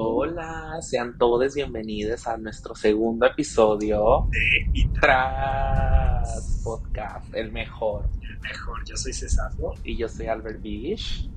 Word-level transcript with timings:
Hola, 0.00 0.78
sean 0.80 1.18
todos 1.18 1.56
bienvenidos 1.56 2.28
a 2.28 2.36
nuestro 2.36 2.72
segundo 2.76 3.26
episodio 3.26 4.28
de 4.30 4.70
Y 4.72 4.86
Tras 4.90 6.60
Podcast, 6.62 7.34
el 7.34 7.50
mejor. 7.50 8.08
el 8.22 8.38
mejor. 8.38 8.84
Yo 8.84 8.96
soy 8.96 9.12
Cesardo, 9.12 9.74
Y 9.82 9.96
yo 9.96 10.08
soy 10.08 10.28
Albert 10.28 10.62
Bish. 10.62 11.28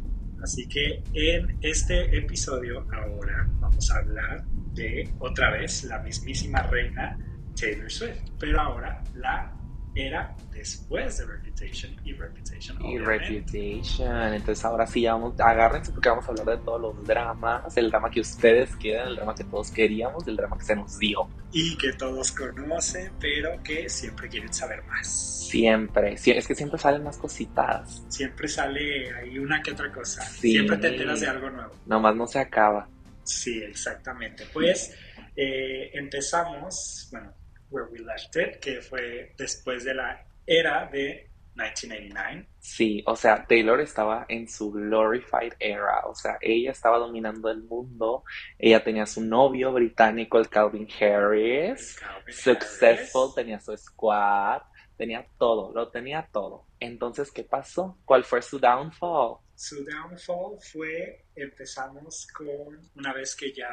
así 0.44 0.68
que 0.68 1.02
en 1.14 1.58
este 1.62 2.16
episodio 2.16 2.86
ahora 2.94 3.50
vamos 3.60 3.90
a 3.90 3.98
hablar 3.98 4.46
de 4.76 5.12
otra 5.18 5.50
vez 5.54 5.84
la 5.86 5.98
mismísima 6.04 6.62
reina 6.62 7.18
Taylor 7.60 7.92
Swift, 7.92 8.30
pero 8.40 8.62
ahora 8.62 9.04
la 9.16 9.52
era 9.94 10.36
después 10.52 11.18
de 11.18 11.26
Reputation 11.26 11.96
y 12.04 12.14
Reputation 12.14 12.78
Y 12.82 12.98
obviamente. 12.98 13.36
Reputation. 13.36 14.34
Entonces 14.34 14.66
ahora 14.66 14.88
sí, 14.88 15.06
vamos, 15.06 15.40
agárrense 15.40 15.92
porque 15.92 16.10
vamos 16.10 16.26
a 16.26 16.30
hablar 16.30 16.46
de 16.46 16.58
todos 16.58 16.82
los 16.82 17.06
dramas. 17.06 17.76
El 17.78 17.90
drama 17.90 18.10
que 18.10 18.22
ustedes 18.22 18.76
quieren, 18.78 19.10
el 19.10 19.16
drama 19.18 19.36
que 19.36 19.44
todos 19.44 19.72
queríamos, 19.72 20.28
el 20.28 20.36
drama 20.36 20.58
que 20.58 20.66
se 20.66 20.76
nos 20.76 20.98
dio. 20.98 21.28
y 21.52 21.76
que 21.78 21.94
todos 21.94 22.32
conocen, 22.32 23.12
pero 23.20 23.62
que 23.64 23.90
siempre 23.90 24.30
quieren 24.30 24.54
saber 24.54 24.84
más. 24.84 25.48
Siempre. 25.50 26.14
Es 26.14 26.48
que 26.48 26.56
siempre 26.56 26.80
salen 26.80 27.04
más 27.04 27.18
cositas. 27.18 28.04
Siempre 28.08 28.48
sale 28.48 29.14
ahí 29.16 29.38
una 29.38 29.62
que 29.62 29.72
otra 29.72 29.92
cosa. 29.92 30.24
Sí. 30.24 30.52
Siempre 30.52 30.78
te 30.78 30.88
enteras 30.88 31.20
de 31.20 31.28
algo 31.28 31.50
nuevo. 31.50 31.72
Nomás 31.86 32.16
no 32.16 32.26
se 32.26 32.40
acaba. 32.40 32.88
Sí, 33.24 33.62
exactamente. 33.62 34.46
Pues 34.54 34.94
eh, 35.36 35.92
empezamos, 35.94 37.10
bueno, 37.12 37.34
where 37.72 37.88
we 37.92 38.00
left 38.00 38.36
it, 38.36 38.60
que 38.60 38.82
fue 38.82 39.34
después 39.38 39.84
de 39.84 39.96
la 39.96 40.24
era 40.46 40.88
de 40.92 41.32
1989. 41.56 42.48
Sí, 42.60 43.04
o 43.06 43.16
sea, 43.16 43.46
Taylor 43.46 43.80
estaba 43.82 44.26
en 44.30 44.48
su 44.48 44.72
glorified 44.72 45.54
era, 45.60 46.06
o 46.06 46.16
sea, 46.16 46.38
ella 46.42 46.72
estaba 46.72 46.98
dominando 46.98 47.50
el 47.50 47.64
mundo, 47.64 48.24
ella 48.58 48.84
tenía 48.84 49.06
su 49.06 49.22
novio 49.24 49.74
británico, 49.74 50.38
el 50.38 50.50
Calvin 50.50 50.88
Harris, 51.00 51.98
Calvin 52.00 52.34
successful, 52.34 53.24
Harris. 53.24 53.36
tenía 53.36 53.60
su 53.60 53.76
squad, 53.76 54.62
tenía 54.98 55.26
todo, 55.38 55.74
lo 55.74 55.90
tenía 55.90 56.28
todo. 56.32 56.66
Entonces, 56.80 57.32
¿qué 57.32 57.44
pasó? 57.44 57.98
¿Cuál 58.06 58.24
fue 58.24 58.42
su 58.42 58.60
downfall? 58.60 59.38
Su 59.56 59.84
downfall 59.84 60.60
fue, 60.62 61.26
empezamos 61.36 62.28
con 62.28 62.90
una 62.96 63.14
vez 63.14 63.36
que 63.36 63.52
ya 63.52 63.70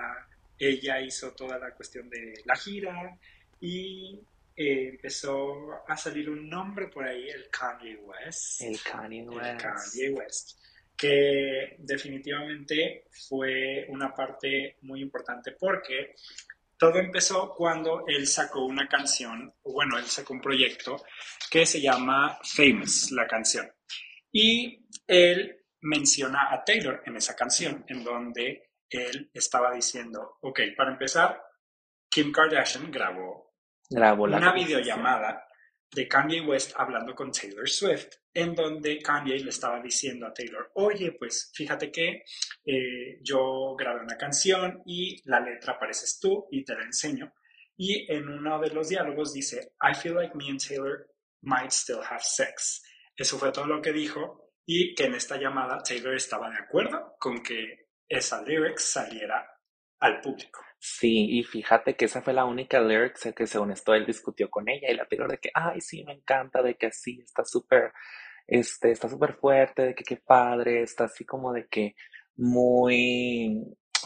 ella 0.59 1.01
hizo 1.01 1.33
toda 1.33 1.59
la 1.59 1.73
cuestión 1.73 2.11
de 2.11 2.43
la 2.45 2.57
gira 2.57 3.17
y 3.61 4.21
eh, 4.57 4.89
empezó 4.89 5.85
a 5.87 5.97
salir 5.97 6.29
un 6.29 6.49
nombre 6.49 6.89
por 6.89 7.07
ahí, 7.07 7.29
el 7.29 7.49
Kanye 7.49 7.97
West. 7.97 8.61
El 8.61 8.83
Kanye 8.83 9.21
el 9.21 9.31
West. 9.31 9.61
Kanye 9.61 10.11
West, 10.11 10.59
que 10.97 11.77
definitivamente 11.79 13.05
fue 13.29 13.87
una 13.89 14.13
parte 14.13 14.79
muy 14.83 15.01
importante 15.01 15.53
porque 15.53 16.15
todo 16.77 16.99
empezó 16.99 17.55
cuando 17.55 18.05
él 18.07 18.27
sacó 18.27 18.65
una 18.65 18.89
canción, 18.89 19.53
bueno, 19.65 19.99
él 19.99 20.07
sacó 20.07 20.35
un 20.35 20.41
proyecto 20.41 21.05
que 21.51 21.67
se 21.67 21.81
llama 21.81 22.39
Famous, 22.43 23.11
la 23.11 23.27
canción. 23.27 23.71
Y 24.31 24.87
él 25.07 25.57
menciona 25.81 26.53
a 26.53 26.65
Taylor 26.65 27.03
en 27.07 27.17
esa 27.17 27.35
canción, 27.35 27.85
en 27.89 28.05
donde 28.05 28.71
él 28.91 29.31
estaba 29.33 29.73
diciendo, 29.73 30.39
ok, 30.41 30.61
para 30.77 30.93
empezar, 30.93 31.43
Kim 32.09 32.33
Kardashian 32.33 32.91
grabó 32.91 33.48
Grabó 33.91 34.27
la 34.27 34.37
una 34.37 34.53
videollamada 34.53 35.49
de 35.91 36.07
Kanye 36.07 36.43
West 36.43 36.73
hablando 36.77 37.15
con 37.15 37.33
Taylor 37.33 37.69
Swift, 37.69 38.09
en 38.35 38.55
donde 38.55 38.99
Kanye 38.99 39.39
le 39.39 39.51
estaba 39.51 39.81
diciendo 39.81 40.27
a 40.27 40.35
Taylor, 40.35 40.71
oye, 40.75 41.13
pues 41.13 41.51
fíjate 41.55 41.91
que 41.91 42.25
eh, 42.65 43.19
yo 43.23 43.75
grabé 43.77 44.01
una 44.01 44.19
canción 44.19 44.83
y 44.85 45.23
la 45.25 45.41
letra 45.41 45.75
apareces 45.75 46.19
tú 46.21 46.47
y 46.51 46.65
te 46.65 46.75
la 46.75 46.85
enseño. 46.85 47.33
Y 47.77 48.11
en 48.13 48.29
uno 48.29 48.59
de 48.61 48.71
los 48.71 48.89
diálogos 48.89 49.33
dice, 49.33 49.73
I 49.81 49.95
feel 49.95 50.15
like 50.15 50.35
me 50.35 50.51
and 50.51 50.61
Taylor 50.61 51.07
might 51.43 51.71
still 51.71 52.01
have 52.03 52.23
sex. 52.23 52.83
Eso 53.17 53.39
fue 53.39 53.53
todo 53.53 53.67
lo 53.67 53.81
que 53.81 53.93
dijo 53.93 54.53
y 54.67 54.95
que 54.95 55.05
en 55.05 55.15
esta 55.15 55.39
llamada 55.39 55.83
Taylor 55.83 56.15
estaba 56.15 56.51
de 56.51 56.59
acuerdo 56.59 57.17
con 57.19 57.43
que 57.43 57.89
esa 58.09 58.43
lyric 58.43 58.79
saliera 58.79 59.49
al 60.01 60.21
público. 60.21 60.61
Sí, 60.81 61.27
y 61.39 61.43
fíjate 61.43 61.97
que 61.97 62.05
esa 62.05 62.23
fue 62.23 62.33
la 62.33 62.45
única 62.45 62.81
lyrics 62.81 63.33
que 63.35 63.47
según 63.47 63.73
esto 63.73 63.95
él 63.95 64.07
discutió 64.07 64.49
con 64.49 64.69
ella 64.69 64.89
y 64.91 64.95
la 64.95 65.07
Taylor 65.07 65.31
de 65.31 65.39
que, 65.39 65.51
ay, 65.55 65.81
sí, 65.81 66.05
me 66.05 66.13
encanta, 66.13 66.63
de 66.63 66.77
que 66.77 66.93
sí, 66.93 67.21
está 67.25 67.45
súper, 67.45 67.93
este, 68.47 68.93
está 68.93 69.09
súper 69.09 69.35
fuerte, 69.35 69.83
de 69.87 69.95
que 69.95 70.05
qué 70.05 70.17
padre, 70.17 70.83
está 70.83 71.05
así 71.05 71.25
como 71.25 71.53
de 71.53 71.67
que 71.69 71.95
muy, 72.37 73.61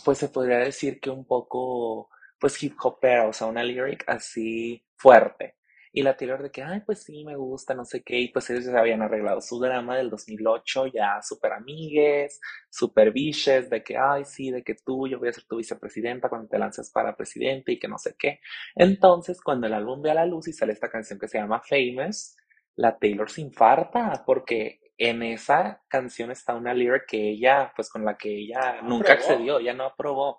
pues 0.04 0.18
se 0.18 0.28
podría 0.30 0.58
decir 0.58 0.98
que 1.00 1.10
un 1.10 1.26
poco, 1.26 2.08
pues 2.40 2.62
hip 2.62 2.74
hopera, 2.82 3.28
o 3.28 3.32
sea, 3.34 3.46
una 3.48 3.62
lyric 3.62 4.04
así 4.08 4.82
fuerte. 4.96 5.56
Y 5.92 6.02
la 6.02 6.16
Taylor 6.16 6.42
de 6.42 6.50
que, 6.50 6.62
ay, 6.62 6.80
pues 6.86 7.02
sí, 7.02 7.24
me 7.24 7.36
gusta, 7.36 7.74
no 7.74 7.84
sé 7.84 8.02
qué, 8.02 8.18
y 8.18 8.28
pues 8.28 8.48
ellos 8.50 8.64
ya 8.64 8.78
habían 8.80 9.02
arreglado 9.02 9.40
su 9.42 9.60
drama 9.60 9.96
del 9.96 10.08
2008, 10.10 10.86
ya 10.86 11.20
súper 11.22 11.52
amigues, 11.52 12.40
súper 12.70 13.12
biches, 13.12 13.68
de 13.70 13.82
que, 13.82 13.96
ay, 13.98 14.24
sí, 14.24 14.50
de 14.50 14.62
que 14.62 14.74
tú, 14.74 15.06
yo 15.08 15.18
voy 15.18 15.28
a 15.28 15.32
ser 15.32 15.44
tu 15.44 15.56
vicepresidenta 15.58 16.28
cuando 16.30 16.48
te 16.48 16.58
lances 16.58 16.90
para 16.90 17.14
presidente 17.16 17.72
y 17.72 17.78
que 17.78 17.88
no 17.88 17.98
sé 17.98 18.14
qué. 18.18 18.40
Entonces, 18.74 19.40
cuando 19.42 19.66
el 19.66 19.74
álbum 19.74 20.00
ve 20.02 20.10
a 20.10 20.14
la 20.14 20.26
luz 20.26 20.48
y 20.48 20.52
sale 20.52 20.72
esta 20.72 20.90
canción 20.90 21.18
que 21.18 21.28
se 21.28 21.38
llama 21.38 21.60
Famous, 21.60 22.36
la 22.76 22.98
Taylor 22.98 23.30
se 23.30 23.42
infarta 23.42 24.22
porque 24.26 24.80
en 24.98 25.22
esa 25.22 25.82
canción 25.88 26.30
está 26.30 26.54
una 26.54 26.74
lyric 26.74 27.06
que 27.06 27.30
ella, 27.30 27.72
pues 27.74 27.90
con 27.90 28.04
la 28.04 28.16
que 28.16 28.30
ella 28.30 28.80
No 28.80 28.88
nunca 28.88 29.12
aprobó. 29.12 29.14
accedió, 29.14 29.58
ella 29.58 29.74
no 29.74 29.84
aprobó, 29.84 30.38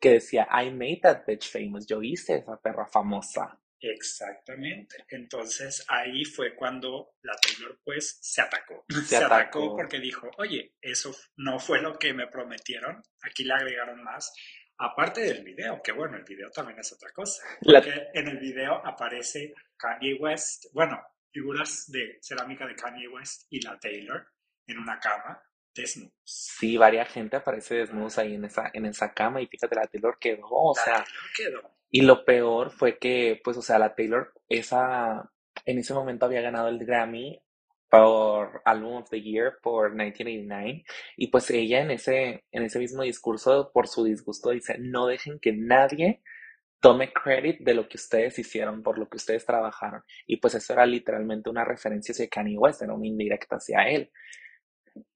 que 0.00 0.12
decía, 0.14 0.48
I 0.50 0.70
made 0.70 1.00
that 1.02 1.24
bitch 1.26 1.50
famous, 1.50 1.86
yo 1.86 2.02
hice 2.02 2.36
esa 2.36 2.56
perra 2.60 2.86
famosa. 2.86 3.58
Exactamente. 3.80 5.04
Entonces 5.08 5.84
ahí 5.88 6.24
fue 6.24 6.54
cuando 6.54 7.14
la 7.22 7.34
Taylor 7.36 7.78
pues 7.84 8.18
se 8.20 8.40
atacó. 8.40 8.84
Se 8.88 9.00
Se, 9.02 9.16
atacó. 9.16 9.34
atacó. 9.34 9.76
porque 9.76 10.00
dijo, 10.00 10.30
oye, 10.38 10.74
eso 10.80 11.14
no 11.36 11.58
fue 11.58 11.80
lo 11.80 11.98
que 11.98 12.12
me 12.12 12.26
prometieron. 12.26 13.02
Aquí 13.22 13.44
le 13.44 13.54
agregaron 13.54 14.02
más. 14.02 14.32
Aparte 14.80 15.20
del 15.22 15.42
video, 15.42 15.80
que 15.82 15.90
bueno, 15.92 16.16
el 16.16 16.24
video 16.24 16.50
también 16.50 16.78
es 16.78 16.92
otra 16.92 17.10
cosa. 17.12 17.42
La- 17.62 17.80
Porque 17.80 18.08
en 18.14 18.28
el 18.28 18.38
video 18.38 18.74
aparece 18.86 19.52
Kanye 19.76 20.14
West, 20.14 20.66
bueno, 20.72 21.02
figuras 21.32 21.84
de 21.90 22.18
cerámica 22.22 22.64
de 22.66 22.76
Kanye 22.76 23.08
West 23.08 23.46
y 23.50 23.60
la 23.60 23.76
Taylor 23.78 24.28
en 24.66 24.78
una 24.78 25.00
cama 25.00 25.42
desnudos. 25.74 26.12
Sí, 26.24 26.76
varias 26.76 27.08
gente 27.12 27.36
aparece 27.36 27.74
desnudos 27.76 28.18
ahí 28.18 28.34
en 28.34 28.44
esa, 28.44 28.70
en 28.72 28.86
esa 28.86 29.12
cama 29.12 29.40
y 29.42 29.46
fíjate, 29.48 29.74
la 29.74 29.86
Taylor 29.86 30.16
quedó, 30.20 30.46
o 30.48 30.74
La 30.76 30.82
sea, 30.84 30.94
Taylor 31.04 31.32
quedó. 31.62 31.77
Y 31.90 32.02
lo 32.02 32.24
peor 32.24 32.70
fue 32.70 32.98
que, 32.98 33.40
pues, 33.42 33.56
o 33.56 33.62
sea, 33.62 33.78
la 33.78 33.94
Taylor, 33.94 34.32
esa, 34.48 35.30
en 35.64 35.78
ese 35.78 35.94
momento 35.94 36.26
había 36.26 36.40
ganado 36.42 36.68
el 36.68 36.78
Grammy 36.84 37.40
por 37.90 38.60
Album 38.64 38.96
of 38.96 39.10
the 39.10 39.20
Year 39.22 39.58
por 39.62 39.90
1989. 39.90 40.84
Y 41.16 41.28
pues 41.28 41.50
ella 41.50 41.80
en 41.80 41.90
ese, 41.90 42.44
en 42.52 42.62
ese 42.64 42.78
mismo 42.78 43.02
discurso, 43.02 43.70
por 43.72 43.88
su 43.88 44.04
disgusto, 44.04 44.50
dice, 44.50 44.76
no 44.78 45.06
dejen 45.06 45.38
que 45.40 45.52
nadie 45.52 46.22
tome 46.80 47.12
credit 47.12 47.60
de 47.60 47.74
lo 47.74 47.88
que 47.88 47.96
ustedes 47.96 48.38
hicieron, 48.38 48.82
por 48.82 48.98
lo 48.98 49.08
que 49.08 49.16
ustedes 49.16 49.44
trabajaron. 49.44 50.02
Y 50.26 50.36
pues 50.38 50.54
eso 50.54 50.72
era 50.72 50.86
literalmente 50.86 51.50
una 51.50 51.64
referencia 51.64 52.12
hacia 52.12 52.28
Kanye 52.28 52.58
West, 52.58 52.82
era 52.82 52.94
una 52.94 53.06
indirecta 53.06 53.56
hacia 53.56 53.88
él. 53.88 54.10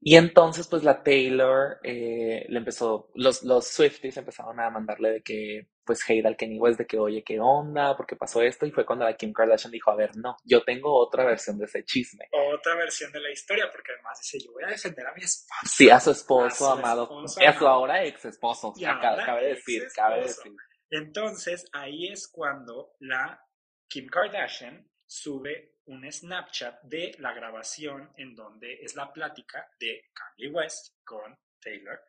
Y 0.00 0.16
entonces, 0.16 0.68
pues 0.68 0.82
la 0.82 1.02
Taylor 1.02 1.78
eh, 1.82 2.44
le 2.48 2.58
empezó, 2.58 3.10
los, 3.14 3.42
los 3.42 3.66
Swifties 3.68 4.16
empezaron 4.16 4.58
a 4.60 4.70
mandarle 4.70 5.10
de 5.10 5.22
que, 5.22 5.68
pues, 5.84 6.02
hate 6.08 6.26
al 6.26 6.36
Kanye 6.36 6.58
West, 6.58 6.78
de 6.78 6.86
que, 6.86 6.98
oye, 6.98 7.22
¿qué 7.24 7.38
onda? 7.40 7.96
¿Por 7.96 8.06
qué 8.06 8.16
pasó 8.16 8.42
esto? 8.42 8.66
Y 8.66 8.70
fue 8.70 8.86
cuando 8.86 9.04
la 9.04 9.16
Kim 9.16 9.32
Kardashian 9.32 9.70
dijo, 9.70 9.90
a 9.90 9.96
ver, 9.96 10.16
no, 10.16 10.36
yo 10.44 10.62
tengo 10.64 10.92
otra 10.98 11.24
versión 11.24 11.58
de 11.58 11.64
ese 11.66 11.84
chisme. 11.84 12.28
Otra 12.54 12.74
versión 12.76 13.12
de 13.12 13.20
la 13.20 13.30
historia, 13.30 13.66
porque 13.70 13.92
además 13.92 14.18
dice, 14.20 14.38
yo 14.44 14.52
voy 14.52 14.64
a 14.64 14.68
defender 14.68 15.06
a 15.06 15.14
mi 15.14 15.22
esposa. 15.22 15.60
Sí, 15.64 15.90
a 15.90 16.00
su 16.00 16.10
esposo 16.10 16.46
A 16.46 16.50
su 16.50 16.66
amado, 16.66 17.02
esposo 17.04 17.40
a 17.40 17.52
su 17.52 17.66
ahora 17.66 18.04
ex 18.04 18.24
esposo, 18.24 18.72
cabe, 18.80 19.24
cabe 19.24 19.46
decir, 19.48 19.84
cabe 19.94 20.20
ex-esposo. 20.20 20.48
decir. 20.50 20.60
Entonces, 20.90 21.64
ahí 21.72 22.08
es 22.08 22.28
cuando 22.28 22.94
la 23.00 23.40
Kim 23.88 24.06
Kardashian 24.08 24.88
sube 25.06 25.76
un 25.92 26.10
Snapchat 26.10 26.82
de 26.84 27.14
la 27.18 27.32
grabación 27.34 28.10
en 28.16 28.34
donde 28.34 28.74
es 28.82 28.94
la 28.96 29.12
plática 29.12 29.68
de 29.78 30.10
Kanye 30.12 30.48
West 30.48 30.96
con 31.04 31.38
Taylor. 31.60 32.00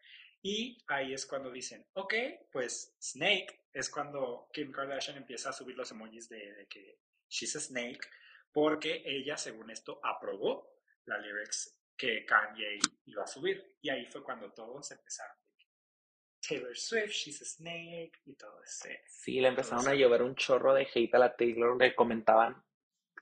Y 0.41 0.77
ahí 0.87 1.13
es 1.13 1.25
cuando 1.25 1.51
dicen, 1.51 1.85
ok, 1.93 2.13
pues 2.51 2.95
Snake, 3.01 3.67
es 3.71 3.89
cuando 3.89 4.49
Kim 4.53 4.71
Kardashian 4.71 5.17
empieza 5.17 5.49
a 5.49 5.53
subir 5.53 5.75
los 5.75 5.91
emojis 5.91 6.29
de, 6.29 6.53
de 6.53 6.67
que 6.67 6.99
she's 7.29 7.55
a 7.55 7.59
snake, 7.59 8.07
porque 8.51 9.03
ella, 9.05 9.35
según 9.37 9.69
esto, 9.71 9.99
aprobó 10.03 10.79
la 11.05 11.17
lyrics 11.17 11.79
que 11.97 12.25
Kanye 12.25 12.79
iba 13.05 13.23
a 13.23 13.27
subir. 13.27 13.77
Y 13.81 13.89
ahí 13.89 14.05
fue 14.05 14.23
cuando 14.23 14.51
todos 14.51 14.91
empezaron. 14.91 15.35
Taylor 16.45 16.77
Swift, 16.77 17.11
she's 17.11 17.41
a 17.41 17.45
snake 17.45 18.19
y 18.25 18.35
todo 18.35 18.61
ese. 18.63 19.01
Sí, 19.07 19.39
le 19.39 19.47
empezaron 19.47 19.87
a 19.87 19.93
llover 19.93 20.21
un 20.21 20.35
chorro 20.35 20.73
de 20.73 20.87
hate 20.93 21.15
a 21.15 21.19
la 21.19 21.35
Taylor, 21.35 21.77
le 21.77 21.95
comentaban 21.95 22.61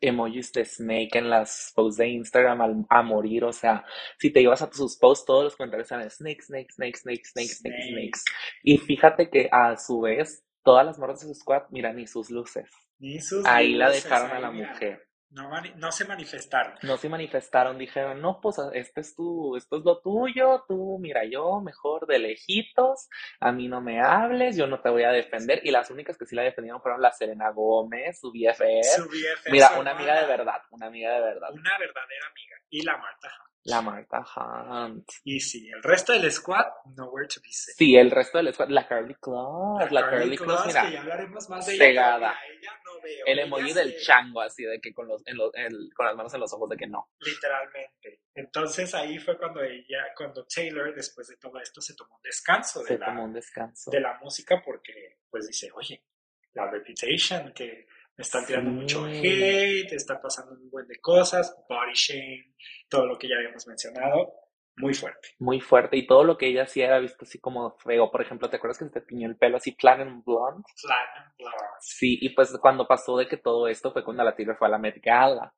emojis 0.01 0.51
de 0.51 0.65
Snake 0.65 1.09
en 1.13 1.29
las 1.29 1.71
posts 1.75 1.97
de 1.97 2.07
Instagram 2.09 2.61
al- 2.61 2.85
a, 2.89 3.01
morir, 3.03 3.43
o 3.45 3.53
sea, 3.53 3.85
si 4.19 4.31
te 4.31 4.41
ibas 4.41 4.61
a 4.61 4.71
sus 4.73 4.97
posts, 4.97 5.25
todos 5.25 5.43
los 5.45 5.55
comentarios 5.55 5.91
eran 5.91 6.09
Snake, 6.09 6.41
Snake, 6.41 6.71
Snake, 6.73 6.97
Snake, 6.97 7.23
Snake, 7.25 7.49
Snake, 7.49 7.83
Snake. 7.89 8.11
Y 8.63 8.77
fíjate 8.79 9.29
que 9.29 9.47
a 9.51 9.77
su 9.77 10.01
vez, 10.01 10.43
todas 10.63 10.85
las 10.85 10.97
morras 10.99 11.21
de 11.21 11.27
su 11.27 11.35
squad, 11.35 11.63
mira, 11.69 11.93
ni 11.93 12.07
sus 12.07 12.29
luces. 12.29 12.69
Ni 12.99 13.19
sus 13.19 13.45
Ahí 13.45 13.73
la 13.75 13.89
dejaron 13.89 14.31
a 14.31 14.39
la 14.39 14.51
mira, 14.51 14.71
mujer. 14.73 15.07
No, 15.31 15.49
no 15.77 15.91
se 15.93 16.05
manifestaron. 16.05 16.73
No 16.81 16.97
se 16.97 17.07
manifestaron, 17.07 17.77
dijeron, 17.77 18.21
no, 18.21 18.41
pues 18.41 18.57
este 18.73 18.99
es 18.99 19.15
tu, 19.15 19.55
esto 19.55 19.77
es 19.77 19.85
lo 19.85 20.01
tuyo, 20.01 20.65
tú, 20.67 20.97
mira, 20.99 21.23
yo 21.23 21.61
mejor 21.61 22.05
de 22.05 22.19
lejitos, 22.19 23.07
a 23.39 23.53
mí 23.53 23.69
no 23.69 23.79
me 23.79 24.01
hables, 24.01 24.57
yo 24.57 24.67
no 24.67 24.81
te 24.81 24.89
voy 24.89 25.03
a 25.03 25.11
defender. 25.11 25.61
Y 25.63 25.71
las 25.71 25.89
únicas 25.89 26.17
que 26.17 26.25
sí 26.25 26.35
la 26.35 26.43
defendieron 26.43 26.81
fueron 26.81 27.01
la 27.01 27.11
Selena 27.11 27.49
Gómez, 27.51 28.19
su 28.19 28.31
BFF. 28.31 28.61
Su 28.95 29.07
BFF, 29.07 29.51
Mira, 29.51 29.79
una 29.79 29.91
amiga 29.91 30.19
de 30.19 30.27
verdad, 30.27 30.61
una 30.71 30.87
amiga 30.87 31.13
de 31.13 31.21
verdad. 31.21 31.49
Una 31.51 31.77
verdadera 31.77 32.27
amiga. 32.29 32.57
Y 32.69 32.83
la 32.83 32.97
Marta. 32.97 33.50
La 33.63 33.81
Marta 33.81 34.25
Hunt. 34.35 35.07
Y 35.23 35.39
sí, 35.39 35.69
el 35.69 35.83
resto 35.83 36.13
del 36.13 36.31
squad, 36.31 36.65
nowhere 36.97 37.27
to 37.27 37.39
be 37.41 37.51
seen. 37.51 37.75
Sí, 37.77 37.95
el 37.95 38.09
resto 38.09 38.39
del 38.39 38.51
squad, 38.53 38.69
la 38.69 38.87
Carly 38.87 39.13
Claus, 39.21 39.91
la, 39.91 40.09
Carly 40.09 40.35
Claus, 40.35 40.63
Claus, 40.63 40.67
mira, 40.67 40.81
que 40.87 40.91
ya 40.93 41.01
hablaremos 41.01 41.47
más 41.49 41.65
de 41.67 41.73
ella. 41.75 41.85
cegada. 41.85 42.35
pero 42.41 42.55
mira, 42.55 42.59
ella 42.59 42.81
no 42.83 43.01
veo. 43.03 43.25
el 43.27 43.39
emoji 43.39 43.73
del 43.73 43.91
se- 43.93 44.01
chango, 44.01 44.41
así 44.41 44.63
de 44.63 44.81
que 44.81 44.91
con 44.93 45.07
los, 45.07 45.21
en 45.27 45.37
los, 45.37 45.51
el- 45.53 45.91
con 45.95 46.07
las 46.07 46.15
manos 46.15 46.33
en 46.33 46.39
los 46.39 46.51
ojos 46.53 46.69
de 46.69 46.77
que 46.77 46.87
no. 46.87 47.09
Literalmente. 47.19 48.21
Entonces 48.33 48.95
ahí 48.95 49.19
fue 49.19 49.37
cuando 49.37 49.61
ella, 49.61 50.05
cuando 50.17 50.45
Taylor, 50.45 50.95
después 50.95 51.27
de 51.27 51.37
todo 51.37 51.59
esto, 51.59 51.81
se 51.81 51.95
tomó 51.95 52.15
un 52.15 52.21
descanso 52.23 52.83
Se 52.83 52.93
de 52.93 52.99
tomó 52.99 53.19
la, 53.19 53.23
un 53.25 53.33
descanso. 53.33 53.91
de 53.91 53.99
la 53.99 54.17
música 54.23 54.61
porque, 54.65 55.19
pues 55.29 55.47
dice, 55.47 55.69
oye, 55.75 56.03
la 56.53 56.69
reputation, 56.69 57.53
que 57.53 57.85
están 58.21 58.45
tirando 58.45 58.71
mucho 58.71 59.05
hate, 59.05 59.91
está 59.91 60.21
pasando 60.21 60.53
un 60.53 60.69
buen 60.69 60.87
de 60.87 60.99
cosas, 60.99 61.55
body 61.67 61.93
shame, 61.93 62.55
todo 62.89 63.05
lo 63.05 63.17
que 63.17 63.27
ya 63.27 63.35
habíamos 63.35 63.67
mencionado, 63.67 64.33
muy 64.77 64.93
fuerte. 64.93 65.29
Muy 65.39 65.59
fuerte. 65.59 65.97
Y 65.97 66.07
todo 66.07 66.23
lo 66.23 66.37
que 66.37 66.47
ella 66.47 66.63
hacía 66.63 66.85
era 66.85 66.99
visto 66.99 67.25
así 67.25 67.39
como 67.39 67.77
feo. 67.77 68.09
Por 68.09 68.21
ejemplo, 68.21 68.49
¿te 68.49 68.55
acuerdas 68.57 68.79
que 68.79 68.85
se 68.85 68.91
te 68.91 69.01
tiñó 69.01 69.27
el 69.27 69.37
pelo 69.37 69.57
así 69.57 69.73
platinum 69.73 70.23
blonde? 70.23 70.63
Platinum 70.81 71.33
Blonde. 71.37 71.57
Sí, 71.81 72.17
y 72.21 72.29
pues 72.29 72.57
cuando 72.59 72.87
pasó 72.87 73.17
de 73.17 73.27
que 73.27 73.37
todo 73.37 73.67
esto 73.67 73.91
fue 73.91 74.03
cuando 74.03 74.23
la 74.23 74.35
Taylor 74.35 74.57
fue 74.57 74.67
a 74.67 74.71
la 74.71 74.77
Met 74.77 75.01
Gala. 75.01 75.53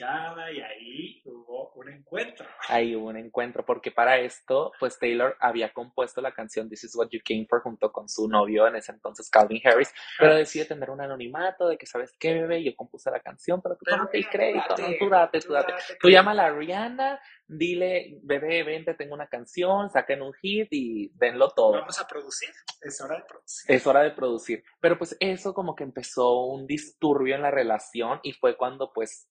Y 0.00 0.60
ahí 0.60 1.22
hubo 1.24 1.72
un 1.74 1.88
encuentro. 1.88 2.46
Ahí 2.68 2.94
hubo 2.94 3.08
un 3.08 3.16
encuentro, 3.16 3.64
porque 3.64 3.90
para 3.90 4.18
esto, 4.18 4.72
pues 4.78 4.98
Taylor 4.98 5.36
había 5.40 5.72
compuesto 5.72 6.20
la 6.20 6.32
canción 6.32 6.68
This 6.68 6.84
is 6.84 6.96
What 6.96 7.08
You 7.10 7.20
Came 7.24 7.46
For 7.48 7.62
junto 7.62 7.90
con 7.90 8.08
su 8.08 8.28
novio 8.28 8.66
en 8.68 8.76
ese 8.76 8.92
entonces, 8.92 9.28
Calvin 9.28 9.60
Harris, 9.64 9.92
pero 10.18 10.34
decide 10.34 10.66
tener 10.66 10.90
un 10.90 11.00
anonimato 11.00 11.68
de 11.68 11.76
que, 11.76 11.86
¿sabes 11.86 12.14
qué, 12.18 12.34
bebé? 12.34 12.62
Yo 12.62 12.76
compuse 12.76 13.10
la 13.10 13.20
canción, 13.20 13.60
pero 13.60 13.76
tú 13.76 13.84
tómate 13.84 14.18
el 14.18 14.28
crédito, 14.28 14.68
date, 14.68 14.82
¿no? 14.82 14.88
Tú 14.98 15.08
date, 15.08 15.40
tú 15.40 15.52
date. 15.52 15.72
date 15.72 15.96
Tú 16.00 16.08
llama 16.08 16.30
a 16.30 16.34
la 16.34 16.50
Rihanna, 16.50 17.20
dile, 17.46 18.18
bebé, 18.22 18.62
vente, 18.62 18.94
tengo 18.94 19.14
una 19.14 19.26
canción, 19.26 19.90
saquen 19.90 20.22
un 20.22 20.32
hit 20.34 20.68
y 20.70 21.10
denlo 21.14 21.50
todo. 21.50 21.72
Vamos 21.72 22.00
a 22.00 22.06
producir. 22.06 22.50
Es 22.80 23.00
hora 23.00 23.16
de 23.16 23.24
producir. 23.24 23.74
Es 23.76 23.86
hora 23.86 24.02
de 24.02 24.10
producir. 24.12 24.64
Pero 24.80 24.98
pues 24.98 25.16
eso 25.20 25.54
como 25.54 25.74
que 25.74 25.84
empezó 25.84 26.44
un 26.44 26.66
disturbio 26.66 27.34
en 27.34 27.42
la 27.42 27.50
relación 27.50 28.20
y 28.22 28.32
fue 28.32 28.56
cuando 28.56 28.92
pues 28.92 29.28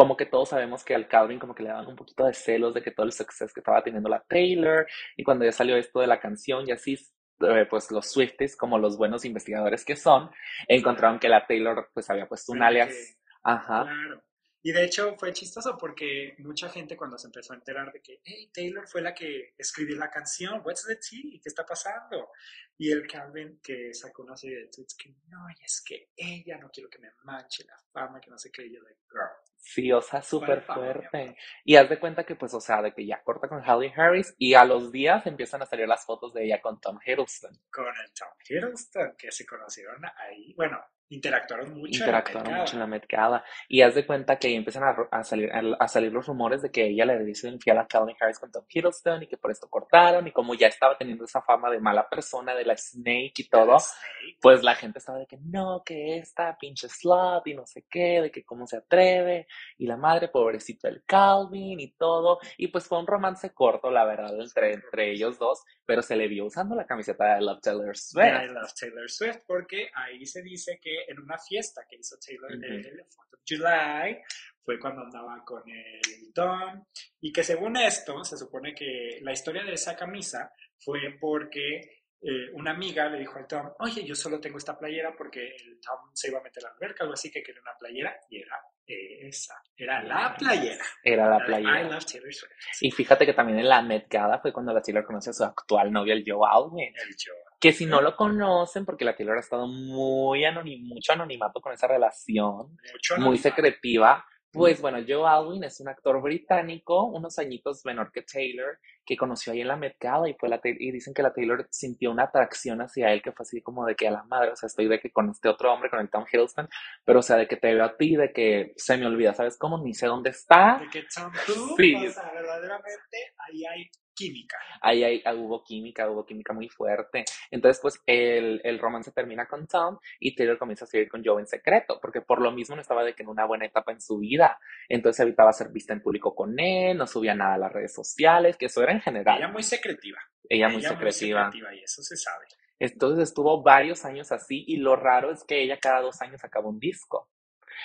como 0.00 0.16
que 0.16 0.24
todos 0.24 0.48
sabemos 0.48 0.82
que 0.82 0.94
al 0.94 1.08
Calvin 1.08 1.38
como 1.38 1.54
que 1.54 1.62
le 1.62 1.68
daban 1.68 1.86
un 1.86 1.94
poquito 1.94 2.24
de 2.24 2.32
celos 2.32 2.72
de 2.72 2.82
que 2.82 2.90
todo 2.90 3.04
el 3.04 3.12
suceso 3.12 3.52
que 3.52 3.60
estaba 3.60 3.84
teniendo 3.84 4.08
la 4.08 4.24
Taylor 4.26 4.86
y 5.14 5.22
cuando 5.22 5.44
ya 5.44 5.52
salió 5.52 5.76
esto 5.76 6.00
de 6.00 6.06
la 6.06 6.18
canción 6.18 6.66
y 6.66 6.72
así 6.72 6.98
eh, 7.40 7.66
pues 7.68 7.90
los 7.90 8.06
Swifties 8.10 8.56
como 8.56 8.78
los 8.78 8.96
buenos 8.96 9.26
investigadores 9.26 9.84
que 9.84 9.96
son 9.96 10.30
encontraron 10.68 11.18
que 11.18 11.28
la 11.28 11.46
Taylor 11.46 11.90
pues 11.92 12.08
había 12.08 12.26
puesto 12.26 12.52
un 12.52 12.62
alias 12.62 13.18
ajá 13.42 13.82
Claro. 13.82 14.24
Y 14.62 14.72
de 14.72 14.84
hecho 14.84 15.16
fue 15.18 15.34
chistoso 15.34 15.76
porque 15.78 16.34
mucha 16.38 16.70
gente 16.70 16.96
cuando 16.96 17.18
se 17.18 17.26
empezó 17.26 17.52
a 17.52 17.56
enterar 17.56 17.92
de 17.92 18.00
que, 18.00 18.20
hey, 18.24 18.50
Taylor 18.52 18.86
fue 18.86 19.00
la 19.00 19.14
que 19.14 19.54
escribió 19.56 19.96
la 19.96 20.10
canción, 20.10 20.60
what's 20.64 20.86
the 20.86 20.96
tea? 20.96 21.40
¿Qué 21.42 21.48
está 21.48 21.64
pasando? 21.64 22.28
Y 22.76 22.90
el 22.90 23.06
Calvin 23.06 23.58
que 23.62 23.94
sacó 23.94 24.22
una 24.22 24.36
serie 24.36 24.58
de 24.58 24.68
tweets 24.68 24.94
que 24.96 25.14
no, 25.28 25.48
y 25.58 25.64
es 25.64 25.82
que 25.82 26.10
ella 26.14 26.58
no 26.58 26.70
quiero 26.70 26.90
que 26.90 26.98
me 26.98 27.08
manche 27.24 27.64
la 27.64 27.78
fama, 27.90 28.20
que 28.20 28.30
no 28.30 28.38
sé 28.38 28.50
qué, 28.50 28.66
y 28.66 28.74
yo 28.74 28.82
de 28.82 28.96
girl. 29.08 29.49
Sí, 29.60 29.92
o 29.92 30.00
sea, 30.00 30.22
súper 30.22 30.62
fuerte. 30.62 31.36
Y 31.64 31.76
haz 31.76 31.88
de 31.88 32.00
cuenta 32.00 32.24
que, 32.24 32.34
pues, 32.34 32.52
o 32.54 32.60
sea, 32.60 32.82
de 32.82 32.92
que 32.92 33.06
ya 33.06 33.22
corta 33.22 33.48
con 33.48 33.62
Halle 33.62 33.92
Harris 33.94 34.34
y 34.38 34.54
a 34.54 34.64
los 34.64 34.90
días 34.90 35.26
empiezan 35.26 35.62
a 35.62 35.66
salir 35.66 35.86
las 35.86 36.04
fotos 36.04 36.32
de 36.32 36.44
ella 36.44 36.60
con 36.60 36.80
Tom 36.80 36.98
Hiddleston. 37.04 37.52
Con 37.70 37.86
el 37.86 38.12
Tom 38.12 38.28
Hiddleston, 38.48 39.14
que 39.16 39.30
se 39.30 39.46
conocieron 39.46 40.02
ahí, 40.16 40.54
bueno, 40.54 40.82
interactuaron 41.10 41.74
mucho 41.74 41.98
Interactuaron 41.98 42.46
en 42.46 42.52
la 42.52 42.60
mucho 42.60 42.72
en 42.74 42.80
la. 42.80 42.86
Met 42.86 43.06
Gala. 43.08 43.44
Y 43.68 43.82
haz 43.82 43.94
de 43.94 44.06
cuenta 44.06 44.38
que 44.38 44.48
ahí 44.48 44.54
empiezan 44.54 44.82
a, 45.10 45.24
salir, 45.24 45.50
a, 45.52 45.62
a 45.78 45.88
salir 45.88 46.12
los 46.12 46.26
rumores 46.26 46.62
de 46.62 46.70
que 46.70 46.86
ella 46.86 47.04
le 47.04 47.22
dice 47.24 47.48
infiel 47.48 47.78
a 47.78 47.86
Calvin 47.86 48.16
Harris 48.18 48.38
con 48.38 48.50
Tom 48.50 48.64
Hiddleston 48.68 49.22
y 49.22 49.26
que 49.26 49.36
por 49.36 49.50
esto 49.50 49.68
cortaron. 49.68 50.26
Y 50.26 50.32
como 50.32 50.54
ya 50.54 50.68
estaba 50.68 50.96
teniendo 50.96 51.24
esa 51.24 51.42
fama 51.42 51.70
de 51.70 51.80
mala 51.80 52.08
persona, 52.08 52.54
de 52.54 52.64
la 52.64 52.76
Snake 52.76 53.32
y 53.36 53.48
todo, 53.48 53.78
Snake. 53.78 54.38
pues 54.40 54.62
la 54.62 54.74
gente 54.74 54.98
estaba 54.98 55.18
de 55.18 55.26
que 55.26 55.38
no, 55.42 55.82
que 55.84 56.18
esta 56.18 56.56
pinche 56.58 56.88
slut 56.88 57.46
y 57.46 57.54
no 57.54 57.66
sé 57.66 57.84
qué, 57.90 58.22
de 58.22 58.30
que 58.30 58.44
cómo 58.44 58.66
se 58.66 58.78
atreve. 58.78 59.46
Y 59.78 59.86
la 59.86 59.96
madre, 59.96 60.28
pobrecito 60.28 60.88
el 60.88 61.02
Calvin 61.04 61.80
y 61.80 61.92
todo. 61.92 62.38
Y 62.56 62.68
pues 62.68 62.86
fue 62.86 62.98
un 62.98 63.06
romance 63.06 63.52
corto, 63.52 63.90
la 63.90 64.04
verdad, 64.04 64.38
entre, 64.40 64.74
entre 64.74 65.12
ellos 65.12 65.38
dos, 65.38 65.64
pero 65.90 66.02
se 66.02 66.14
le 66.14 66.28
vio 66.28 66.44
usando 66.44 66.76
la 66.76 66.86
camiseta 66.86 67.34
de 67.34 67.40
Love 67.40 67.60
Taylor 67.60 67.96
Swift. 67.96 68.24
de 68.24 68.44
I 68.44 68.46
Love 68.46 68.72
Taylor 68.78 69.10
Swift, 69.10 69.40
porque 69.44 69.90
ahí 69.92 70.24
se 70.24 70.40
dice 70.40 70.78
que 70.80 71.02
en 71.08 71.18
una 71.18 71.36
fiesta 71.36 71.82
que 71.90 71.96
hizo 71.96 72.16
Taylor 72.24 72.52
Ujú. 72.52 72.64
el 72.64 73.04
4 73.12 73.38
of 73.38 73.42
July 73.44 74.22
fue 74.62 74.78
cuando 74.78 75.02
andaba 75.02 75.44
con 75.44 75.68
el 75.68 76.32
Tom 76.32 76.84
y 77.20 77.32
que 77.32 77.42
según 77.42 77.76
esto 77.76 78.22
se 78.22 78.36
supone 78.36 78.72
que 78.72 79.18
la 79.22 79.32
historia 79.32 79.64
de 79.64 79.72
esa 79.72 79.96
camisa 79.96 80.52
fue 80.78 81.00
porque 81.20 81.80
eh, 82.22 82.50
una 82.52 82.70
amiga 82.70 83.08
le 83.08 83.18
dijo 83.18 83.36
al 83.36 83.48
Tom, 83.48 83.72
oye, 83.80 84.04
yo 84.04 84.14
solo 84.14 84.38
tengo 84.40 84.58
esta 84.58 84.78
playera 84.78 85.12
porque 85.16 85.40
el 85.44 85.80
Tom 85.80 86.10
se 86.14 86.28
iba 86.28 86.38
a 86.38 86.42
meter 86.44 86.64
a 86.64 86.68
la 86.68 86.74
alberca, 86.74 87.02
algo 87.02 87.14
así 87.14 87.32
que 87.32 87.42
quería 87.42 87.62
una 87.62 87.76
playera 87.76 88.16
y 88.28 88.42
era 88.42 88.56
esa, 88.86 89.54
era 89.76 90.02
la 90.02 90.34
playera. 90.36 90.84
Era 91.04 91.28
la 91.28 91.38
I 91.38 91.46
playera. 91.46 91.82
Love 91.84 92.04
Taylor 92.04 92.32
Swift. 92.34 92.50
Y 92.80 92.90
fíjate 92.90 93.24
que 93.26 93.32
también 93.34 93.58
en 93.60 93.68
la 93.68 93.82
Met 93.82 94.06
Gala 94.08 94.38
fue 94.40 94.52
cuando 94.52 94.72
la 94.72 94.82
Taylor 94.82 95.04
conoce 95.04 95.30
a 95.30 95.32
su 95.32 95.44
actual 95.44 95.92
novio, 95.92 96.12
el 96.12 96.24
Joe 96.26 96.48
Alwyn. 96.50 96.88
El 96.96 97.14
Joe. 97.16 97.36
Que 97.60 97.72
si 97.72 97.86
no 97.86 98.00
lo 98.00 98.16
conocen, 98.16 98.84
porque 98.86 99.04
la 99.04 99.14
Taylor 99.14 99.36
ha 99.36 99.40
estado 99.40 99.66
muy 99.66 100.44
anonim- 100.44 100.82
mucho 100.82 101.12
anonimato 101.12 101.60
con 101.60 101.72
esa 101.72 101.86
relación, 101.86 102.76
Mucho 102.92 103.16
muy 103.18 103.36
secretiva. 103.38 104.24
Pues 104.52 104.80
bueno, 104.80 104.98
Joe 105.06 105.28
Alwyn 105.28 105.62
es 105.62 105.78
un 105.80 105.88
actor 105.88 106.20
británico, 106.20 107.04
unos 107.04 107.38
añitos 107.38 107.84
menor 107.84 108.10
que 108.10 108.22
Taylor, 108.22 108.78
que 109.06 109.16
conoció 109.16 109.52
ahí 109.52 109.60
en 109.60 109.68
la 109.68 109.76
Met 109.76 109.96
Gala 110.00 110.28
y, 110.28 110.34
fue 110.34 110.48
la 110.48 110.60
y 110.64 110.90
dicen 110.90 111.14
que 111.14 111.22
la 111.22 111.32
Taylor 111.32 111.68
sintió 111.70 112.10
una 112.10 112.24
atracción 112.24 112.80
hacia 112.80 113.12
él 113.12 113.22
que 113.22 113.30
fue 113.30 113.44
así 113.44 113.62
como 113.62 113.86
de 113.86 113.94
que 113.94 114.08
a 114.08 114.10
la 114.10 114.24
madre, 114.24 114.50
o 114.50 114.56
sea, 114.56 114.66
estoy 114.66 114.88
de 114.88 114.98
que 114.98 115.12
con 115.12 115.30
este 115.30 115.48
otro 115.48 115.72
hombre, 115.72 115.88
con 115.88 116.00
el 116.00 116.10
Tom 116.10 116.24
Hiddleston, 116.30 116.68
pero 117.04 117.20
o 117.20 117.22
sea, 117.22 117.36
de 117.36 117.46
que 117.46 117.56
te 117.56 117.72
veo 117.74 117.84
a 117.84 117.96
ti, 117.96 118.16
de 118.16 118.32
que 118.32 118.72
se 118.76 118.96
me 118.96 119.06
olvida, 119.06 119.34
¿sabes 119.34 119.56
cómo? 119.56 119.82
Ni 119.84 119.94
sé 119.94 120.06
dónde 120.06 120.30
está. 120.30 120.78
De 120.80 120.88
que 120.88 121.04
Tom 121.14 121.30
Cruise, 121.46 121.74
Sí. 121.76 122.06
o 122.06 122.10
sea, 122.10 122.30
verdaderamente 122.32 123.18
ahí 123.38 123.64
hay 123.66 123.90
química. 124.26 124.56
ahí, 124.82 125.04
ahí, 125.04 125.22
ah, 125.24 125.34
hubo 125.34 125.62
química, 125.62 126.08
hubo 126.10 126.24
química 126.24 126.52
muy 126.52 126.68
fuerte. 126.68 127.24
Entonces, 127.50 127.80
pues 127.80 128.00
el, 128.06 128.60
el 128.64 128.78
romance 128.78 129.12
termina 129.12 129.46
con 129.46 129.66
Tom 129.66 129.98
y 130.18 130.34
Taylor 130.34 130.58
comienza 130.58 130.84
a 130.84 130.88
seguir 130.88 131.08
con 131.08 131.22
Joe 131.24 131.40
en 131.40 131.46
secreto, 131.46 131.98
porque 132.00 132.20
por 132.20 132.40
lo 132.40 132.52
mismo 132.52 132.76
no 132.76 132.82
estaba 132.82 133.04
de 133.04 133.14
que 133.14 133.22
en 133.22 133.28
una 133.28 133.46
buena 133.46 133.66
etapa 133.66 133.92
en 133.92 134.00
su 134.00 134.18
vida. 134.18 134.58
Entonces 134.88 135.20
evitaba 135.20 135.52
ser 135.52 135.70
vista 135.70 135.92
en 135.92 136.02
público 136.02 136.34
con 136.34 136.58
él, 136.58 136.96
no 136.96 137.06
subía 137.06 137.34
nada 137.34 137.54
a 137.54 137.58
las 137.58 137.72
redes 137.72 137.94
sociales, 137.94 138.56
que 138.56 138.66
eso 138.66 138.82
era 138.82 138.92
en 138.92 139.00
general. 139.00 139.38
Ella 139.38 139.48
muy 139.48 139.62
secretiva. 139.62 140.18
Ella 140.48 140.68
muy 140.68 140.80
Ella 140.80 140.88
secretiva. 140.90 141.50
y 141.74 141.82
eso 141.82 142.02
se 142.02 142.16
sabe. 142.16 142.46
Entonces 142.78 143.28
estuvo 143.28 143.62
varios 143.62 144.04
años 144.04 144.32
así 144.32 144.64
y 144.66 144.78
lo 144.78 144.96
raro 144.96 145.30
es 145.30 145.44
que 145.44 145.62
ella 145.62 145.78
cada 145.78 146.00
dos 146.00 146.20
años 146.22 146.40
sacaba 146.40 146.68
un 146.68 146.78
disco. 146.78 147.28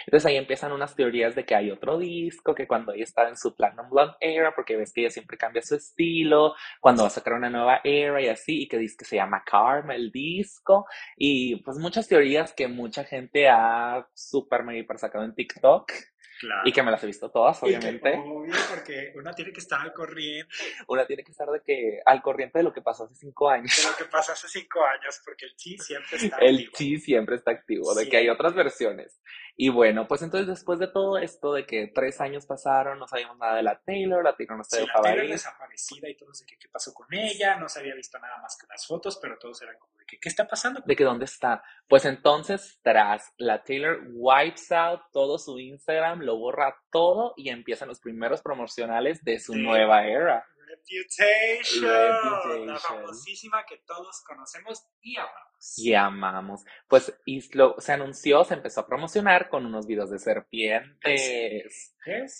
Entonces 0.06 0.25
ahí 0.25 0.38
empiezan 0.38 0.72
unas 0.72 0.96
teorías 0.96 1.36
de 1.36 1.46
que 1.46 1.56
hay 1.56 1.72
otro 1.72 1.98
disco, 1.98 2.56
que 2.56 2.68
cuando 2.68 2.94
ella 2.94 3.04
estaba 3.04 3.30
en 3.30 3.38
su 3.38 3.56
Platinum 3.56 3.90
Blonde 3.90 4.16
era, 4.20 4.54
porque 4.56 4.75
ves 4.75 4.92
que 4.94 5.02
ella 5.02 5.10
siempre 5.10 5.38
cambia 5.38 5.62
su 5.62 5.75
estilo, 5.75 6.54
cuando 6.80 7.04
va 7.04 7.08
a 7.08 7.12
sacar 7.12 7.34
una 7.34 7.50
nueva 7.50 7.82
era 7.84 8.22
y 8.22 8.28
así, 8.28 8.64
y 8.64 8.68
que 8.68 8.78
dice 8.78 8.96
que 9.00 9.06
se 9.06 9.16
llama 9.16 9.44
Karma 9.46 9.96
el 9.96 10.12
disco, 10.12 10.86
y 11.18 11.58
pues 11.64 11.78
muchas 11.78 12.08
teorías 12.08 12.54
que 12.54 12.68
mucha 12.68 13.04
gente 13.04 13.48
ha 13.50 14.08
super 14.14 14.64
mega 14.64 14.80
hiper 14.80 14.98
sacado 14.98 15.24
en 15.25 15.36
TikTok, 15.36 15.92
Claro. 16.38 16.64
y 16.66 16.74
que 16.74 16.84
me 16.84 16.92
las 16.92 17.02
he 17.02 17.08
visto 17.08 17.32
todas, 17.32 17.58
que, 17.62 17.66
obviamente. 17.66 18.14
obvio, 18.18 18.54
porque 18.70 19.14
uno 19.16 19.34
tiene 19.34 19.54
que 19.54 19.62
estar 19.62 19.80
al 19.80 19.94
corriente 19.94 20.54
Una 20.90 21.06
tiene 21.08 21.24
que 21.24 21.32
estar 21.32 21.48
de 21.48 21.62
que 21.66 22.02
al 22.06 22.22
corriente 22.22 22.60
de 22.60 22.64
lo 22.64 22.74
que 22.74 22.82
pasó 22.82 23.06
hace 23.06 23.16
cinco 23.16 23.50
años. 23.50 23.72
de 23.82 23.90
lo 23.90 23.96
que 23.96 24.04
pasó 24.12 24.34
hace 24.34 24.50
cinco 24.50 24.82
años, 24.86 25.22
porque 25.24 25.46
el 25.46 25.56
chi 25.56 25.78
siempre 25.78 26.18
está 26.18 26.38
El 26.40 26.56
activo. 26.56 26.72
chi 26.75 26.98
siempre 27.00 27.36
está 27.38 27.52
activo, 27.52 27.96
de 27.96 28.10
que 28.10 28.18
hay 28.18 28.28
otras 28.28 28.54
versiones. 28.54 29.18
Y 29.58 29.70
bueno, 29.70 30.06
pues 30.08 30.22
entonces 30.22 30.48
después 30.48 30.80
de 30.80 30.88
todo 30.88 31.18
esto, 31.18 31.54
de 31.54 31.66
que 31.66 31.88
tres 31.88 32.20
años 32.20 32.46
pasaron, 32.46 33.00
no 33.00 33.08
sabíamos 33.08 33.38
nada 33.38 33.56
de 33.56 33.64
la 33.64 33.80
Taylor, 33.80 34.22
la 34.22 34.36
Taylor 34.36 34.58
no 34.58 34.64
se 34.66 34.82
Sí, 34.82 34.86
la 34.86 35.02
Taylor 35.02 35.26
ir. 35.26 35.32
desaparecida 35.32 36.10
y 36.10 36.16
todos 36.18 36.40
de 36.40 36.46
que 36.46 36.58
qué 36.58 36.68
pasó 36.68 36.94
con 36.94 37.08
ella, 37.14 37.56
no 37.56 37.70
se 37.70 37.80
había 37.80 37.96
visto 37.96 38.20
nada 38.20 38.38
más 38.42 38.58
que 38.58 38.66
unas 38.66 38.86
fotos, 38.86 39.18
pero 39.22 39.38
todos 39.38 39.62
eran 39.62 39.78
como 39.80 39.98
de 39.98 40.06
que 40.06 40.20
qué 40.20 40.28
está 40.28 40.46
pasando. 40.46 40.82
de 40.86 40.96
que 40.96 41.04
dónde 41.06 41.24
está. 41.24 41.64
Pues 41.88 42.04
entonces, 42.04 42.80
tras 42.84 43.34
la 43.38 43.64
Taylor 43.64 44.02
wipes 44.12 44.72
out 44.74 45.02
todo 45.14 45.38
su 45.38 45.58
Instagram, 45.58 46.20
lo 46.20 46.38
borra 46.38 46.76
todo 46.92 47.34
y 47.38 47.50
empiezan 47.50 47.88
los 47.88 48.02
primeros 48.02 48.42
promocionales 48.42 49.24
de 49.24 49.40
su 49.40 49.56
nueva 49.56 50.06
era. 50.06 50.46
Reputation, 50.65 51.84
la 51.91 52.41
Reputation. 52.43 52.79
famosísima 52.79 53.65
que 53.65 53.77
todos 53.86 54.22
conocemos 54.27 54.86
y 55.01 55.15
amamos. 55.17 55.74
Y 55.77 55.93
amamos. 55.93 56.65
Pues 56.88 57.17
y 57.25 57.55
lo, 57.57 57.75
se 57.79 57.93
anunció, 57.93 58.43
se 58.43 58.55
empezó 58.55 58.81
a 58.81 58.88
promocionar 58.88 59.50
con 59.50 59.65
unos 59.65 59.88
videos 59.88 60.10
de 60.12 60.19
serpientes. 60.19 61.95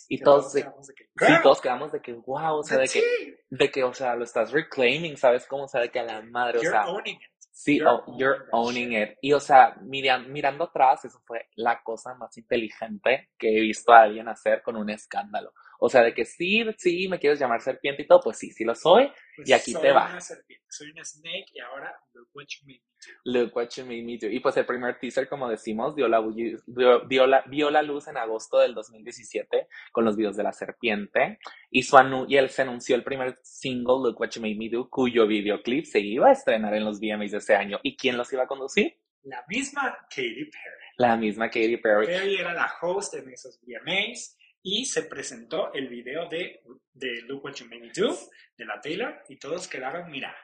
Y 0.10 0.20
todos 0.22 0.54
de- 0.54 0.62
quedamos 0.64 0.88
de 0.88 0.94
que, 0.94 1.04
Sí, 1.06 1.26
"Girl, 1.26 1.42
todos 1.42 1.62
quedamos 1.62 1.92
de 1.92 2.02
que, 2.02 2.14
wow, 2.14 2.58
o 2.60 2.64
sea, 2.64 2.78
de 2.78 2.88
que, 2.88 3.38
de 3.50 3.72
que, 3.72 3.84
o 3.84 3.94
sea, 3.94 4.16
lo 4.16 4.24
estás 4.24 4.52
reclaiming, 4.52 5.18
¿sabes 5.18 5.46
cómo? 5.48 5.64
O 5.64 5.68
sea, 5.68 5.82
de 5.82 5.90
que 5.90 6.00
a 6.00 6.04
la 6.04 6.22
madre, 6.22 6.60
o 6.60 6.62
You're 6.62 6.72
sea, 6.78 6.88
owning 6.88 7.16
it. 7.16 7.22
Sí, 7.52 7.78
You're 7.80 8.44
oh, 8.52 8.68
owning 8.68 8.92
you're 8.92 9.12
it. 9.14 9.18
Y 9.22 9.32
o 9.34 9.40
sea, 9.40 9.76
mira- 9.82 10.20
mirando 10.20 10.66
atrás, 10.66 11.06
eso 11.06 11.22
fue 11.26 11.48
la 11.56 11.82
cosa 11.84 12.14
más 12.16 12.38
inteligente 12.38 13.30
que 13.40 13.48
he 13.58 13.62
visto 13.62 13.94
a 13.94 14.02
alguien 14.04 14.28
hacer 14.28 14.62
con 14.62 14.76
un 14.76 14.90
escándalo. 14.90 15.54
O 15.80 15.90
sea, 15.90 16.02
de 16.04 16.14
que 16.14 16.26
sí, 16.26 16.64
sí, 16.78 17.08
me 17.08 17.20
quieres 17.20 17.40
llamar 17.40 17.62
serpiente 17.62 18.04
y 18.04 18.08
todo, 18.08 18.22
pues 18.22 18.38
sí, 18.38 18.52
sí 18.52 18.64
lo 18.64 18.74
soy. 18.76 19.12
Pues 19.36 19.50
Y 19.50 19.54
aquí 19.54 19.72
soy 19.74 19.82
te 19.82 19.92
va. 19.92 20.10
Una 20.10 20.22
serpiente, 20.22 20.66
soy 20.70 20.92
una 20.92 21.04
snake 21.04 21.46
y 21.54 21.60
ahora 21.60 21.94
look 22.14 22.30
what 22.34 22.46
you 22.46 22.66
made 22.66 22.80
me 22.80 22.84
do. 22.84 23.40
Look 23.40 23.56
what 23.56 23.68
you 23.76 23.86
made 23.86 24.04
me 24.04 24.18
do. 24.18 24.28
Y 24.28 24.40
pues 24.40 24.56
el 24.58 24.66
primer 24.66 24.98
teaser, 25.00 25.28
como 25.28 25.50
decimos, 25.50 25.96
dio 25.96 26.08
la, 26.08 26.22
dio, 26.66 27.00
dio 27.08 27.28
la, 27.28 27.42
vio 27.48 27.70
la 27.70 27.82
luz 27.82 28.08
en 28.08 28.18
agosto 28.18 28.60
del 28.60 28.74
2017 28.74 29.68
con 29.92 30.06
los 30.06 30.16
videos 30.16 30.36
de 30.38 30.44
la 30.44 30.54
serpiente. 30.54 31.40
Y, 31.70 31.84
su 31.84 31.98
anu- 31.98 32.26
y 32.28 32.38
él 32.38 32.50
se 32.50 32.62
anunció 32.64 32.96
el 32.96 33.04
primer 33.04 33.38
single, 33.44 33.96
Look 34.04 34.20
What 34.20 34.30
You 34.32 34.42
Made 34.42 34.56
Me 34.56 34.70
Do, 34.70 34.90
cuyo 34.90 35.28
videoclip 35.28 35.86
se 35.86 36.00
iba 36.00 36.30
a 36.30 36.34
estrenar 36.34 36.74
en 36.74 36.86
los 36.86 37.00
VMAs 37.00 37.32
de 37.32 37.38
ese 37.40 37.56
año. 37.56 37.80
¿Y 37.84 37.96
quién 37.98 38.18
los 38.18 38.32
iba 38.34 38.44
a 38.44 38.48
conducir? 38.48 38.98
La 39.24 39.44
misma 39.48 39.98
Katy 40.10 40.46
Perry. 40.46 40.86
La 40.98 41.18
misma 41.18 41.48
Katy 41.50 41.78
Perry. 41.78 42.06
Perry 42.06 42.36
era 42.38 42.54
la 42.54 42.72
host 42.82 43.16
en 43.16 43.30
esos 43.30 43.60
VMAs 43.64 44.38
y 44.68 44.84
se 44.86 45.04
presentó 45.04 45.72
el 45.74 45.88
video 45.88 46.28
de, 46.28 46.64
de 46.92 47.22
Look 47.22 47.46
What 47.46 47.54
You 47.54 47.66
Made 47.68 47.82
Me 47.82 47.92
Do 47.96 48.18
de 48.58 48.66
la 48.66 48.82
Taylor 48.82 49.24
y 49.30 49.38
todos 49.38 49.68
quedaron, 49.68 50.10
mira, 50.10 50.36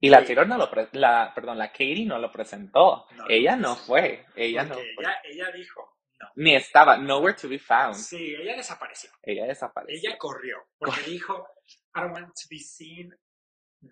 Y 0.00 0.10
la. 0.10 0.24
Taylor 0.24 0.46
no 0.48 0.58
lo, 0.58 0.68
pre- 0.68 0.88
la, 0.92 1.32
perdón, 1.32 1.56
la 1.58 1.70
Katie 1.70 2.04
no 2.04 2.18
lo 2.18 2.32
presentó. 2.32 3.06
No, 3.14 3.24
ella 3.28 3.54
no 3.54 3.76
fue, 3.76 4.26
ella 4.34 4.64
no 4.64 4.74
fue. 4.74 4.82
ella, 4.98 5.20
ella 5.22 5.50
dijo, 5.52 5.98
no. 6.20 6.28
Ni 6.34 6.56
estaba, 6.56 6.96
nowhere 6.96 7.36
to 7.40 7.48
be 7.48 7.58
found. 7.60 7.94
Sí, 7.94 8.34
ella 8.34 8.56
desapareció. 8.56 9.10
Ella 9.22 9.46
desapareció. 9.46 9.96
Ella 10.10 10.18
corrió 10.18 10.56
porque 10.76 11.02
dijo, 11.10 11.46
I 11.94 12.00
don't 12.00 12.12
want 12.12 12.26
to 12.28 12.48
be 12.50 12.58
seen 12.58 13.14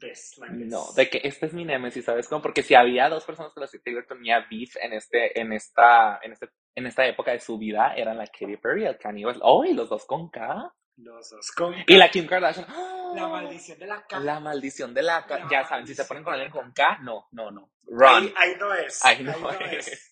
this, 0.00 0.38
like 0.38 0.56
this. 0.56 0.66
No, 0.66 0.92
de 0.94 1.08
que 1.08 1.20
este 1.25 1.46
es 1.46 1.52
mi 1.52 1.64
nemesis, 1.64 2.04
¿sabes 2.04 2.28
cómo? 2.28 2.42
Porque 2.42 2.62
si 2.62 2.75
había 2.75 3.08
dos 3.08 3.25
personas 3.25 3.52
con 3.52 3.61
las 3.61 3.70
que 3.70 3.78
Taylor 3.78 4.06
tenía 4.06 4.46
beef 4.50 4.76
en 4.80 4.92
este, 4.92 5.40
en 5.40 5.52
esta, 5.52 6.20
en 6.22 6.32
este, 6.32 6.49
en 6.75 6.87
esta 6.87 7.06
época 7.06 7.32
de 7.32 7.40
su 7.40 7.58
vida, 7.58 7.94
eran 7.94 8.18
la 8.18 8.26
Katy 8.26 8.56
Perry 8.56 8.82
y 8.82 8.87
el 8.87 8.99
Kanye 8.99 9.26
West. 9.26 9.40
Oh, 9.42 9.64
y 9.64 9.72
los 9.72 9.88
dos 9.88 10.04
con 10.04 10.30
K. 10.30 10.72
Los 10.96 11.30
dos 11.30 11.50
con 11.52 11.75
Y 11.87 11.96
la 11.96 12.11
Kim 12.11 12.26
Kardashian. 12.26 12.66
¡ah! 12.68 13.12
la 13.14 13.28
maldición 13.28 13.78
de 13.78 13.87
la 13.87 14.06
cara. 14.06 14.25
La 14.25 14.40
maldición 14.40 14.94
de 14.94 15.02
la 15.02 15.26
K. 15.26 15.38
La 15.38 15.49
Ya 15.50 15.64
saben, 15.64 15.87
si 15.87 15.94
se 15.94 16.04
ponen 16.04 16.22
con 16.22 16.34
alguien 16.34 16.50
con 16.50 16.72
K, 16.72 16.99
no, 17.02 17.28
no, 17.32 17.50
no. 17.50 17.72
Run. 17.84 18.32
ahí 18.37 18.54
no 18.58 18.75
es. 18.75 19.04
Ahí 19.04 19.22
no 19.22 19.50
es. 19.50 20.08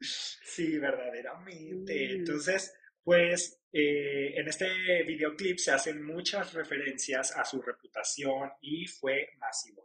Sí, 0.00 0.78
verdaderamente. 0.78 1.94
Mm. 1.94 2.16
Entonces, 2.18 2.74
pues 3.02 3.60
eh, 3.76 4.38
en 4.38 4.46
este 4.46 5.02
videoclip 5.02 5.58
se 5.58 5.72
hacen 5.72 6.00
muchas 6.00 6.54
referencias 6.54 7.36
a 7.36 7.44
su 7.44 7.60
reputación 7.60 8.52
y 8.60 8.86
fue 8.86 9.30
masivo. 9.38 9.84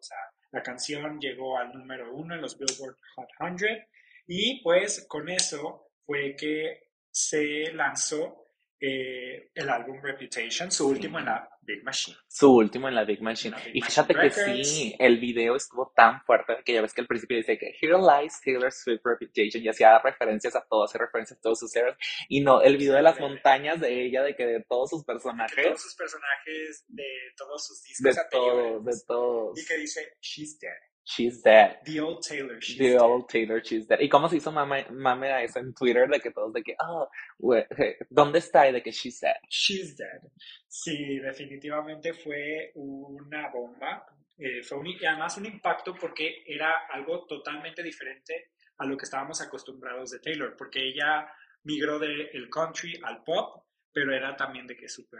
La 0.51 0.61
canción 0.61 1.19
llegó 1.19 1.57
al 1.57 1.73
número 1.73 2.13
uno 2.13 2.35
en 2.35 2.41
los 2.41 2.55
Billboard 2.55 2.97
Hot 3.15 3.57
100 3.57 3.87
y 4.27 4.61
pues 4.61 5.07
con 5.07 5.27
eso 5.27 5.87
fue 6.05 6.35
que 6.35 6.91
se 7.09 7.73
lanzó 7.73 8.51
eh, 8.79 9.49
el 9.55 9.69
álbum 9.69 9.99
Reputation, 10.03 10.71
su 10.71 10.87
último 10.87 11.17
en 11.17 11.25
la 11.25 11.49
Big 11.69 11.83
Machine. 11.83 12.17
Su 12.27 12.51
último 12.55 12.87
en 12.87 12.95
la 12.95 13.03
Big 13.05 13.21
Machine. 13.21 13.55
La 13.55 13.63
Big 13.63 13.75
Y 13.75 13.79
Machine 13.81 13.89
fíjate 13.91 14.13
que 14.15 14.21
Records. 14.21 14.67
sí, 14.69 14.95
el 14.99 15.19
video 15.19 15.55
estuvo 15.55 15.91
tan 15.95 16.21
fuerte 16.25 16.57
que 16.65 16.73
ya 16.73 16.81
ves 16.81 16.93
que 16.93 17.01
al 17.01 17.07
principio 17.07 17.37
dice 17.37 17.57
que 17.57 17.75
Here 17.79 17.97
Lies 17.97 18.41
Taylor 18.43 18.71
Swift 18.71 19.01
Reputation 19.03 19.63
y 19.63 19.69
hacía 19.69 19.99
referencias 19.99 20.55
a 20.55 20.65
todo, 20.67 20.83
hace 20.83 20.97
referencias 20.97 21.37
a 21.37 21.41
todos 21.41 21.59
sus 21.59 21.75
eras. 21.75 21.95
Y 22.27 22.41
no, 22.41 22.61
el 22.61 22.77
video 22.77 22.95
de 22.95 23.03
las 23.03 23.19
montañas 23.19 23.79
de 23.79 24.05
ella, 24.05 24.23
de 24.23 24.35
que 24.35 24.45
de 24.45 24.63
todos 24.67 24.89
sus 24.89 25.03
Que 25.03 25.13
todos 25.13 25.23
personajes, 25.23 25.81
sus 25.81 25.95
personajes 25.95 26.85
de 26.87 27.07
todos 27.37 27.65
sus 27.67 27.81
de 27.83 27.87
discos 27.89 28.29
todos, 28.31 28.49
anteriores. 28.49 28.85
de 28.85 29.05
todos. 29.05 29.59
Y 29.59 29.65
que 29.65 29.77
dice, 29.77 30.17
She's 30.21 30.59
dead. 30.59 30.71
She's 31.11 31.41
dead. 31.41 31.79
The 31.85 31.99
old 32.01 32.21
Taylor, 32.21 32.59
she's 32.61 32.77
The 32.77 32.89
dead. 32.91 33.01
old 33.01 33.27
Taylor, 33.27 33.59
she's 33.63 33.87
dead. 33.87 33.99
¿Y 33.99 34.07
cómo 34.09 34.29
se 34.29 34.37
hizo 34.37 34.51
mame, 34.51 34.85
mame 34.91 35.31
a 35.31 35.41
eso 35.41 35.57
en 35.57 35.73
Twitter? 35.73 36.07
De 36.07 36.19
que 36.19 36.29
todos, 36.29 36.53
de 36.53 36.61
que, 36.61 36.75
oh, 36.87 37.09
we- 37.39 37.67
¿dónde 38.11 38.37
está? 38.37 38.69
Y 38.69 38.73
de 38.73 38.83
que 38.83 38.91
she's 38.91 39.19
dead. 39.19 39.35
She's 39.49 39.97
dead. 39.97 40.21
Sí, 40.67 41.17
definitivamente 41.17 42.13
fue 42.13 42.71
una 42.75 43.49
bomba. 43.49 44.05
Eh, 44.37 44.61
fue 44.61 44.77
un, 44.77 44.85
y 44.87 45.03
además 45.03 45.35
un 45.37 45.47
impacto 45.47 45.95
porque 45.99 46.43
era 46.45 46.71
algo 46.91 47.25
totalmente 47.25 47.81
diferente 47.81 48.51
a 48.77 48.85
lo 48.85 48.95
que 48.95 49.05
estábamos 49.05 49.41
acostumbrados 49.41 50.11
de 50.11 50.19
Taylor, 50.19 50.55
porque 50.55 50.79
ella 50.89 51.27
migró 51.63 51.97
del 51.97 52.49
country 52.51 52.99
al 53.03 53.23
pop, 53.23 53.65
pero 53.91 54.13
era 54.15 54.35
también 54.37 54.67
de 54.67 54.77
que 54.77 54.87
súper 54.87 55.19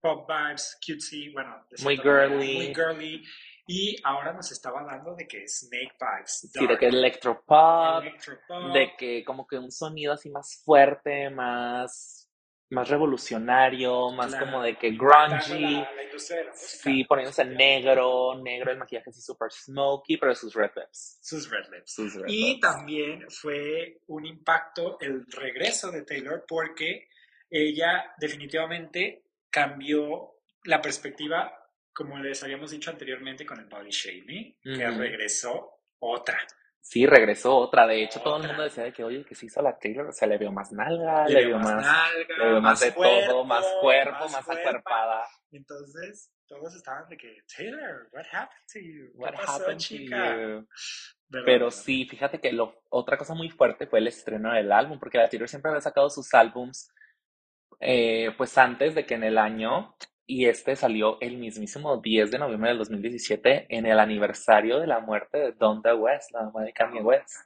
pop 0.00 0.28
vibes, 0.28 0.76
cutesy, 0.84 1.30
bueno, 1.32 1.64
de 1.70 1.82
Muy 1.84 1.94
cierta 1.94 2.10
manera, 2.12 2.28
girly. 2.40 2.54
muy 2.56 2.74
girly. 2.74 3.22
Y 3.66 3.96
ahora 4.04 4.32
nos 4.32 4.50
estaba 4.52 4.80
hablando 4.80 5.14
de 5.14 5.26
que 5.26 5.46
Snake 5.48 5.96
Vibes. 6.00 6.50
Sí, 6.52 6.66
de 6.66 6.78
que 6.78 6.86
electropop, 6.86 8.02
electropop, 8.02 8.72
de 8.72 8.92
que 8.96 9.24
como 9.24 9.46
que 9.46 9.58
un 9.58 9.72
sonido 9.72 10.12
así 10.12 10.30
más 10.30 10.62
fuerte, 10.64 11.30
más, 11.30 12.30
más 12.70 12.88
revolucionario, 12.88 14.10
más 14.12 14.34
como 14.36 14.62
de 14.62 14.76
que 14.76 14.90
grungy. 14.92 15.74
La, 15.74 15.80
la. 15.80 16.52
Sí, 16.54 17.04
poniéndose 17.04 17.44
negro, 17.44 18.34
negro, 18.40 18.70
el 18.70 18.78
maquillaje 18.78 19.10
así 19.10 19.20
super 19.20 19.50
smoky, 19.50 20.16
pero 20.16 20.34
sus 20.34 20.54
red 20.54 20.70
lips. 20.76 21.18
Sus 21.20 21.50
red 21.50 21.64
lips. 21.72 21.92
Sus 21.92 22.14
red 22.14 22.24
Y 22.28 22.54
lips. 22.54 22.60
también 22.60 23.26
fue 23.30 24.00
un 24.06 24.24
impacto 24.26 24.98
el 25.00 25.26
regreso 25.26 25.90
de 25.90 26.02
Taylor 26.02 26.44
porque 26.46 27.08
ella 27.50 28.14
definitivamente 28.18 29.24
cambió 29.50 30.34
la 30.64 30.80
perspectiva, 30.80 31.52
como 31.96 32.18
les 32.18 32.42
habíamos 32.42 32.70
dicho 32.70 32.90
anteriormente 32.90 33.46
con 33.46 33.58
el 33.58 33.66
body 33.66 33.90
shaming, 33.90 34.58
que 34.62 34.90
regresó 34.90 35.80
otra. 35.98 36.38
Sí, 36.80 37.06
regresó 37.06 37.56
otra. 37.56 37.86
De 37.86 38.04
hecho, 38.04 38.20
todo 38.20 38.36
el 38.36 38.46
mundo 38.46 38.62
decía 38.62 38.84
de 38.84 38.92
que, 38.92 39.02
oye, 39.02 39.24
que 39.24 39.34
se 39.34 39.46
hizo 39.46 39.62
la 39.62 39.76
Taylor, 39.78 40.06
o 40.06 40.12
sea, 40.12 40.28
le 40.28 40.38
vio 40.38 40.52
más 40.52 40.70
nalga, 40.72 41.26
Le 41.26 41.34
le 41.34 41.46
vio 41.46 41.58
más, 41.58 41.74
nalga, 41.74 42.36
le 42.38 42.50
vio 42.50 42.60
más 42.60 42.80
de 42.80 42.92
cuerpo, 42.92 43.26
todo, 43.26 43.44
más 43.44 43.64
cuerpo, 43.80 44.28
más, 44.28 44.48
acuerpada. 44.48 45.26
Entonces, 45.50 46.30
todos 46.46 46.76
estaban 46.76 47.08
de 47.08 47.16
que, 47.16 47.38
Taylor, 47.56 48.08
what 48.12 48.26
happened 48.30 48.66
to 48.72 48.78
you? 48.78 49.10
¿Qué 49.12 49.18
What 49.18 49.34
pasó, 49.34 49.52
happened 49.62 49.78
to 49.78 49.84
chica? 49.84 50.36
you? 50.36 50.68
¿Verdad? 51.28 51.46
Pero 51.46 51.70
sí, 51.72 52.06
fíjate 52.06 52.40
que 52.40 52.52
lo, 52.52 52.82
otra 52.90 53.16
cosa 53.16 53.34
muy 53.34 53.48
fuerte 53.50 53.86
fue 53.86 53.98
el 53.98 54.06
estreno 54.06 54.52
del 54.52 54.70
álbum, 54.70 55.00
porque 55.00 55.18
la 55.18 55.28
Taylor 55.28 55.48
siempre 55.48 55.70
había 55.70 55.80
sacado 55.80 56.08
sus 56.08 56.32
álbums 56.34 56.88
eh, 57.80 58.32
pues 58.36 58.56
antes 58.58 58.94
de 58.94 59.04
que 59.04 59.14
en 59.14 59.24
el 59.24 59.38
año, 59.38 59.96
y 60.26 60.46
este 60.46 60.74
salió 60.74 61.18
el 61.20 61.36
mismísimo 61.36 61.98
10 61.98 62.30
de 62.32 62.38
noviembre 62.38 62.70
del 62.70 62.78
2017 62.78 63.66
en 63.68 63.86
el 63.86 63.98
aniversario 63.98 64.80
de 64.80 64.86
la 64.86 64.98
muerte 64.98 65.38
de 65.38 65.52
Donda 65.52 65.94
West, 65.94 66.32
la 66.32 66.42
mamá 66.42 66.62
de 66.62 66.72
Kanye 66.72 67.00
West. 67.00 67.36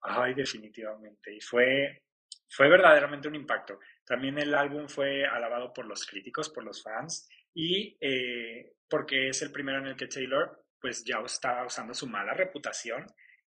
Ay, 0.00 0.34
definitivamente. 0.34 1.34
Y 1.34 1.40
fue, 1.40 2.02
fue 2.48 2.68
verdaderamente 2.68 3.28
un 3.28 3.34
impacto. 3.34 3.78
También 4.06 4.38
el 4.38 4.54
álbum 4.54 4.88
fue 4.88 5.26
alabado 5.26 5.72
por 5.72 5.86
los 5.86 6.06
críticos, 6.06 6.48
por 6.48 6.64
los 6.64 6.82
fans, 6.82 7.28
y 7.52 7.96
eh, 8.00 8.74
porque 8.88 9.28
es 9.28 9.42
el 9.42 9.52
primero 9.52 9.78
en 9.78 9.88
el 9.88 9.96
que 9.96 10.06
Taylor 10.06 10.64
pues 10.80 11.04
ya 11.04 11.18
estaba 11.24 11.64
usando 11.66 11.94
su 11.94 12.06
mala 12.06 12.34
reputación 12.34 13.06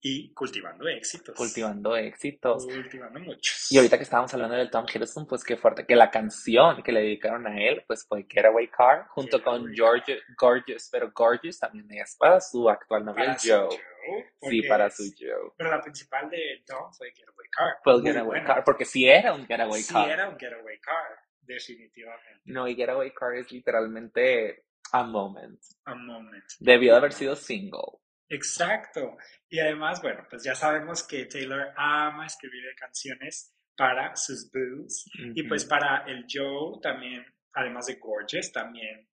y 0.03 0.33
cultivando 0.33 0.87
éxitos. 0.87 1.35
Cultivando 1.35 1.95
éxitos. 1.95 2.65
Cultivando 2.65 3.19
muchos. 3.19 3.71
Y 3.71 3.77
ahorita 3.77 3.97
que 3.97 4.03
estábamos 4.03 4.33
hablando 4.33 4.55
del 4.55 4.71
Tom 4.71 4.85
Hiddleston, 4.91 5.27
pues 5.27 5.43
qué 5.43 5.57
fuerte 5.57 5.85
que 5.85 5.95
la 5.95 6.09
canción 6.09 6.81
que 6.81 6.91
le 6.91 7.01
dedicaron 7.01 7.45
a 7.47 7.55
él, 7.61 7.83
pues 7.85 8.05
fue 8.07 8.25
Getaway 8.27 8.67
Car, 8.69 9.05
junto 9.09 9.43
con 9.43 9.67
Getaway 9.69 10.01
George, 10.05 10.19
Gorgeous, 10.37 10.89
pero 10.91 11.11
Gorgeous 11.13 11.59
también 11.59 11.87
es 11.91 12.15
para 12.17 12.41
su 12.41 12.67
actual 12.69 13.05
novio, 13.05 13.25
Joe. 13.41 13.69
Joe, 13.69 14.49
Sí, 14.49 14.63
para 14.63 14.87
es- 14.87 14.95
su 14.95 15.03
Joe. 15.17 15.51
Pero 15.55 15.69
la 15.69 15.79
principal 15.81 16.27
de 16.29 16.63
Tom 16.65 16.91
fue 16.91 17.11
Getaway 17.13 17.47
Car. 17.51 17.77
Fue 17.83 17.93
el 17.93 17.99
Muy 18.01 18.07
Getaway 18.09 18.27
buena. 18.39 18.45
Car, 18.55 18.63
porque 18.63 18.85
sí 18.85 19.07
era 19.07 19.33
un 19.33 19.45
Getaway 19.45 19.81
Sí, 19.83 19.93
Car. 19.93 20.09
era 20.09 20.27
un 20.29 20.39
Getaway 20.39 20.79
Car, 20.79 21.19
definitivamente. 21.41 22.41
No, 22.45 22.67
y 22.67 22.75
Getaway 22.75 23.13
Car 23.13 23.35
es 23.35 23.51
literalmente 23.51 24.65
a 24.91 25.03
moment. 25.03 25.59
A 25.85 25.93
moment. 25.95 26.43
Debió 26.59 26.93
de 26.93 26.97
haber 26.97 27.13
sido 27.13 27.35
single. 27.35 27.99
Exacto. 28.31 29.17
Y 29.49 29.59
además, 29.59 30.01
bueno, 30.01 30.25
pues 30.29 30.43
ya 30.43 30.55
sabemos 30.55 31.03
que 31.03 31.25
Taylor 31.25 31.73
ama 31.75 32.25
escribir 32.25 32.63
canciones 32.77 33.53
para 33.75 34.15
sus 34.15 34.49
boos. 34.51 35.05
Y 35.35 35.43
pues 35.43 35.65
para 35.65 36.05
el 36.07 36.25
Joe 36.31 36.79
también, 36.81 37.25
además 37.53 37.87
de 37.87 37.95
Gorgeous, 37.95 38.51
también 38.51 39.07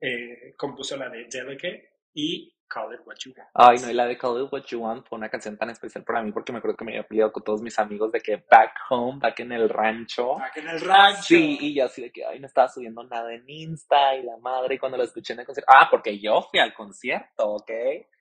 eh, 0.00 0.54
compuso 0.56 0.96
la 0.96 1.08
de 1.08 1.28
Delicate 1.30 1.88
y 2.12 2.53
Call 2.74 2.92
It 2.94 3.00
What 3.04 3.14
You 3.24 3.32
Want. 3.36 3.50
Ay, 3.54 3.78
no, 3.78 3.90
y 3.90 3.94
la 3.94 4.06
de 4.06 4.18
Call 4.18 4.42
It 4.42 4.52
What 4.52 4.64
You 4.64 4.80
Want 4.80 5.06
fue 5.06 5.16
una 5.18 5.28
canción 5.28 5.56
tan 5.56 5.70
especial 5.70 6.02
para 6.02 6.22
mí 6.22 6.32
porque 6.32 6.50
me 6.52 6.58
acuerdo 6.58 6.76
que 6.76 6.84
me 6.84 6.92
había 6.92 7.06
peleado 7.06 7.30
con 7.32 7.44
todos 7.44 7.62
mis 7.62 7.78
amigos 7.78 8.10
de 8.10 8.20
que 8.20 8.44
back 8.50 8.72
home, 8.90 9.20
back 9.20 9.38
en 9.40 9.52
el 9.52 9.68
rancho. 9.68 10.34
Back 10.36 10.56
en 10.56 10.68
el 10.68 10.80
rancho. 10.80 11.22
Sí, 11.22 11.58
y 11.60 11.74
yo 11.74 11.84
así 11.84 12.02
de 12.02 12.10
que, 12.10 12.24
ay, 12.26 12.40
no 12.40 12.46
estaba 12.48 12.68
subiendo 12.68 13.04
nada 13.04 13.32
en 13.32 13.48
Insta 13.48 14.16
y 14.16 14.24
la 14.24 14.36
madre, 14.38 14.74
y 14.74 14.78
cuando 14.78 14.98
lo 14.98 15.04
escuché 15.04 15.34
en 15.34 15.40
el 15.40 15.46
concierto. 15.46 15.72
Ah, 15.72 15.86
porque 15.90 16.18
yo 16.18 16.42
fui 16.50 16.58
al 16.58 16.74
concierto, 16.74 17.48
¿ok? 17.50 17.70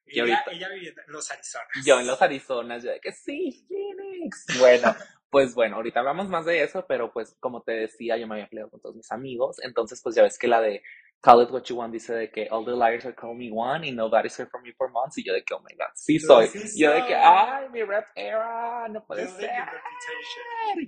Y 0.05 0.19
Ella, 0.19 0.21
ahorita- 0.43 0.51
ella 0.51 0.69
vivía 0.69 0.89
en 0.89 1.13
los 1.13 1.31
Arizonas. 1.31 1.67
Yo 1.85 1.99
en 1.99 2.05
los 2.07 2.21
Arizonas, 2.21 2.83
yo 2.83 2.91
de 2.91 2.99
que 2.99 3.11
sí, 3.13 3.65
Phoenix. 3.67 4.45
Bueno, 4.59 4.83
pues 5.29 5.55
bueno, 5.55 5.77
ahorita 5.77 5.99
hablamos 6.01 6.27
más 6.29 6.45
de 6.45 6.61
eso, 6.61 6.85
pero 6.87 7.11
pues 7.11 7.35
como 7.39 7.61
te 7.63 7.71
decía, 7.71 8.17
yo 8.17 8.27
me 8.27 8.35
había 8.35 8.47
peleado 8.49 8.69
con 8.69 8.81
todos 8.81 8.95
mis 8.95 9.11
amigos, 9.11 9.57
entonces 9.63 9.99
pues 10.03 10.13
ya 10.15 10.21
ves 10.23 10.37
que 10.37 10.47
la 10.47 10.61
de 10.61 10.83
Call 11.23 11.41
It 11.41 11.51
What 11.51 11.63
You 11.69 11.77
Want 11.77 11.93
dice 11.93 12.13
de 12.13 12.29
que 12.29 12.49
all 12.51 12.65
the 12.65 12.75
liars 12.75 13.05
are 13.05 13.15
calling 13.15 13.37
me 13.37 13.49
one 13.49 13.87
y 13.87 13.91
nobody's 13.91 14.37
heard 14.37 14.49
from 14.49 14.61
me 14.61 14.73
for 14.73 14.89
months 14.89 15.17
y 15.17 15.23
yo 15.23 15.33
de 15.33 15.41
que, 15.45 15.53
oh 15.53 15.61
my 15.61 15.73
god, 15.77 15.93
sí 15.95 16.19
soy. 16.19 16.47
Sí 16.47 16.81
Yo 16.81 16.91
de 16.91 17.05
que, 17.05 17.15
ay, 17.15 17.69
mi 17.69 17.81
rep 17.81 18.05
era, 18.13 18.89
no 18.89 19.05
puede 19.05 19.27
ser. 19.29 19.49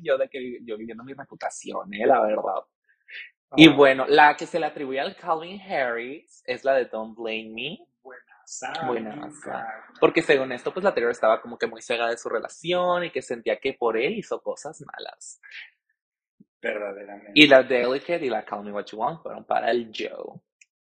Yo 0.01 0.18
de 0.18 0.27
que, 0.27 0.60
yo 0.65 0.77
viviendo 0.77 1.06
mi 1.06 1.13
reputación, 1.13 1.94
eh, 1.94 2.06
la 2.06 2.22
verdad. 2.22 2.65
Y 3.56 3.70
Ah, 3.70 3.74
bueno, 3.77 4.06
la 4.10 4.36
que 4.36 4.46
se 4.46 4.60
le 4.60 4.65
atribuye 4.65 5.00
al 5.00 5.15
Calvin 5.15 5.62
Harris 5.62 6.44
es 6.46 6.65
la 6.65 6.74
de 6.74 6.86
Don't 6.86 7.15
Blame 7.15 7.51
Me. 7.54 7.77
buenaza, 8.04 8.88
Buenaza. 8.88 9.68
Porque 10.01 10.22
según 10.22 10.51
esto, 10.51 10.74
pues 10.74 10.84
la 10.84 10.94
Taylor 10.94 11.12
estaba 11.12 11.42
como 11.42 11.58
que 11.58 11.68
muy 11.68 11.82
cegada 11.82 12.10
de 12.10 12.18
su 12.18 12.27
relación 12.27 13.06
y 13.06 13.12
que 13.12 13.22
sentía 13.22 13.58
que 13.58 13.74
por 13.74 13.96
él 13.96 14.15
hizo 14.15 14.42
cosas 14.42 14.82
malas. 14.82 15.39
Verdaderamente. 16.62 17.32
Y 17.36 17.48
la 17.48 17.64
Delicate 17.64 18.26
y 18.26 18.30
la 18.30 18.44
Call 18.44 18.64
Me 18.64 18.72
What 18.72 18.86
You 18.92 18.98
Want 18.98 19.22
fueron 19.22 19.46
para 19.46 19.72
el 19.72 19.92
Joe. 19.96 20.40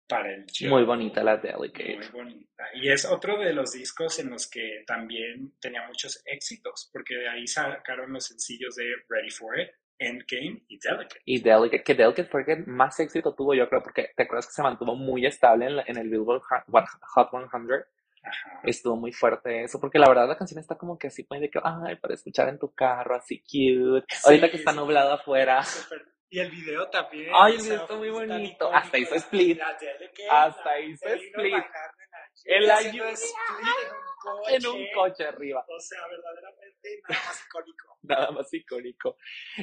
para 0.07 0.33
el 0.33 0.45
Joe. 0.53 0.69
Muy 0.69 0.83
bonita 0.83 1.23
la 1.23 1.37
Delicate. 1.37 1.97
Muy 1.97 2.07
bonita. 2.09 2.63
Y 2.75 2.89
es 2.89 3.05
otro 3.05 3.39
de 3.39 3.53
los 3.53 3.71
discos 3.73 4.19
en 4.19 4.29
los 4.29 4.49
que 4.49 4.83
también 4.85 5.53
tenía 5.59 5.87
muchos 5.87 6.21
éxitos, 6.25 6.89
porque 6.93 7.15
de 7.15 7.29
ahí 7.29 7.47
sacaron 7.47 8.11
los 8.13 8.25
sencillos 8.27 8.75
de 8.75 8.85
Ready 9.09 9.29
for 9.31 9.57
It, 9.59 9.69
Endgame 9.97 10.63
y 10.67 10.77
Delicate. 10.79 11.21
Y 11.25 11.41
Delicate, 11.41 11.83
que 11.83 11.93
Delicate 11.95 12.25
fue 12.29 12.41
el 12.41 12.45
que 12.45 12.55
más 12.57 12.99
éxito 12.99 13.33
tuvo, 13.33 13.53
yo 13.53 13.69
creo, 13.69 13.81
porque 13.81 14.09
te 14.15 14.23
acuerdas 14.23 14.47
que 14.47 14.53
se 14.53 14.61
mantuvo 14.63 14.95
muy 14.95 15.25
estable 15.25 15.65
en, 15.67 15.75
la- 15.77 15.83
en 15.87 15.97
el 15.97 16.09
Billboard 16.09 16.41
Hot 16.41 16.63
Hot 16.67 17.29
100. 17.29 17.47
Ajá. 18.23 18.61
Estuvo 18.63 18.95
muy 18.95 19.11
fuerte 19.11 19.63
eso, 19.63 19.79
porque 19.79 19.99
la 19.99 20.07
verdad 20.07 20.27
la 20.27 20.37
canción 20.37 20.59
está 20.59 20.77
como 20.77 20.97
que 20.97 21.07
así, 21.07 21.23
pues, 21.23 21.41
de 21.41 21.49
que, 21.49 21.59
ay, 21.63 21.95
para 21.95 22.13
escuchar 22.13 22.49
en 22.49 22.59
tu 22.59 22.73
carro, 22.73 23.15
así 23.15 23.39
cute. 23.41 24.05
Sí, 24.09 24.21
Ahorita 24.25 24.49
que 24.49 24.57
está 24.57 24.71
nublado 24.73 25.13
afuera. 25.13 25.63
Y 26.29 26.39
el 26.39 26.49
video 26.49 26.89
también. 26.89 27.31
Ay, 27.33 27.55
el 27.55 27.61
video 27.61 27.81
está 27.81 27.95
muy 27.95 28.09
bonito. 28.09 28.37
icónico. 28.37 28.73
Hasta 28.73 28.97
hizo 28.97 29.15
split. 29.15 29.59
Hasta 30.29 30.79
hizo 30.79 31.07
split. 31.09 31.65
en 32.45 32.67
la 32.67 32.81
lluvia 32.83 33.15
coche. 34.21 34.55
En 34.55 34.65
un 34.67 34.85
coche 34.93 35.25
arriba. 35.25 35.65
O 35.67 35.79
sea, 35.79 35.99
verdaderamente 36.07 37.01
nada 37.07 37.21
más 37.25 37.45
icónico. 37.45 37.97
nada 38.03 38.31
más 38.31 38.53
icónico. 38.53 39.17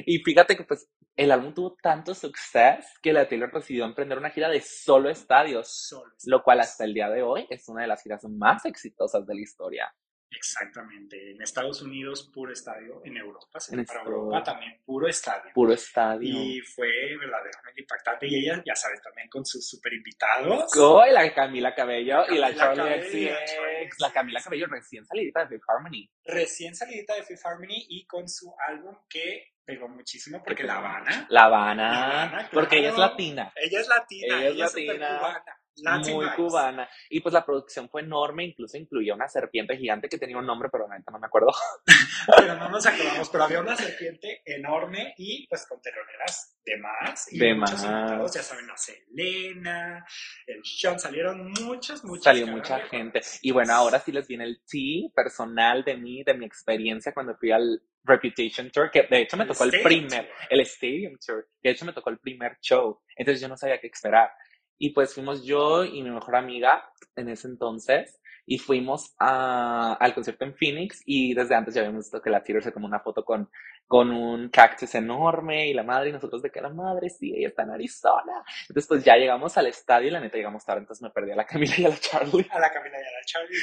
Y 0.05 0.19
fíjate 0.19 0.55
que 0.57 0.63
pues 0.63 0.89
el 1.15 1.31
álbum 1.31 1.53
tuvo 1.53 1.75
tanto 1.81 2.13
suceso 2.13 2.87
que 3.01 3.13
la 3.13 3.27
Taylor 3.27 3.51
decidió 3.51 3.85
emprender 3.85 4.17
una 4.17 4.29
gira 4.29 4.49
de 4.49 4.61
solo 4.61 5.09
estadios, 5.09 5.67
Solo. 5.67 6.13
lo 6.25 6.43
cual 6.43 6.61
hasta 6.61 6.85
el 6.85 6.93
día 6.93 7.09
de 7.09 7.21
hoy 7.23 7.45
es 7.49 7.67
una 7.67 7.81
de 7.81 7.87
las 7.87 8.01
giras 8.01 8.23
más 8.25 8.65
exitosas 8.65 9.25
de 9.25 9.35
la 9.35 9.41
historia. 9.41 9.93
Exactamente. 10.31 11.31
En 11.31 11.41
Estados 11.41 11.81
Unidos, 11.81 12.29
puro 12.33 12.51
estadio. 12.51 13.01
En 13.03 13.17
Europa, 13.17 13.59
En 13.71 13.85
para 13.85 14.01
Europa 14.01 14.43
también, 14.43 14.79
puro 14.85 15.07
estadio. 15.07 15.51
Puro 15.53 15.73
estadio. 15.73 16.29
Y 16.29 16.61
fue 16.61 17.17
verdaderamente 17.17 17.81
impactante. 17.81 18.27
Y 18.27 18.35
ella, 18.35 18.61
ya 18.65 18.75
sabes, 18.75 19.01
también 19.01 19.27
con 19.29 19.45
sus 19.45 19.67
super 19.67 19.93
invitados. 19.93 20.71
Oh, 20.77 21.03
y 21.05 21.11
la 21.11 21.33
Camila 21.33 21.73
Cabello 21.73 22.25
y 22.29 22.37
la 22.37 22.55
Charlie 22.55 23.01
XCX. 23.03 23.99
La 23.99 24.11
Camila 24.11 24.41
Cabello 24.41 24.67
recién 24.67 25.05
salidita 25.05 25.41
de 25.41 25.47
Fifth 25.47 25.69
Harmony. 25.69 26.09
Recién 26.25 26.75
salidita 26.75 27.15
de 27.15 27.23
Fifth 27.23 27.45
Harmony 27.45 27.85
y 27.89 28.05
con 28.05 28.27
su 28.29 28.53
álbum 28.67 28.95
que 29.09 29.53
pegó 29.65 29.87
muchísimo 29.87 30.41
porque 30.43 30.63
La 30.63 30.77
Habana. 30.77 31.27
La 31.29 31.45
Habana. 31.45 31.91
La 31.91 32.05
Habana, 32.05 32.49
Porque 32.51 32.79
ella 32.79 32.89
es 32.89 32.97
latina. 32.97 33.53
Ella 33.55 33.79
es 33.81 33.87
latina. 33.87 34.37
Ella 34.37 34.47
es 34.47 34.53
Ella, 34.53 34.65
es 34.65 34.75
latina. 34.75 35.58
Muy 35.83 36.25
vibes. 36.25 36.35
cubana. 36.35 36.89
Y 37.09 37.19
pues 37.21 37.33
la 37.33 37.45
producción 37.45 37.89
fue 37.89 38.01
enorme, 38.01 38.45
incluso 38.45 38.77
incluía 38.77 39.13
una 39.13 39.27
serpiente 39.27 39.77
gigante 39.77 40.07
que 40.09 40.17
tenía 40.17 40.37
un 40.37 40.45
nombre, 40.45 40.69
pero 40.71 40.85
ahorita 40.85 41.11
no 41.11 41.19
me 41.19 41.27
acuerdo. 41.27 41.51
Pero 42.37 42.55
no 42.55 42.69
nos 42.69 42.85
acordamos, 42.85 43.29
pero 43.29 43.43
había 43.45 43.59
una 43.61 43.75
serpiente 43.75 44.41
enorme 44.45 45.13
y 45.17 45.47
pues 45.47 45.65
con 45.67 45.81
teloneras 45.81 46.59
de 46.63 46.77
más. 46.77 47.31
Y 47.33 47.39
De 47.39 47.53
muchos 47.55 47.83
más. 47.83 48.33
ya 48.33 48.43
saben, 48.43 48.67
la 48.67 48.77
Selena, 48.77 50.05
el 50.45 50.61
Sean, 50.63 50.99
salieron 50.99 51.51
muchas, 51.51 52.03
muchas. 52.03 52.23
Salió 52.25 52.47
mucha 52.47 52.79
gente. 52.87 53.21
Y 53.41 53.51
bueno, 53.51 53.73
ahora 53.73 53.99
sí 53.99 54.11
les 54.11 54.27
viene 54.27 54.43
el 54.43 54.61
tea 54.69 55.09
personal 55.15 55.83
de 55.83 55.97
mí, 55.97 56.23
de 56.23 56.33
mi 56.35 56.45
experiencia 56.45 57.13
cuando 57.13 57.35
fui 57.35 57.51
al 57.51 57.81
Reputation 58.03 58.69
Tour, 58.71 58.89
que 58.91 59.03
de 59.03 59.21
hecho 59.21 59.37
me 59.37 59.43
El 59.43 59.49
tocó 59.49 59.63
el 59.65 59.81
primer, 59.81 60.25
Tour. 60.27 60.35
el 60.49 60.59
Stadium 60.61 61.17
Tour, 61.25 61.47
que 61.61 61.69
de 61.69 61.73
hecho 61.73 61.85
me 61.85 61.93
tocó 61.93 62.09
el 62.09 62.19
primer 62.19 62.57
show. 62.61 63.01
Entonces 63.15 63.41
yo 63.41 63.47
no 63.47 63.57
sabía 63.57 63.79
qué 63.79 63.87
esperar. 63.87 64.31
Y 64.79 64.91
pues 64.93 65.13
fuimos 65.13 65.43
yo 65.45 65.83
y 65.83 66.01
mi 66.01 66.09
mejor 66.09 66.35
amiga 66.37 66.89
en 67.15 67.29
ese 67.29 67.47
entonces. 67.47 68.19
Y 68.45 68.57
fuimos 68.57 69.13
a- 69.19 69.93
al 69.99 70.13
concierto 70.15 70.43
en 70.43 70.55
Phoenix 70.55 71.03
y 71.05 71.35
desde 71.35 71.53
antes 71.53 71.75
ya 71.75 71.81
habíamos 71.81 72.05
visto 72.05 72.19
que 72.19 72.31
la 72.31 72.41
Taylor 72.41 72.63
se 72.63 72.71
tomó 72.71 72.87
una 72.87 72.99
foto 73.01 73.23
con, 73.23 73.47
con 73.85 74.09
un 74.09 74.49
cactus 74.49 74.95
enorme 74.95 75.67
y 75.67 75.73
la 75.75 75.83
madre 75.83 76.09
y 76.09 76.13
nosotros 76.13 76.41
de 76.41 76.49
que 76.49 76.59
la 76.59 76.69
madre 76.69 77.09
sí, 77.11 77.31
ella 77.35 77.49
está 77.49 77.61
en 77.61 77.71
Arizona. 77.71 78.43
Entonces 78.61 78.87
pues 78.87 79.03
ya 79.03 79.17
llegamos 79.17 79.55
al 79.57 79.67
estadio 79.67 80.07
y 80.07 80.11
la 80.11 80.19
neta 80.19 80.37
llegamos 80.37 80.65
tarde, 80.65 80.79
entonces 80.79 81.03
me 81.03 81.11
perdí 81.11 81.29
a 81.31 81.35
la 81.35 81.45
Camila 81.45 81.73
y 81.77 81.85
a 81.85 81.89
la 81.89 81.97
Charlie. 81.99 82.47
A 82.49 82.59
la 82.59 82.71
Camila 82.71 82.97
y 82.97 83.01
a 83.01 83.19
la 83.19 83.25
Charlie. 83.25 83.57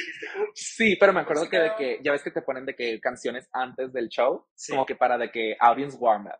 Sí, 0.53 0.95
pero 0.97 1.11
me 1.11 1.19
acuerdo 1.19 1.43
Sí, 1.43 1.49
que 1.49 1.59
de 1.59 1.71
que, 1.77 1.99
ya 2.01 2.11
ves 2.13 2.23
que 2.23 2.31
te 2.31 2.41
ponen 2.43 2.65
de 2.65 2.73
que 2.75 2.97
canciones 3.01 3.49
antes 3.51 3.91
del 3.91 4.07
show, 4.07 4.45
Sí. 4.55 4.71
como 4.71 4.85
que 4.85 4.95
para 4.95 5.17
de 5.17 5.31
que 5.31 5.57
audience 5.59 5.97
warm 5.99 6.27
up. 6.27 6.39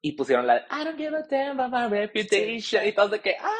Y 0.00 0.12
pusieron 0.12 0.46
la 0.46 0.54
de 0.54 0.60
I 0.72 0.84
don't 0.84 0.98
give 0.98 1.16
a 1.16 1.22
damn 1.30 1.60
about 1.60 1.72
my 1.72 1.88
reputation. 2.00 2.84
Y 2.86 2.92
todos 2.92 3.12
de 3.12 3.20
que, 3.20 3.36
ah, 3.40 3.50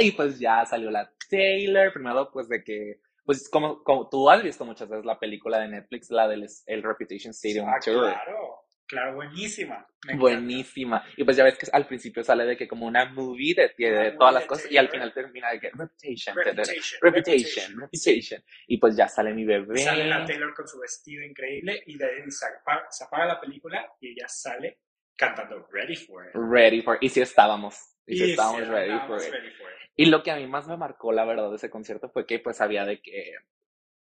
y 0.00 0.12
pues 0.12 0.38
ya 0.38 0.64
salió 0.66 0.90
la 0.90 1.12
Taylor. 1.30 1.92
Primero, 1.92 2.30
pues 2.32 2.48
de 2.48 2.62
que, 2.62 3.00
pues 3.24 3.48
como, 3.48 3.82
como 3.82 4.08
tú 4.08 4.28
has 4.30 4.42
visto 4.42 4.64
muchas 4.64 4.88
veces 4.88 5.04
la 5.04 5.18
película 5.18 5.58
de 5.58 5.68
Netflix, 5.68 6.10
la 6.10 6.28
del 6.28 6.46
el 6.66 6.82
Reputation 6.82 7.30
Stadium 7.32 7.68
Ah, 7.68 7.78
Tour. 7.82 8.04
claro, 8.12 8.64
claro, 8.86 9.14
buenísima. 9.14 9.86
Buenísima. 10.16 11.04
Y 11.16 11.24
pues 11.24 11.36
ya 11.36 11.44
ves 11.44 11.56
que 11.58 11.66
al 11.72 11.86
principio 11.86 12.24
sale 12.24 12.44
de 12.44 12.56
que 12.56 12.66
como 12.66 12.86
una 12.86 13.04
movie 13.06 13.54
de, 13.54 13.72
de 13.78 13.92
Una 14.08 14.16
todas 14.18 14.34
las 14.34 14.42
de 14.42 14.48
cosas 14.48 14.70
y 14.70 14.76
al 14.76 14.88
final 14.88 15.12
termina 15.12 15.50
de 15.50 15.60
que 15.60 15.70
Reputation. 15.70 16.34
de- 16.36 16.42
de- 16.44 16.50
Reputation, 16.52 17.00
Reputation, 17.02 17.80
Reputation. 17.80 18.44
Y 18.66 18.78
pues 18.78 18.96
ya 18.96 19.08
sale 19.08 19.32
mi 19.32 19.44
bebé. 19.44 19.78
Sale 19.78 20.06
la 20.06 20.24
Taylor 20.24 20.54
con 20.54 20.66
su 20.66 20.78
vestido 20.80 21.24
increíble 21.24 21.82
y 21.86 21.96
de 21.96 22.04
ahí 22.04 22.30
se 22.30 22.46
apaga, 22.46 22.86
se 22.90 23.04
apaga 23.04 23.26
la 23.26 23.40
película 23.40 23.86
y 24.00 24.08
ella 24.12 24.26
sale 24.28 24.80
cantando 25.16 25.66
Ready 25.70 25.96
for 25.96 26.24
It. 26.26 26.30
Ready 26.34 26.82
for 26.82 26.98
Y 27.00 27.08
sí 27.08 27.20
estábamos. 27.20 27.76
Y 28.06 28.16
sí 28.16 28.24
Y 28.26 28.30
estábamos 28.32 28.62
sí, 28.62 28.64
ready 28.64 28.90
andábamos 28.90 29.22
for 29.22 29.28
it. 29.28 29.32
ready 29.32 29.50
for 29.52 29.70
it. 29.70 29.76
Y 29.96 30.06
lo 30.06 30.22
que 30.22 30.30
a 30.30 30.36
mí 30.36 30.46
más 30.46 30.66
me 30.66 30.76
marcó, 30.76 31.12
la 31.12 31.24
verdad, 31.24 31.50
de 31.50 31.56
ese 31.56 31.70
concierto 31.70 32.08
fue 32.10 32.26
que 32.26 32.38
pues 32.38 32.60
había 32.60 32.84
de 32.84 33.00
que 33.02 33.34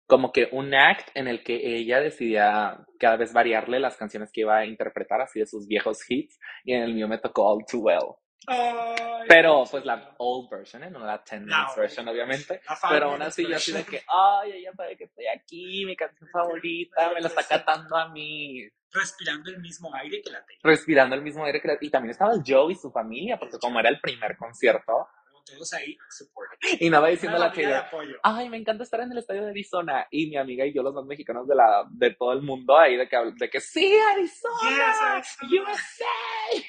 como 0.07 0.33
que 0.33 0.49
un 0.51 0.73
act 0.75 1.09
en 1.15 1.27
el 1.29 1.43
que 1.43 1.75
ella 1.77 2.01
decidía 2.01 2.85
cada 2.99 3.15
vez 3.17 3.31
variarle 3.33 3.79
las 3.79 3.95
canciones 3.97 4.29
que 4.31 4.41
iba 4.41 4.57
a 4.57 4.65
interpretar, 4.65 5.21
así 5.21 5.39
de 5.39 5.45
sus 5.47 5.67
viejos 5.67 5.99
hits, 6.09 6.37
y 6.65 6.73
en 6.73 6.83
el 6.83 6.93
mío 6.93 7.07
me 7.07 7.17
tocó 7.17 7.47
All 7.49 7.65
Too 7.65 7.79
Well. 7.79 8.15
Ay, 8.47 9.25
Pero 9.27 9.63
pues 9.69 9.85
la 9.85 10.15
old 10.17 10.49
version, 10.49 10.83
¿eh? 10.83 10.89
no 10.89 10.99
la 11.05 11.19
10 11.19 11.31
La 11.31 11.39
minutes 11.39 11.69
old 11.69 11.77
version, 11.79 12.07
obviamente. 12.07 12.61
Pero 12.89 13.11
aún 13.11 13.21
así 13.21 13.47
yo 13.47 13.55
así 13.55 13.71
de 13.71 13.83
que, 13.83 14.01
ay, 14.07 14.51
ella 14.53 14.71
sabe 14.75 14.97
que 14.97 15.03
estoy 15.05 15.27
aquí, 15.27 15.85
mi 15.85 15.95
canción 15.95 16.27
favorita, 16.31 17.11
me 17.13 17.21
la 17.21 17.27
está 17.27 17.43
cantando 17.47 17.95
a 17.95 18.09
mí. 18.09 18.67
Respirando 18.93 19.49
el 19.51 19.59
mismo 19.59 19.93
aire 19.95 20.21
que 20.21 20.31
la 20.31 20.43
Taylor. 20.45 20.61
respirando 20.63 21.15
el 21.15 21.21
mismo 21.21 21.45
aire 21.45 21.61
que 21.61 21.67
la- 21.69 21.77
y 21.79 21.89
también 21.89 22.11
estaba 22.11 22.33
el 22.33 22.41
Joe 22.45 22.73
y 22.73 22.75
su 22.75 22.91
familia 22.91 23.37
porque 23.39 23.57
como 23.57 23.79
era 23.79 23.87
el 23.89 24.01
primer 24.01 24.35
concierto 24.35 25.07
Todos 25.45 25.73
ahí, 25.73 25.97
support. 26.09 26.51
y 26.79 26.89
nada 26.89 27.07
diciendo 27.07 27.37
la 27.39 27.45
apoyo. 27.47 28.17
ay 28.23 28.49
me 28.49 28.57
encanta 28.57 28.83
estar 28.83 28.99
en 28.99 29.11
el 29.13 29.17
estadio 29.19 29.43
de 29.45 29.51
Arizona 29.51 30.07
y 30.11 30.27
mi 30.27 30.35
amiga 30.35 30.65
y 30.65 30.73
yo 30.73 30.83
los 30.83 30.93
más 30.93 31.05
mexicanos 31.05 31.47
de 31.47 31.55
la 31.55 31.85
de 31.89 32.13
todo 32.15 32.33
el 32.33 32.41
mundo 32.41 32.77
ahí 32.77 32.97
de 32.97 33.07
que 33.07 33.15
de 33.37 33.49
que 33.49 33.61
sí 33.61 33.93
Arizona 34.13 34.69
Yes, 34.69 35.01
Arizona. 35.01 35.49
USA 35.63 36.63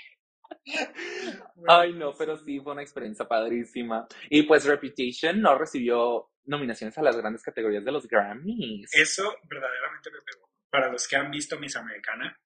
ay 1.68 1.92
no 1.94 2.12
pero 2.12 2.36
sí 2.36 2.60
fue 2.60 2.72
una 2.72 2.82
experiencia 2.82 3.26
padrísima 3.26 4.06
y 4.30 4.42
pues 4.42 4.64
Reputation 4.64 5.40
no 5.40 5.56
recibió 5.56 6.32
nominaciones 6.44 6.96
a 6.98 7.02
las 7.02 7.16
grandes 7.16 7.42
categorías 7.42 7.84
de 7.84 7.92
los 7.92 8.06
Grammys 8.06 8.90
Eso 8.92 9.36
verdaderamente 9.44 10.10
me 10.10 10.18
pegó. 10.20 10.48
Para 10.70 10.90
los 10.90 11.06
que 11.06 11.16
han 11.16 11.30
visto 11.30 11.58
Miss 11.58 11.76
Americana, 11.76 12.36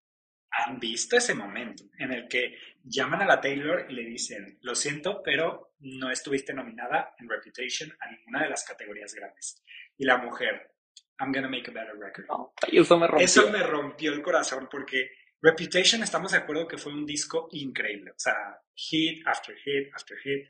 han 0.51 0.79
visto 0.79 1.17
ese 1.17 1.35
momento 1.35 1.85
en 1.99 2.13
el 2.13 2.29
que 2.29 2.57
llaman 2.83 3.23
a 3.23 3.27
la 3.27 3.41
Taylor 3.41 3.87
y 3.89 3.95
le 3.95 4.05
dicen, 4.05 4.59
lo 4.63 4.75
siento, 4.75 5.23
pero 5.23 5.75
no 5.81 6.11
estuviste 6.11 6.53
nominada 6.53 7.15
en 7.19 7.29
Reputation 7.29 7.91
a 8.01 8.11
ninguna 8.11 8.43
de 8.43 8.51
las 8.51 8.65
categorías 8.65 9.15
grandes. 9.15 9.63
Y 9.97 10.05
la 10.05 10.19
mujer, 10.19 10.73
I'm 11.21 11.33
gonna 11.33 11.49
make 11.49 11.71
a 11.71 11.75
better 11.75 11.97
record. 11.99 12.27
No, 12.29 12.53
eso 12.71 12.99
me 12.99 13.07
rompió. 13.07 13.25
Eso 13.25 13.51
me 13.51 13.63
rompió 13.63 14.13
el 14.13 14.23
corazón 14.23 14.69
porque 14.71 15.11
Reputation, 15.47 16.03
estamos 16.03 16.33
de 16.33 16.39
acuerdo 16.39 16.67
que 16.67 16.77
fue 16.77 16.93
un 16.93 17.07
disco 17.07 17.47
increíble. 17.53 18.11
O 18.11 18.19
sea, 18.19 18.35
hit 18.75 19.25
after 19.25 19.55
hit 19.57 19.95
after 19.95 20.19
hit. 20.19 20.49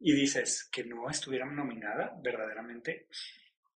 Y 0.00 0.12
dices 0.12 0.68
que 0.70 0.84
no 0.84 1.08
estuviera 1.08 1.46
nominada, 1.46 2.14
verdaderamente 2.22 3.06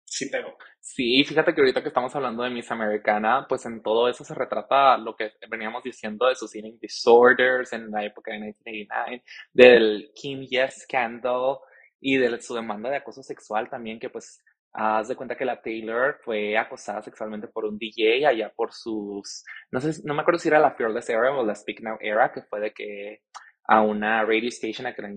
sí 0.04 0.28
pegó. 0.28 0.58
Sí, 0.78 1.24
fíjate 1.24 1.54
que 1.54 1.62
ahorita 1.62 1.80
que 1.80 1.88
estamos 1.88 2.14
hablando 2.14 2.42
de 2.42 2.50
Miss 2.50 2.70
Americana, 2.70 3.46
pues 3.48 3.64
en 3.64 3.82
todo 3.82 4.10
eso 4.10 4.24
se 4.24 4.34
retrata 4.34 4.98
lo 4.98 5.16
que 5.16 5.32
veníamos 5.48 5.84
diciendo 5.84 6.26
de 6.26 6.34
sus 6.34 6.54
eating 6.54 6.78
disorders 6.78 7.72
en 7.72 7.90
la 7.90 8.04
época 8.04 8.32
de 8.32 8.40
1989, 8.40 9.24
del 9.54 10.10
Kim 10.14 10.42
Yes 10.42 10.82
scandal 10.82 11.60
y 11.98 12.18
de 12.18 12.38
su 12.42 12.54
demanda 12.54 12.90
de 12.90 12.96
acoso 12.96 13.22
sexual 13.22 13.70
también, 13.70 13.98
que 13.98 14.10
pues 14.10 14.42
haz 14.72 15.08
de 15.08 15.16
cuenta 15.16 15.36
que 15.36 15.44
la 15.44 15.60
Taylor 15.60 16.18
fue 16.22 16.56
acosada 16.56 17.02
sexualmente 17.02 17.48
por 17.48 17.64
un 17.64 17.78
DJ 17.78 18.26
allá 18.26 18.52
por 18.54 18.72
sus, 18.72 19.44
no 19.70 19.80
sé, 19.80 20.00
no 20.04 20.14
me 20.14 20.22
acuerdo 20.22 20.38
si 20.38 20.48
era 20.48 20.58
la 20.58 20.74
Fearless 20.74 21.10
Era 21.10 21.32
o 21.32 21.44
la 21.44 21.54
Speak 21.54 21.80
Now 21.80 21.98
Era, 22.00 22.32
que 22.32 22.42
fue 22.42 22.60
de 22.60 22.72
que 22.72 23.22
a 23.64 23.82
una 23.82 24.24
radio 24.24 24.48
station 24.48 24.86
a 24.86 24.94
que 24.94 25.02
la, 25.02 25.10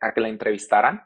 a 0.00 0.12
que 0.12 0.20
la 0.20 0.28
entrevistaran. 0.28 1.02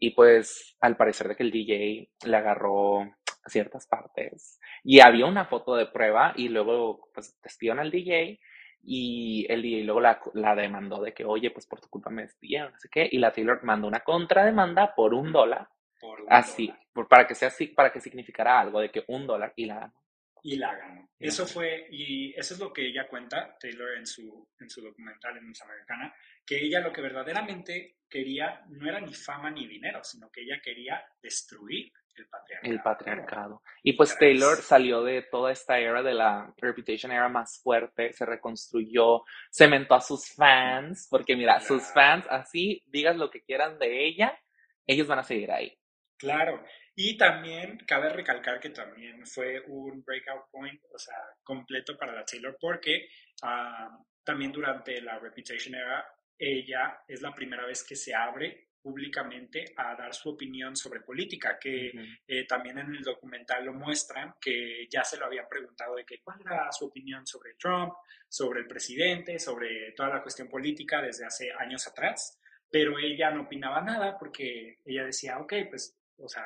Y 0.00 0.10
pues 0.10 0.76
al 0.80 0.96
parecer 0.96 1.28
de 1.28 1.36
que 1.36 1.44
el 1.44 1.52
DJ 1.52 2.10
le 2.26 2.36
agarró 2.36 3.14
ciertas 3.46 3.86
partes. 3.86 4.58
Y 4.82 5.00
había 5.00 5.26
una 5.26 5.44
foto 5.44 5.76
de 5.76 5.86
prueba 5.86 6.32
y 6.34 6.48
luego 6.48 7.08
pues 7.14 7.38
despidieron 7.40 7.78
al 7.78 7.92
DJ 7.92 8.40
y 8.82 9.46
el 9.48 9.62
DJ 9.62 9.84
luego 9.84 10.00
la, 10.00 10.20
la, 10.34 10.54
demandó 10.54 11.00
de 11.00 11.14
que, 11.14 11.24
oye, 11.24 11.50
pues 11.50 11.66
por 11.66 11.80
tu 11.80 11.88
culpa 11.88 12.10
me 12.10 12.22
despidieron, 12.22 12.72
no 12.72 12.78
sé 12.78 12.88
qué. 12.90 13.08
Y 13.10 13.18
la 13.18 13.32
Taylor 13.32 13.62
mandó 13.62 13.86
una 13.86 14.00
contrademanda 14.00 14.94
por 14.94 15.14
un 15.14 15.32
dólar. 15.32 15.68
Por 16.00 16.22
un 16.22 16.26
así, 16.30 16.66
dólar. 16.66 16.83
Por- 16.94 17.08
para 17.08 17.26
que 17.26 17.34
sea 17.34 17.48
así, 17.48 17.66
para 17.66 17.92
que 17.92 18.00
significara 18.00 18.58
algo 18.58 18.80
de 18.80 18.90
que 18.90 19.04
un 19.08 19.26
dólar 19.26 19.52
y 19.56 19.66
la 19.66 19.80
ganó. 19.80 19.94
Y 20.42 20.56
la 20.56 20.74
ganó. 20.74 21.08
Eso 21.18 21.46
fue, 21.46 21.86
y 21.90 22.32
eso 22.38 22.54
es 22.54 22.60
lo 22.60 22.70
que 22.72 22.86
ella 22.86 23.08
cuenta, 23.08 23.56
Taylor, 23.58 23.96
en 23.96 24.06
su, 24.06 24.46
en 24.60 24.68
su 24.68 24.82
documental 24.82 25.36
en 25.38 25.48
Miss 25.48 25.62
Americana, 25.62 26.14
que 26.46 26.60
ella 26.62 26.80
lo 26.80 26.92
que 26.92 27.00
verdaderamente 27.00 27.96
quería 28.08 28.62
no 28.68 28.86
era 28.88 29.00
ni 29.00 29.14
fama 29.14 29.50
ni 29.50 29.66
dinero, 29.66 30.04
sino 30.04 30.30
que 30.30 30.42
ella 30.42 30.60
quería 30.62 31.02
destruir 31.22 31.90
el 32.16 32.26
patriarcado. 32.28 32.72
El 32.72 32.82
patriarcado. 32.82 33.62
Y 33.82 33.94
pues. 33.94 34.16
Taylor 34.18 34.58
salió 34.58 35.02
de 35.02 35.22
toda 35.22 35.50
esta 35.50 35.78
era 35.78 36.02
de 36.02 36.14
la 36.14 36.52
Reputation 36.58 37.10
era 37.10 37.28
más 37.30 37.60
fuerte, 37.62 38.12
se 38.12 38.26
reconstruyó, 38.26 39.24
cementó 39.50 39.94
a 39.94 40.00
sus 40.00 40.30
fans, 40.32 41.08
porque 41.10 41.34
mira, 41.36 41.58
sus 41.60 41.82
fans, 41.92 42.26
así 42.28 42.84
digas 42.86 43.16
lo 43.16 43.30
que 43.30 43.42
quieran 43.42 43.78
de 43.78 44.04
ella, 44.06 44.38
ellos 44.86 45.06
van 45.06 45.20
a 45.20 45.24
seguir 45.24 45.50
ahí. 45.50 45.76
Claro. 46.18 46.62
Y 46.96 47.16
también 47.16 47.78
cabe 47.86 48.08
recalcar 48.10 48.60
que 48.60 48.70
también 48.70 49.26
fue 49.26 49.60
un 49.66 50.04
breakout 50.04 50.50
point, 50.50 50.80
o 50.92 50.98
sea, 50.98 51.16
completo 51.42 51.96
para 51.96 52.14
la 52.14 52.24
Taylor, 52.24 52.56
porque 52.60 53.08
ah, 53.42 53.98
también 54.22 54.52
durante 54.52 55.00
la 55.00 55.18
Reputation 55.18 55.74
era, 55.74 56.06
ella 56.38 57.02
es 57.08 57.20
la 57.20 57.34
primera 57.34 57.66
vez 57.66 57.84
que 57.84 57.96
se 57.96 58.14
abre 58.14 58.68
públicamente 58.84 59.72
a 59.78 59.96
dar 59.96 60.14
su 60.14 60.28
opinión 60.28 60.76
sobre 60.76 61.00
política, 61.00 61.58
que 61.58 61.90
Ujú. 61.94 62.04
eh, 62.28 62.46
también 62.46 62.78
en 62.78 62.94
el 62.94 63.02
documental 63.02 63.64
lo 63.64 63.72
muestran, 63.72 64.34
que 64.38 64.86
ya 64.90 65.02
se 65.02 65.16
lo 65.16 65.24
habían 65.24 65.48
preguntado 65.48 65.96
de 65.96 66.04
que 66.04 66.20
cuál 66.22 66.38
era 66.42 66.70
su 66.70 66.84
opinión 66.86 67.26
sobre 67.26 67.54
Trump, 67.54 67.94
sobre 68.28 68.60
el 68.60 68.66
presidente, 68.66 69.38
sobre 69.38 69.92
toda 69.92 70.10
la 70.10 70.22
cuestión 70.22 70.48
política 70.48 71.00
desde 71.00 71.24
hace 71.24 71.50
años 71.58 71.88
atrás, 71.88 72.38
pero 72.70 72.98
ella 72.98 73.30
no 73.30 73.44
opinaba 73.44 73.80
nada 73.80 74.18
porque 74.18 74.80
ella 74.84 75.06
decía, 75.06 75.38
ok, 75.38 75.54
pues, 75.70 75.96
o 76.18 76.28
sea, 76.28 76.44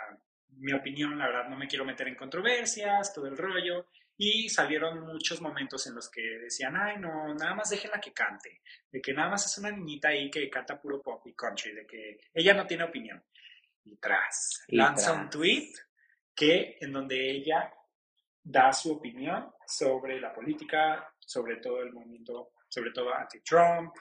mi 0.51 0.73
opinión, 0.73 1.19
la 1.19 1.27
verdad, 1.27 1.49
no 1.49 1.57
me 1.57 1.69
quiero 1.69 1.85
meter 1.85 2.09
en 2.09 2.17
controversias, 2.17 3.13
todo 3.15 3.27
el 3.27 3.37
rollo, 3.37 3.87
y 4.17 4.49
salieron 4.49 5.01
muchos 5.01 5.41
momentos 5.41 5.87
en 5.87 5.95
los 5.95 6.11
que 6.11 6.21
decían, 6.21 6.77
ay, 6.77 6.97
no, 6.99 7.33
nada 7.35 7.55
más 7.55 7.71
déjenla 7.71 8.01
que 8.01 8.13
cante, 8.13 8.63
de 8.91 9.01
que 9.01 9.13
nada 9.13 9.31
más 9.31 9.47
es 9.47 9.59
una 9.59 9.71
niñita 9.71 10.09
ahí 10.09 10.29
que 10.31 10.51
canta 10.51 10.81
puro 10.81 11.01
pop 11.01 11.25
y 11.27 11.35
country, 11.35 11.73
de 11.73 11.87
que 11.87 12.21
ella 12.35 12.55
no 12.55 12.67
tiene 12.67 12.85
opinión. 12.85 13.23
Y 13.85 13.97
tras, 13.97 14.65
Y 14.69 14.77
lanza 14.77 15.13
un 15.13 15.31
tras. 15.31 15.31
tweet 15.31 15.73
que 16.35 16.77
en 16.81 16.93
donde 16.93 17.31
ella 17.31 17.73
da 18.43 18.73
su 18.73 18.93
opinión 18.93 19.53
sobre 19.67 20.21
la 20.21 20.33
política, 20.35 21.15
sobre 21.21 21.57
todo 21.57 21.83
el 21.83 21.93
movimiento, 21.93 22.53
sobre 22.69 22.91
todo 22.91 23.15
anti-Trump, 23.15 23.95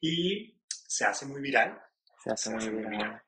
y 0.00 0.58
se 0.68 1.04
hace 1.04 1.26
muy 1.26 1.40
viral. 1.40 1.80
Se 2.22 2.30
hace 2.32 2.44
Se 2.44 2.50
muy 2.50 2.58
hace 2.58 2.70
muy 2.70 2.86
viral. 2.86 3.22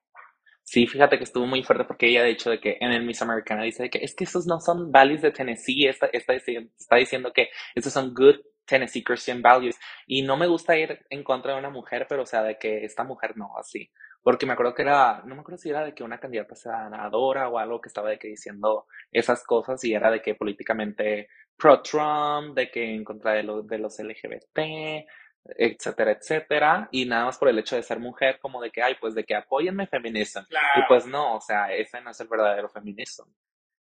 Sí, 0.69 0.87
fíjate 0.89 1.17
que 1.19 1.25
estuvo 1.25 1.47
muy 1.47 1.63
fuerte 1.63 1.85
porque 1.85 2.09
ella, 2.09 2.25
de 2.25 2.31
hecho, 2.31 2.51
de 2.51 2.61
que 2.61 2.77
en 2.81 2.91
el 2.93 3.05
Miss 3.05 3.23
Americana 3.23 3.63
dice 3.63 3.85
de 3.85 3.91
que 3.91 3.99
es 4.03 4.15
que 4.17 4.25
esos 4.25 4.47
no 4.47 4.59
son 4.61 4.91
values 4.91 5.23
de 5.23 5.31
Tennessee, 5.31 5.87
está, 5.87 6.07
está, 6.13 6.35
está 6.35 6.97
diciendo 6.97 7.33
que 7.33 7.51
esos 7.75 7.93
son 7.93 8.13
good 8.13 8.35
Tennessee 8.67 9.05
Christian 9.05 9.43
values. 9.43 9.79
Y 10.09 10.23
no 10.23 10.37
me 10.37 10.49
gusta 10.49 10.77
ir 10.77 10.99
en 11.09 11.23
contra 11.23 11.53
de 11.53 11.61
una 11.61 11.71
mujer, 11.71 12.07
pero 12.09 12.23
o 12.25 12.27
sea, 12.27 12.43
de 12.43 12.59
que 12.59 12.85
esta 12.85 13.05
mujer 13.05 13.37
no, 13.37 13.57
así. 13.57 13.91
Porque 14.25 14.45
me 14.45 14.55
acuerdo 14.55 14.75
que 14.75 14.83
era, 14.83 15.23
no 15.25 15.37
me 15.37 15.43
acuerdo 15.43 15.59
si 15.59 15.71
era 15.71 15.85
de 15.85 15.95
que 15.95 16.03
una 16.03 16.19
candidata 16.19 16.57
senadora 16.57 17.49
o 17.49 17.59
algo 17.61 17.81
que 17.81 17.89
estaba 17.89 18.11
de 18.11 18.19
que 18.19 18.27
diciendo 18.29 18.87
esas 19.13 19.45
cosas 19.45 19.83
y 19.85 19.95
era 19.95 20.11
de 20.11 20.21
que 20.21 20.35
políticamente 20.35 21.29
pro-Trump, 21.57 22.57
de 22.57 22.69
que 22.73 22.93
en 22.93 23.05
contra 23.05 23.35
de, 23.35 23.45
lo- 23.45 23.63
de 23.63 23.79
los 23.79 23.99
LGBT, 24.01 25.07
etcétera, 25.57 26.13
etcétera, 26.13 26.89
y 26.91 27.05
nada 27.05 27.27
más 27.27 27.39
por 27.39 27.49
el 27.49 27.59
hecho 27.59 27.77
de 27.77 27.83
ser 27.83 27.99
mujer, 27.99 28.39
como 28.41 28.61
de 28.61 28.71
que, 28.71 28.83
ay, 28.83 28.97
pues 29.01 29.15
de 29.15 29.25
que 29.25 29.35
apóyenme 29.35 29.87
feminismo. 29.87 30.43
Y 30.51 30.81
pues 30.89 31.07
no, 31.07 31.37
o 31.37 31.41
sea, 31.41 31.73
ese 31.73 32.01
no 32.01 32.11
es 32.11 32.21
el 32.21 32.29
verdadero 32.29 32.69
feminismo. 32.69 33.27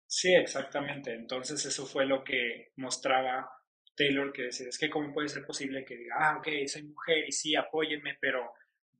Sí, 0.07 0.35
exactamente. 0.35 1.13
Entonces 1.13 1.65
eso 1.65 1.85
fue 1.85 2.07
lo 2.07 2.23
que 2.23 2.73
mostraba 2.77 3.51
Taylor, 3.97 4.33
que 4.33 4.43
decía, 4.43 4.69
es 4.69 4.79
que 4.79 4.91
cómo 4.91 5.13
puede 5.13 5.29
ser 5.29 5.45
posible 5.45 5.85
que 5.85 5.97
diga, 5.97 6.17
ah, 6.19 6.37
ok, 6.39 6.49
soy 6.67 6.85
mujer 6.85 7.25
y 7.27 7.33
sí, 7.33 7.57
apóyenme, 7.57 8.17
pero 8.21 8.53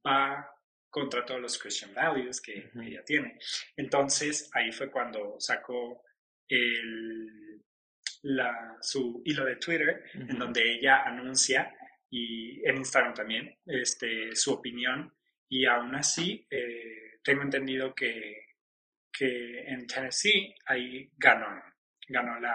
va 0.05 0.51
contra 0.89 1.25
todos 1.25 1.41
los 1.41 1.59
Christian 1.59 1.93
values 1.95 2.41
que, 2.41 2.71
ella 2.83 3.05
tiene. 3.05 3.39
Entonces 3.77 4.51
ahí 4.55 4.73
fue 4.73 4.91
cuando 4.91 5.37
sacó 5.39 6.03
el, 6.49 7.63
la, 8.23 8.79
su 8.81 9.23
hilo 9.25 9.45
de 9.45 9.57
Twitter, 9.57 10.05
en 10.15 10.39
donde 10.39 10.63
ella 10.63 11.03
anuncia, 11.03 11.73
y 12.19 12.67
en 12.67 12.79
Instagram 12.79 13.13
también, 13.13 13.59
este, 13.67 14.35
su 14.35 14.55
opinión, 14.55 15.13
y 15.49 15.67
aún 15.67 15.95
así 15.95 16.47
eh, 16.51 17.19
tengo 17.23 17.43
entendido 17.43 17.95
que, 17.95 18.55
que 19.13 19.61
en 19.67 19.87
Tennessee 19.87 20.55
ahí 20.67 21.11
ganó, 21.19 21.63
ganó 22.09 22.41
la, 22.41 22.55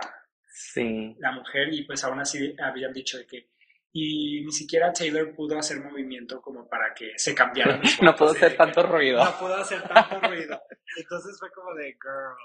Sí, 0.53 1.15
la 1.19 1.31
mujer 1.31 1.73
y 1.73 1.85
pues 1.85 2.03
aún 2.03 2.19
así 2.19 2.53
habían 2.61 2.91
dicho 2.91 3.17
de 3.17 3.25
que 3.25 3.51
y 3.93 4.41
ni 4.43 4.51
siquiera 4.51 4.91
Taylor 4.91 5.33
pudo 5.33 5.57
hacer 5.57 5.79
movimiento 5.79 6.41
como 6.41 6.67
para 6.67 6.93
que 6.93 7.13
se 7.17 7.33
cambiaran 7.33 7.81
no 8.01 8.13
de 8.13 8.25
hacer 8.25 8.57
tanto 8.57 8.83
ruido. 8.83 9.23
no 9.23 9.39
pudo 9.39 9.55
hacer 9.55 9.81
tanto 9.83 10.19
ruido 10.27 10.61
entonces 10.97 11.37
fue 11.39 11.49
como 11.51 11.73
de 11.75 11.93
girl 11.93 12.35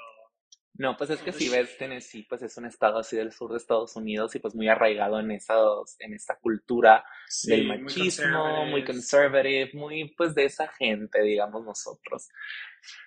No, 0.79 0.97
pues 0.97 1.11
es 1.11 1.21
que 1.21 1.33
si 1.33 1.49
ves 1.49 1.77
Tennessee, 1.79 2.27
pues 2.29 2.43
es 2.43 2.57
un 2.57 2.67
estado 2.67 2.99
así 2.99 3.17
del 3.17 3.33
sur 3.33 3.51
de 3.51 3.57
Estados 3.57 3.97
Unidos 3.97 4.35
y 4.35 4.39
pues 4.39 4.55
muy 4.55 4.69
arraigado 4.69 5.19
en 5.21 5.31
esos, 5.31 5.97
en 6.01 6.15
esta 6.15 6.37
cultura 6.37 7.05
sí, 7.29 7.51
del 7.51 7.67
muy 7.67 7.79
machismo, 7.79 8.67
muy 8.67 8.85
conservative. 8.85 9.67
conservative, 9.67 9.71
muy 9.75 10.15
pues 10.17 10.35
de 10.35 10.45
esa 10.45 10.69
gente, 10.69 11.23
digamos 11.23 11.65
nosotros. 11.65 12.29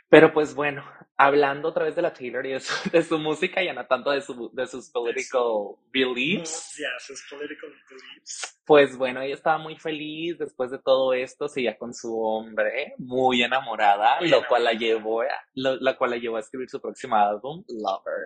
Pero 0.10 0.34
pues 0.34 0.56
bueno, 0.56 0.84
hablando 1.18 1.70
otra 1.70 1.86
vez 1.86 1.96
de 1.96 2.02
la 2.02 2.12
Taylor 2.14 2.46
y 2.46 2.54
de 2.54 2.60
su, 2.60 2.90
de 2.90 3.04
su 3.04 3.20
música, 3.20 3.62
ya 3.62 3.74
no 3.74 3.86
tanto 3.86 4.10
de, 4.12 4.22
su, 4.22 4.50
de 4.54 4.66
sus 4.66 4.90
political 4.90 5.76
beliefs, 5.92 6.76
Yeah, 6.80 6.90
sus 7.00 7.22
political 7.30 7.70
beliefs. 7.90 8.60
pues 8.66 8.98
bueno, 8.98 9.22
ella 9.22 9.36
estaba 9.36 9.58
muy 9.60 9.76
feliz 9.78 10.38
después 10.40 10.72
de 10.72 10.80
todo 10.80 11.14
esto, 11.14 11.48
seguía 11.48 11.78
con 11.78 11.94
su 11.94 12.20
hombre, 12.20 12.96
muy 12.98 13.44
enamorada, 13.44 14.20
Muy 14.20 14.30
lo 14.30 14.48
cual 14.48 14.64
la 14.64 14.74
llevó, 14.74 15.22
a, 15.22 15.28
lo- 15.54 15.76
la 15.78 15.96
cual 15.96 16.12
la 16.12 16.18
llevó 16.18 16.38
a 16.38 16.42
escribir 16.42 16.70
su 16.70 16.82
próximo 16.82 17.16
álbum, 17.16 17.64
Lover. 17.68 18.26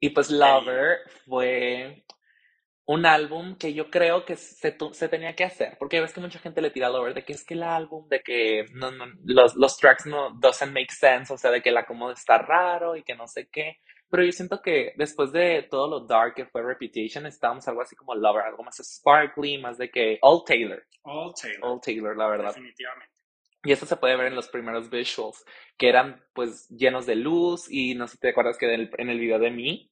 Y 0.00 0.10
pues 0.10 0.30
Lover 0.30 0.98
fue 1.26 2.04
un 2.88 3.06
álbum 3.06 3.56
que 3.58 3.74
yo 3.74 3.90
creo 3.90 4.24
que 4.24 4.36
se, 4.36 4.76
se 4.92 5.08
tenía 5.08 5.36
que 5.36 5.44
hacer, 5.44 5.76
porque 5.78 6.00
ves 6.00 6.12
que 6.14 6.20
mucha 6.22 6.38
gente 6.38 6.62
le 6.62 6.70
tira 6.70 6.88
a 6.88 6.90
Lover 6.90 7.14
de 7.14 7.24
que 7.24 7.34
es 7.34 7.44
que 7.44 7.54
el 7.54 7.62
álbum, 7.62 8.08
de 8.08 8.22
que 8.22 8.64
no, 8.72 8.90
no, 8.90 9.06
los, 9.24 9.54
los 9.56 9.76
tracks 9.76 10.06
no 10.06 10.30
doesn't 10.40 10.72
make 10.72 10.90
sense, 10.92 11.32
o 11.32 11.36
sea, 11.36 11.50
de 11.50 11.62
que 11.62 11.68
el 11.68 11.76
acomodo 11.76 12.12
está 12.12 12.38
raro 12.38 12.96
y 12.96 13.02
que 13.02 13.14
no 13.14 13.28
sé 13.28 13.48
qué. 13.52 13.76
Pero 14.10 14.24
yo 14.24 14.32
siento 14.32 14.62
que 14.62 14.94
después 14.96 15.32
de 15.32 15.66
todo 15.70 15.86
lo 15.86 16.06
dark 16.06 16.34
que 16.34 16.46
fue 16.46 16.62
Reputation, 16.62 17.26
estábamos 17.26 17.68
algo 17.68 17.82
así 17.82 17.94
como 17.94 18.14
Lover, 18.14 18.42
algo 18.44 18.64
más 18.64 18.78
sparkly, 18.78 19.58
más 19.58 19.76
de 19.76 19.90
que 19.90 20.18
All 20.22 20.42
Taylor, 20.46 20.82
All 21.02 21.34
Taylor 21.40 21.58
All 21.64 21.80
Taylor, 21.82 22.16
la 22.16 22.26
verdad. 22.26 22.54
definitivamente 22.54 23.12
Y 23.64 23.72
eso 23.72 23.84
se 23.84 23.96
puede 23.96 24.16
ver 24.16 24.28
en 24.28 24.34
los 24.34 24.48
primeros 24.48 24.88
visuals, 24.88 25.44
que 25.76 25.90
eran 25.90 26.24
pues 26.32 26.68
llenos 26.70 27.04
de 27.04 27.16
luz 27.16 27.70
y 27.70 27.94
no 27.94 28.06
sé 28.06 28.12
si 28.14 28.18
te 28.20 28.30
acuerdas 28.30 28.56
que 28.56 28.66
del- 28.66 28.90
en 28.96 29.10
el 29.10 29.20
video 29.20 29.38
de 29.38 29.50
mí, 29.50 29.90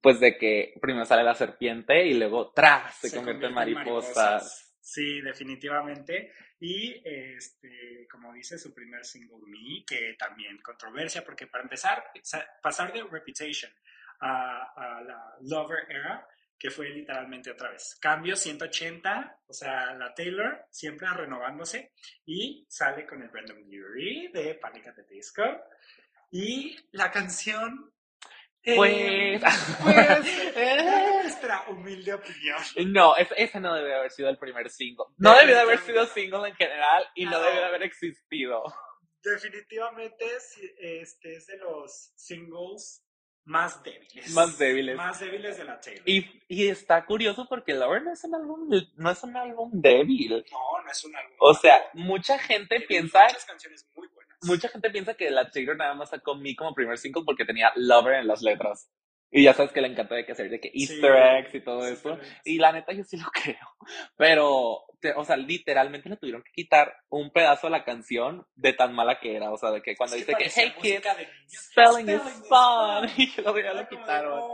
pues 0.00 0.20
de 0.20 0.36
que 0.38 0.74
primero 0.80 1.04
sale 1.04 1.22
la 1.22 1.34
serpiente 1.34 2.06
y 2.06 2.14
luego 2.14 2.52
¡tras! 2.52 2.96
se, 2.96 3.14
convierte 3.14 3.46
en 3.46 3.54
mariposas. 3.54 4.76
Sí, 4.80 5.20
definitivamente. 5.20 6.32
Y 6.58 7.00
este, 7.04 8.06
como 8.10 8.32
dice 8.32 8.58
su 8.58 8.74
primer 8.74 9.04
single 9.04 9.46
Me, 9.46 9.84
que 9.86 10.14
también 10.18 10.58
controversia, 10.62 11.24
porque 11.24 11.46
para 11.46 11.64
empezar, 11.64 12.04
pasar 12.62 12.92
de 12.92 13.02
Reputation 13.02 13.72
a, 14.20 14.72
a 14.74 15.02
la 15.02 15.36
Lover 15.42 15.86
Era, 15.88 16.26
que 16.58 16.70
fue 16.70 16.90
literalmente 16.90 17.50
otra 17.50 17.70
vez. 17.70 17.96
Cambio 17.98 18.36
180, 18.36 19.38
o 19.46 19.52
sea, 19.52 19.94
la 19.94 20.12
Taylor 20.12 20.66
siempre 20.70 21.08
renovándose 21.08 21.92
y 22.26 22.66
sale 22.68 23.06
con 23.06 23.22
el 23.22 23.32
Random 23.32 23.66
Beauty 23.66 24.28
de 24.28 24.54
Panic 24.56 24.88
at 24.88 24.94
the 24.94 25.04
Disco. 25.04 25.42
Y 26.30 26.76
la 26.92 27.10
canción 27.10 27.90
pues, 28.64 29.42
pues 29.82 29.94
nuestra 31.22 31.64
humilde 31.68 32.14
opinión. 32.14 32.58
No, 32.92 33.16
ese, 33.16 33.60
no 33.60 33.74
debe 33.74 33.94
haber 33.94 34.10
sido 34.10 34.28
el 34.28 34.38
primer 34.38 34.70
single. 34.70 35.06
No 35.16 35.36
debió 35.36 35.54
de 35.54 35.60
haber 35.60 35.78
sido 35.80 36.06
single 36.06 36.48
en 36.48 36.54
general 36.54 37.04
y 37.14 37.24
no, 37.24 37.40
debe 37.40 37.56
de 37.56 37.64
haber 37.64 37.82
existido. 37.82 38.62
Definitivamente 39.22 40.24
este 40.78 41.36
es 41.36 41.46
de 41.46 41.58
los 41.58 42.12
singles 42.16 43.04
más 43.44 43.82
débiles. 43.82 44.30
Más 44.30 44.58
débiles. 44.58 44.96
Más 44.96 45.18
débiles 45.18 45.56
de 45.56 45.64
la 45.64 45.80
Taylor. 45.80 46.08
Y, 46.08 46.24
y 46.46 46.68
está 46.68 47.04
curioso 47.04 47.46
porque 47.48 47.74
Lover 47.74 48.02
no 48.02 48.12
es 48.12 48.22
un 48.24 48.34
álbum, 48.34 48.70
no 48.96 49.10
es 49.10 49.22
un 49.24 49.36
álbum 49.36 49.70
débil. 49.72 50.44
No, 50.52 50.82
no 50.84 50.90
es 50.90 51.04
un 51.04 51.16
álbum. 51.16 51.36
O 51.40 51.54
sea, 51.54 51.80
mucha 51.94 52.38
gente 52.38 52.80
piensa. 52.82 53.24
Muchas 53.24 53.46
canciones 53.46 53.88
muy 53.96 54.08
mucha 54.42 54.68
gente 54.68 54.90
piensa 54.90 55.14
que 55.14 55.30
la 55.30 55.50
Taylor 55.50 55.76
nada 55.76 55.94
más 55.94 56.10
sacó 56.10 56.34
Me 56.34 56.54
como 56.54 56.74
primer 56.74 56.98
single 56.98 57.22
porque 57.24 57.44
tenía 57.44 57.72
Lover 57.76 58.14
en 58.14 58.26
las 58.26 58.42
letras. 58.42 58.90
Y 59.32 59.44
ya 59.44 59.54
sabes 59.54 59.70
que 59.70 59.80
le 59.80 59.86
encanta 59.86 60.16
de 60.16 60.26
que 60.26 60.32
hacer 60.32 60.50
de 60.50 60.60
que 60.60 60.72
Easter 60.74 61.14
eggs 61.14 61.54
y 61.54 61.60
todo 61.60 61.86
eso. 61.86 62.18
Y 62.44 62.58
la 62.58 62.72
neta 62.72 62.92
yo 62.92 63.04
sí 63.04 63.16
lo 63.16 63.30
creo. 63.32 63.76
Pero, 64.16 64.84
o 65.16 65.24
sea, 65.24 65.36
literalmente 65.36 66.08
le 66.08 66.16
tuvieron 66.16 66.42
que 66.42 66.50
quitar 66.52 66.92
un 67.08 67.30
pedazo 67.30 67.68
de 67.68 67.72
la 67.72 67.84
canción 67.84 68.44
de 68.56 68.72
tan 68.72 68.92
mala 68.92 69.20
que 69.20 69.36
era. 69.36 69.52
O 69.52 69.56
sea, 69.56 69.70
de 69.70 69.82
que 69.82 69.94
cuando 69.94 70.16
dice 70.16 70.34
que 70.34 70.50
Hey 70.52 70.74
kids, 70.82 71.06
spelling 71.48 72.08
is 72.08 72.22
fun. 72.48 73.08
Y 73.16 73.32
luego 73.40 73.60
ya 73.60 73.72
lo 73.72 73.88
quitaron. 73.88 74.50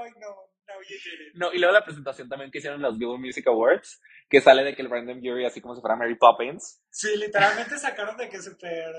No, 1.35 1.53
y 1.55 1.59
luego 1.59 1.73
la 1.73 1.85
presentación 1.85 2.29
también 2.29 2.51
que 2.51 2.59
hicieron 2.59 2.81
en 2.81 2.83
los 2.83 2.99
Google 2.99 3.25
Music 3.25 3.47
Awards, 3.47 4.03
que 4.29 4.43
sale 4.43 4.63
de 4.63 4.75
que 4.75 4.83
el 4.83 4.89
Brandon 4.89 5.21
Jury 5.23 5.47
así 5.47 5.61
como 5.61 5.75
si 5.75 5.81
fuera 5.81 5.97
Mary 5.97 6.17
Poppins. 6.17 6.83
Sí, 6.91 7.17
literalmente 7.17 7.79
sacaron 7.79 8.17
de 8.17 8.29
que 8.29 8.43
super 8.43 8.93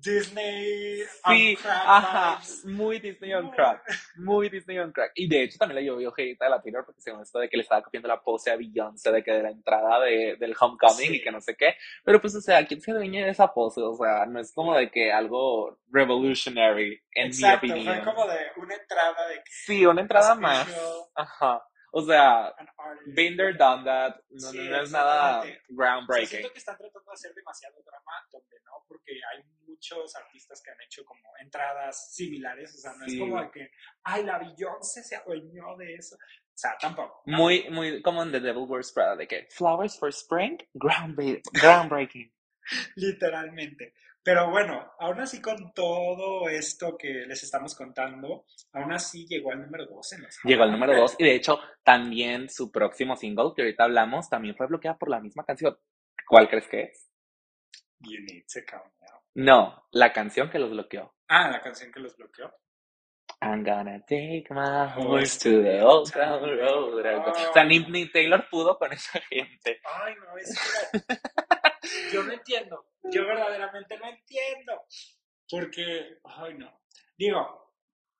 Disney 0.00 1.02
sí, 1.26 1.58
ajá, 1.64 2.40
muy 2.64 2.98
Disney 2.98 3.32
on 3.34 3.50
crack, 3.50 3.82
muy 4.16 4.48
Disney 4.48 4.78
on 4.78 4.92
crack. 4.92 5.12
Y 5.14 5.28
de 5.28 5.44
hecho 5.44 5.58
también 5.58 5.80
le 5.80 5.86
llovió 5.86 6.12
hate 6.16 6.40
a 6.42 6.48
la 6.48 6.62
Taylor 6.62 6.84
porque 6.84 7.00
según 7.00 7.22
esto 7.22 7.38
de 7.38 7.48
que 7.48 7.56
le 7.56 7.62
estaba 7.62 7.82
copiando 7.82 8.08
la 8.08 8.20
pose 8.20 8.50
a 8.50 8.56
Beyoncé 8.56 9.10
de 9.12 9.22
que 9.22 9.32
de 9.32 9.42
la 9.42 9.50
entrada 9.50 10.00
de, 10.00 10.36
del 10.36 10.54
Homecoming 10.58 11.14
y 11.14 11.22
que 11.22 11.30
no 11.30 11.40
sé 11.40 11.56
qué. 11.56 11.76
Pero 12.04 12.20
pues, 12.20 12.34
o 12.34 12.40
sea, 12.40 12.64
¿quién 12.66 12.80
se 12.80 12.92
dueña 12.92 13.24
de 13.24 13.30
esa 13.30 13.52
pose? 13.52 13.80
O 13.80 13.94
sea, 13.96 14.26
no 14.26 14.40
es 14.40 14.52
como 14.52 14.76
de 14.76 14.90
que 14.90 15.12
algo 15.12 15.78
revolutionary 15.90 17.00
en 17.12 17.26
Exacto, 17.28 17.66
mi 17.66 17.72
opinión. 17.72 18.02
fue 18.02 18.14
como 18.14 18.26
de 18.26 18.38
una 18.56 18.74
entrada 18.74 19.28
de 19.28 19.36
que... 19.36 19.50
Sí, 19.50 19.86
una 19.86 20.00
entrada 20.00 20.34
más. 20.34 20.68
Ajá. 21.14 21.62
O 21.96 22.02
sea, 22.02 22.52
been 23.06 23.36
there, 23.36 23.54
done 23.54 23.84
that, 23.84 24.16
no, 24.30 24.52
no 24.52 24.82
es 24.82 24.90
nada 24.90 25.44
groundbreaking. 25.68 26.26
siento 26.26 26.52
que 26.52 26.58
están 26.58 26.76
tratando 26.76 27.08
de 27.08 27.14
hacer 27.14 27.32
demasiado 27.32 27.80
drama 27.86 28.12
donde 28.32 28.56
no, 28.64 28.84
porque 28.88 29.12
hay 29.12 29.44
muchos 29.64 30.16
artistas 30.16 30.60
que 30.60 30.72
han 30.72 30.80
hecho 30.80 31.04
como 31.04 31.22
entradas 31.40 32.12
similares, 32.12 32.74
o 32.74 32.78
sea, 32.78 32.94
no 32.98 33.06
es 33.06 33.16
como 33.16 33.48
que, 33.52 33.70
ay, 34.02 34.24
la 34.24 34.38
Beyoncé 34.38 35.04
se 35.04 35.14
adueñó 35.14 35.76
de 35.76 35.94
eso. 35.94 36.16
O 36.16 36.56
sea, 36.56 36.76
tampoco. 36.80 37.22
Muy, 37.26 37.70
muy 37.70 38.02
como 38.02 38.24
en 38.24 38.32
The 38.32 38.40
Devil 38.40 38.64
Wears 38.68 38.90
Prada, 38.90 39.14
de 39.14 39.28
que 39.28 39.46
Flowers 39.50 39.96
for 39.96 40.08
Spring, 40.08 40.58
groundbreaking. 40.74 42.32
Literalmente. 42.96 43.94
Pero 44.24 44.50
bueno, 44.50 44.92
aún 44.98 45.20
así 45.20 45.42
con 45.42 45.72
todo 45.74 46.48
esto 46.48 46.96
que 46.96 47.26
les 47.26 47.42
estamos 47.42 47.74
contando, 47.74 48.46
aún 48.72 48.92
así 48.92 49.26
llegó 49.26 49.52
al 49.52 49.60
número 49.60 49.84
2 49.84 50.12
en 50.14 50.22
los 50.22 50.38
Llegó 50.44 50.62
al 50.62 50.72
número 50.72 50.96
2 50.96 51.16
y 51.18 51.24
de 51.24 51.34
hecho 51.36 51.58
también 51.84 52.48
su 52.48 52.72
próximo 52.72 53.16
single, 53.16 53.52
que 53.54 53.62
ahorita 53.62 53.84
hablamos, 53.84 54.30
también 54.30 54.56
fue 54.56 54.66
bloqueada 54.66 54.96
por 54.96 55.10
la 55.10 55.20
misma 55.20 55.44
canción. 55.44 55.76
¿Cuál 56.26 56.48
crees 56.48 56.66
que 56.68 56.82
es? 56.84 57.10
You 58.00 58.20
Need 58.20 58.44
to 58.52 58.60
Calm 58.66 58.90
Down. 58.98 59.20
No, 59.34 59.84
la 59.90 60.10
canción 60.12 60.48
que 60.48 60.58
los 60.58 60.70
bloqueó. 60.70 61.14
Ah, 61.28 61.50
la 61.50 61.60
canción 61.60 61.92
que 61.92 62.00
los 62.00 62.16
bloqueó. 62.16 62.50
I'm 63.42 63.62
gonna 63.62 64.00
take 64.06 64.46
my 64.50 64.86
horse 64.96 65.38
to 65.40 65.62
the 65.62 65.82
old 65.82 66.10
town 66.10 66.40
road. 66.40 67.04
O 67.28 67.52
sea, 67.52 67.64
ni, 67.64 68.08
Taylor 68.10 68.48
pudo 68.48 68.78
con 68.78 68.90
esa 68.92 69.20
gente. 69.20 69.80
Ay, 69.84 70.14
no, 70.14 70.38
es 70.38 70.90
que 70.90 70.98
yo 72.12 72.22
no 72.22 72.32
entiendo. 72.32 72.86
Yo 73.04 73.26
verdaderamente 73.26 73.98
no 73.98 74.08
entiendo. 74.08 74.82
Porque, 75.48 76.18
ay, 76.24 76.54
no. 76.54 76.80
Digo, 77.16 77.64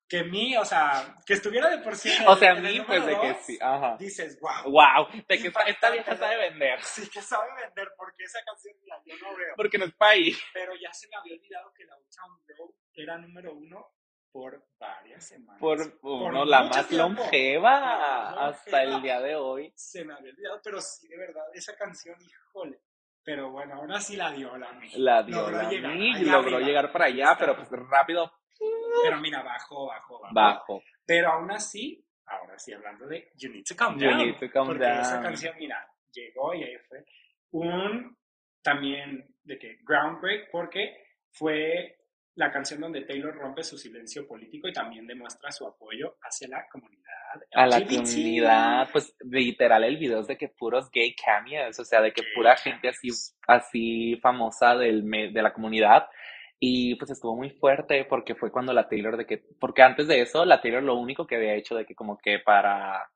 que 0.08 0.22
mí, 0.24 0.56
o 0.56 0.64
sea, 0.64 1.16
que 1.26 1.34
estuviera 1.34 1.70
de 1.70 1.78
por 1.78 1.96
sí. 1.96 2.10
o 2.26 2.36
sea, 2.36 2.52
a 2.52 2.54
mí, 2.54 2.80
pues 2.86 3.04
de 3.06 3.18
que 3.18 3.34
sí. 3.42 3.58
Ajá. 3.60 3.96
Dices, 3.98 4.38
wow. 4.40 4.70
Wow, 4.70 5.08
de 5.26 5.38
que 5.38 5.52
esta, 5.66 5.90
vieja 5.90 6.16
sabe 6.16 6.36
vender. 6.50 6.82
Sí, 6.82 7.08
que 7.08 7.22
sabe 7.22 7.48
vender, 7.60 7.88
porque 7.96 8.24
esa 8.24 8.38
canción, 8.44 8.74
mira, 8.80 8.96
yo 9.04 9.14
no 9.16 9.36
veo. 9.36 9.54
Porque 9.56 9.78
no 9.78 9.86
es 9.86 9.94
país. 9.94 10.40
Pero 10.52 10.72
ya 10.80 10.92
se 10.92 11.08
me 11.08 11.16
había 11.16 11.34
olvidado 11.34 11.72
que 11.74 11.84
la 11.84 11.96
Old 11.96 12.08
Town 12.14 12.56
Road 12.56 12.70
era 12.94 13.18
número 13.18 13.54
uno 13.54 13.94
por 14.30 14.66
varias 14.78 15.26
semanas. 15.26 15.60
Por, 15.60 16.00
por 16.00 16.46
la 16.46 16.64
más 16.64 16.90
longeva 16.90 18.48
hasta 18.48 18.82
el 18.82 19.00
día 19.00 19.20
de 19.20 19.36
hoy. 19.36 19.72
Se 19.76 20.04
me 20.04 20.12
había 20.12 20.32
olvidado, 20.32 20.60
pero 20.62 20.80
sí, 20.80 21.08
de 21.08 21.16
verdad, 21.16 21.44
esa 21.54 21.76
canción, 21.76 22.16
híjole. 22.20 22.80
Pero 23.24 23.50
bueno, 23.50 23.76
ahora 23.76 24.00
sí 24.00 24.16
la 24.16 24.30
dio 24.30 24.56
la 24.56 24.72
mí. 24.74 24.88
La 24.96 25.22
dio 25.22 25.36
logró 25.40 25.62
la 25.62 25.70
llegar, 25.70 25.96
logró 26.20 26.60
llegar 26.60 26.92
para 26.92 27.06
allá, 27.06 27.36
pero 27.38 27.56
pues 27.56 27.68
rápido. 27.70 28.30
Pero 29.02 29.18
mira, 29.20 29.42
bajo, 29.42 29.86
bajo, 29.86 30.20
bajo. 30.20 30.34
Bajo. 30.34 30.82
Pero 31.06 31.32
aún 31.32 31.50
así, 31.50 32.06
ahora 32.26 32.58
sí 32.58 32.72
hablando 32.72 33.06
de 33.06 33.30
You 33.36 33.50
Need 33.50 33.64
to 33.64 33.76
Calm 33.76 33.98
Down. 33.98 34.10
You 34.10 34.26
Need 34.26 34.38
to 34.38 34.50
Calm 34.50 34.66
porque 34.66 34.84
esa 34.84 35.20
canción, 35.22 35.54
mira, 35.58 35.86
llegó 36.12 36.54
y 36.54 36.64
ahí 36.64 36.76
fue 36.88 37.04
un 37.52 38.16
también 38.62 39.26
de 39.42 39.58
que 39.58 39.78
groundbreak 39.84 40.50
porque 40.50 40.96
fue 41.32 42.03
la 42.36 42.50
canción 42.50 42.80
donde 42.80 43.02
Taylor 43.02 43.34
rompe 43.34 43.62
su 43.62 43.78
silencio 43.78 44.26
político 44.26 44.66
y 44.66 44.72
también 44.72 45.06
demuestra 45.06 45.52
su 45.52 45.66
apoyo 45.66 46.16
hacia 46.22 46.48
la 46.48 46.66
comunidad. 46.70 47.04
A 47.52 47.66
la 47.66 47.84
comunidad, 47.84 48.88
pues 48.92 49.14
literal 49.20 49.84
el 49.84 49.96
video 49.96 50.20
es 50.20 50.26
de 50.26 50.36
que 50.36 50.48
puros 50.48 50.90
gay 50.90 51.14
cameos, 51.14 51.78
o 51.78 51.84
sea, 51.84 52.00
de 52.00 52.12
que 52.12 52.22
pura 52.34 52.56
gente 52.56 52.88
así, 52.88 53.08
así 53.46 54.16
famosa 54.20 54.74
del, 54.76 55.08
de 55.08 55.42
la 55.42 55.52
comunidad. 55.52 56.08
Y 56.58 56.94
pues 56.96 57.10
estuvo 57.10 57.36
muy 57.36 57.50
fuerte 57.50 58.04
porque 58.04 58.34
fue 58.34 58.50
cuando 58.50 58.72
la 58.72 58.88
Taylor 58.88 59.16
de 59.16 59.26
que, 59.26 59.44
porque 59.60 59.82
antes 59.82 60.08
de 60.08 60.20
eso, 60.20 60.44
la 60.44 60.60
Taylor 60.60 60.82
lo 60.82 60.96
único 60.96 61.26
que 61.26 61.36
había 61.36 61.54
hecho 61.54 61.76
de 61.76 61.84
que 61.84 61.94
como 61.94 62.18
que 62.18 62.38
para 62.38 63.10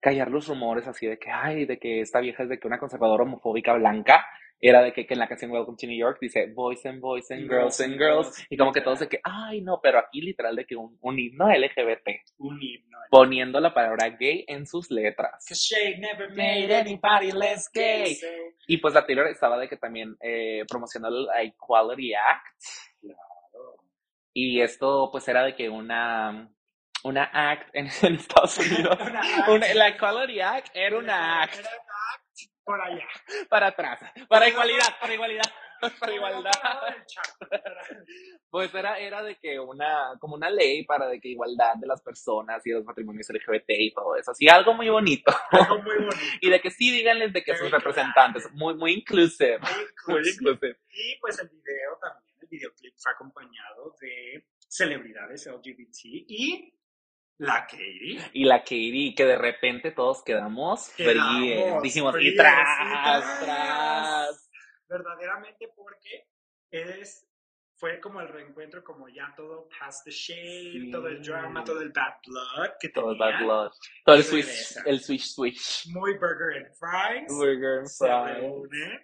callar 0.00 0.30
los 0.30 0.46
rumores 0.48 0.86
así 0.86 1.06
de 1.06 1.18
que, 1.18 1.30
ay, 1.30 1.64
de 1.64 1.78
que 1.78 2.00
esta 2.00 2.20
vieja 2.20 2.42
es 2.42 2.48
de 2.50 2.60
que 2.60 2.66
una 2.66 2.78
conservadora 2.78 3.24
homofóbica 3.24 3.72
blanca, 3.72 4.26
era 4.68 4.82
de 4.82 4.92
que, 4.94 5.06
en 5.08 5.18
la 5.18 5.28
canción 5.28 5.50
Welcome 5.50 5.76
to 5.78 5.86
New 5.86 5.98
York 5.98 6.18
dice 6.20 6.46
boys 6.46 6.84
and 6.86 6.98
boys 6.98 7.30
and 7.30 7.48
girls 7.50 7.78
and 7.80 7.98
girls, 7.98 8.46
y 8.48 8.56
como 8.56 8.72
que 8.72 8.80
todos 8.80 9.00
de 9.00 9.08
que, 9.08 9.20
ay, 9.22 9.60
no, 9.60 9.78
pero 9.82 9.98
aquí 9.98 10.22
literal 10.22 10.56
de 10.56 10.64
que 10.64 10.74
un, 10.74 10.96
un 11.02 11.18
himno 11.18 11.48
LGBT. 11.50 12.08
Un 12.38 12.62
himno. 12.62 12.98
Poniendo 13.10 13.60
la 13.60 13.74
palabra 13.74 14.08
gay 14.08 14.44
en 14.48 14.66
sus 14.66 14.90
letras. 14.90 15.44
never 15.98 16.30
made 16.30 16.74
anybody 16.74 17.32
less 17.32 17.70
gay. 17.72 18.18
Y 18.66 18.78
pues 18.78 18.94
la 18.94 19.04
Taylor 19.04 19.26
estaba 19.26 19.58
de 19.58 19.68
que 19.68 19.76
también 19.76 20.16
eh, 20.20 20.64
promocionando 20.66 21.26
la 21.26 21.42
Equality 21.42 22.14
Act. 22.14 23.14
Y 24.32 24.62
esto 24.62 25.10
pues 25.12 25.28
era 25.28 25.44
de 25.44 25.54
que 25.54 25.68
una 25.68 26.50
una 27.04 27.24
act 27.24 27.68
en, 27.74 27.86
Estados 28.16 28.58
Unidos. 28.66 28.98
una 29.46 29.74
la 29.74 29.88
Equality 29.88 30.40
Act 30.40 30.68
era 30.74 30.98
una 30.98 31.42
act. 31.42 31.58
Era 31.58 31.70
por 32.64 32.80
allá. 32.80 33.06
Para 33.48 33.68
atrás. 33.68 34.00
Para 34.28 34.48
igualdad, 34.48 34.98
para 35.00 35.14
igualdad. 35.14 35.52
Para 36.00 36.14
igualdad. 36.14 36.52
Pues 38.48 38.74
era, 38.74 38.98
era 38.98 39.22
de 39.22 39.36
que 39.36 39.60
una, 39.60 40.12
como 40.18 40.34
una 40.36 40.48
ley 40.48 40.84
para 40.84 41.08
de 41.08 41.20
que 41.20 41.28
igualdad 41.28 41.74
de 41.76 41.86
las 41.86 42.00
personas 42.00 42.66
y 42.66 42.70
los 42.70 42.84
matrimonios 42.84 43.28
LGBT 43.28 43.68
y 43.68 43.92
todo 43.92 44.16
eso. 44.16 44.30
Así, 44.30 44.48
algo 44.48 44.74
muy 44.74 44.88
bonito. 44.88 45.32
Algo 45.50 45.82
muy 45.82 45.96
bonito. 45.96 46.16
Y 46.40 46.50
de 46.50 46.60
que 46.60 46.70
sí 46.70 46.90
díganles 46.90 47.32
de 47.32 47.42
que 47.42 47.56
sus 47.56 47.70
representantes. 47.70 48.50
Muy, 48.52 48.74
muy 48.74 48.92
inclusive. 48.92 49.58
Muy 50.06 50.22
inclusive. 50.28 50.78
Y 50.90 51.18
pues 51.20 51.38
el 51.38 51.48
video 51.48 51.98
también, 52.00 52.36
el 52.40 52.48
videoclip 52.48 52.94
fue 52.96 53.12
acompañado 53.12 53.94
de 54.00 54.46
celebridades 54.68 55.46
LGBT 55.46 55.98
y 56.04 56.74
la 57.38 57.66
Katie. 57.66 58.18
Y 58.32 58.44
la 58.44 58.60
Katie, 58.60 59.14
que 59.16 59.24
de 59.24 59.36
repente 59.36 59.90
todos 59.90 60.22
quedamos 60.22 60.90
fríos. 60.92 61.82
Dijimos, 61.82 62.14
y 62.20 62.36
tras, 62.36 63.40
tras. 63.40 64.50
Verdaderamente 64.88 65.68
porque 65.74 66.28
es, 66.70 67.26
fue 67.76 68.00
como 68.00 68.20
el 68.20 68.28
reencuentro, 68.28 68.84
como 68.84 69.08
ya 69.08 69.32
todo 69.36 69.68
past 69.78 70.04
the 70.04 70.10
shade, 70.10 70.72
Sí. 70.84 70.90
todo 70.92 71.08
el 71.08 71.22
drama, 71.22 71.64
todo 71.64 71.80
el 71.80 71.90
bad 71.90 72.14
blood 72.26 72.70
que 72.78 72.88
Todo 72.90 73.12
el 73.12 73.18
bad 73.18 73.40
blood. 73.42 73.72
Todo 74.04 74.16
el 74.16 74.22
swish, 74.22 74.76
el 74.86 75.00
swish 75.00 75.34
swish. 75.34 75.86
Muy 75.92 76.12
burger 76.14 76.56
and 76.56 76.68
fries. 76.76 77.26
Burger 77.36 77.80
and 77.80 77.88
fries. 77.88 79.00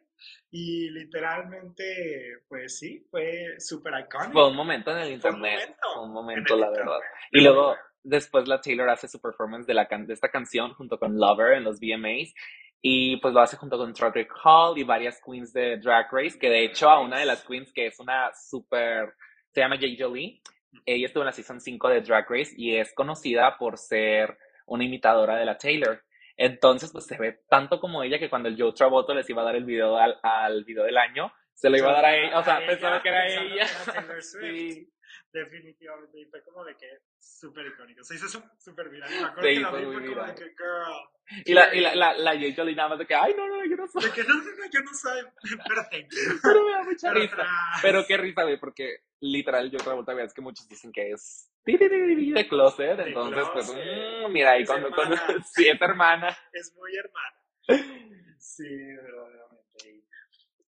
Y 0.53 0.91
literalmente, 0.91 2.43
pues 2.49 2.79
sí, 2.79 3.07
fue 3.11 3.55
súper 3.59 3.95
icónico. 4.01 4.33
Fue 4.33 4.49
un 4.51 4.57
momento 4.57 4.91
en 4.91 4.99
el 4.99 5.21
Fue 5.21 5.31
un 5.31 5.37
internet. 5.37 5.61
momento 5.61 5.87
Fue 5.95 6.03
un 6.03 6.09
en 6.09 6.13
momento, 6.15 6.57
la 6.57 6.67
internet. 6.67 6.87
verdad. 6.87 7.07
Y 7.33 7.41
luego, 7.41 7.77
después 8.03 8.49
la 8.49 8.61
Taylor 8.61 8.89
hace 8.91 9.09
su 9.09 9.21
performance 9.21 9.67
de, 9.67 9.75
la 9.75 9.87
can- 9.87 10.07
de 10.07 10.15
esta 10.15 10.29
canción 10.31 10.75
junto 10.75 10.99
con 10.99 11.19
Lover 11.19 11.55
en 11.55 11.65
los 11.65 11.79
VMAs. 11.81 12.35
Y 12.83 13.19
pues 13.19 13.35
lo 13.35 13.41
hace 13.41 13.57
junto 13.59 13.77
con 13.77 13.95
Roderick 13.95 14.33
Hall 14.43 14.79
y 14.79 14.85
varias 14.85 15.21
queens 15.25 15.53
de 15.53 15.77
Drag 15.79 16.09
Race, 16.11 16.39
que 16.39 16.49
de 16.49 16.65
hecho 16.65 16.89
a 16.89 17.01
una 17.01 17.19
de 17.19 17.27
las 17.27 17.45
queens 17.45 17.73
que 17.75 17.87
es 17.87 18.01
una 18.01 18.31
súper, 18.35 19.13
se 19.53 19.61
llama 19.61 19.77
Jay 19.79 19.99
Jolie, 19.99 20.41
ella 20.87 21.07
estuvo 21.07 21.23
en 21.23 21.27
la 21.27 21.33
season 21.33 21.61
5 21.61 21.89
de 21.91 22.01
Drag 22.01 22.27
Race 22.31 22.53
y 22.57 22.77
es 22.77 22.95
conocida 22.95 23.59
por 23.59 23.77
ser 23.77 24.39
una 24.67 24.85
imitadora 24.85 25.37
de 25.37 25.45
la 25.45 25.59
Taylor. 25.59 26.03
Entonces, 26.39 26.91
pues 26.91 27.05
se 27.05 27.19
ve 27.19 27.41
tanto 27.51 27.81
como 27.81 28.03
ella 28.03 28.19
que 28.19 28.31
cuando 28.31 28.49
el 28.49 28.57
Joe 28.59 28.73
Travolta 28.73 29.13
les 29.13 29.29
iba 29.29 29.43
a 29.43 29.45
dar 29.45 29.57
el 29.57 29.65
video 29.65 29.99
al, 29.99 30.19
al 30.23 30.65
video 30.65 30.85
del 30.85 30.97
año, 30.97 31.31
se 31.53 31.69
lo 31.69 31.77
iba 31.77 31.91
a 31.91 31.95
dar 31.97 32.05
a 32.07 32.17
ella, 32.17 32.39
o 32.39 32.43
sea, 32.45 32.61
pensaba 32.67 33.03
que 33.03 33.09
era 33.11 33.27
ella. 33.27 33.67
Sí. 34.21 34.89
Definitivamente, 35.33 36.21
y 36.21 36.25
fue 36.27 36.43
como 36.43 36.65
de 36.65 36.77
que 36.77 36.87
súper 37.19 37.67
icónico. 37.67 38.03
Se 38.05 38.15
hizo 38.15 38.27
súper 38.59 38.89
viral. 38.89 39.11
Y 39.13 39.19
me 39.21 39.27
acuerdo 39.27 39.43
que 39.49 39.61
la 39.61 39.71
vi 39.71 39.85
fue 39.85 40.07
como 40.15 40.27
de 40.27 40.35
que, 40.35 40.45
girl. 40.45 41.45
Y 41.45 41.55
la, 41.55 41.75
y 41.75 41.81
la, 41.81 41.95
la, 41.95 42.19
la 42.19 42.33
Jolie 42.33 42.75
nada 42.75 42.89
más 42.91 42.99
de 42.99 43.07
que, 43.07 43.15
ay, 43.15 43.35
no, 43.37 43.47
no, 43.47 43.65
yo 43.65 43.77
no 43.77 43.87
soy. 43.87 44.03
De 44.03 44.11
que 44.11 44.25
no, 44.25 44.35
no, 44.35 44.45
no, 44.45 44.71
yo 44.73 44.81
no 44.81 44.95
soy. 44.95 45.23
Pero 45.69 45.83
thank 45.91 46.11
you. 46.11 46.41
Pero 46.43 46.65
me 46.65 46.71
da 46.73 46.83
mucha 46.83 47.09
Pero 47.09 47.21
risa. 47.21 47.37
tras. 47.37 47.49
Pero 47.83 48.07
qué 48.07 48.17
risa, 48.17 48.43
güey, 48.43 48.59
porque 48.59 49.05
literal 49.21 49.71
yo 49.71 49.79
Travolta, 49.79 50.13
es 50.23 50.35
que 50.35 50.41
muchos 50.41 50.67
dicen 50.69 50.93
que 50.93 51.11
es 51.13 51.51
de 51.65 52.49
closet, 52.49 52.97
De 52.97 53.09
entonces 53.09 53.45
pues, 53.53 53.67
closet. 53.71 54.29
mm, 54.29 54.33
mira, 54.33 54.53
ahí 54.53 54.65
cuando, 54.65 54.91
cuando, 54.91 55.17
sí, 55.55 55.69
es 55.69 55.81
hermana. 55.81 56.37
Es 56.53 56.75
muy 56.75 56.91
hermana. 56.97 57.95
Sí, 58.39 58.65
verdaderamente. 58.67 59.40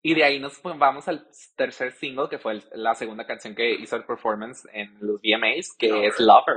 Y 0.02 0.14
de 0.14 0.24
ahí 0.24 0.40
nos 0.40 0.58
pues, 0.58 0.76
vamos 0.78 1.06
al 1.08 1.28
tercer 1.56 1.92
single, 1.92 2.28
que 2.28 2.38
fue 2.38 2.54
el- 2.54 2.64
la 2.74 2.94
segunda 2.94 3.24
canción 3.26 3.54
que 3.54 3.72
hizo 3.74 3.94
el 3.96 4.04
performance 4.04 4.66
en 4.72 4.96
los 5.00 5.20
VMAs, 5.22 5.76
que 5.78 5.88
Lover. 5.88 6.04
es 6.08 6.20
Lover. 6.20 6.56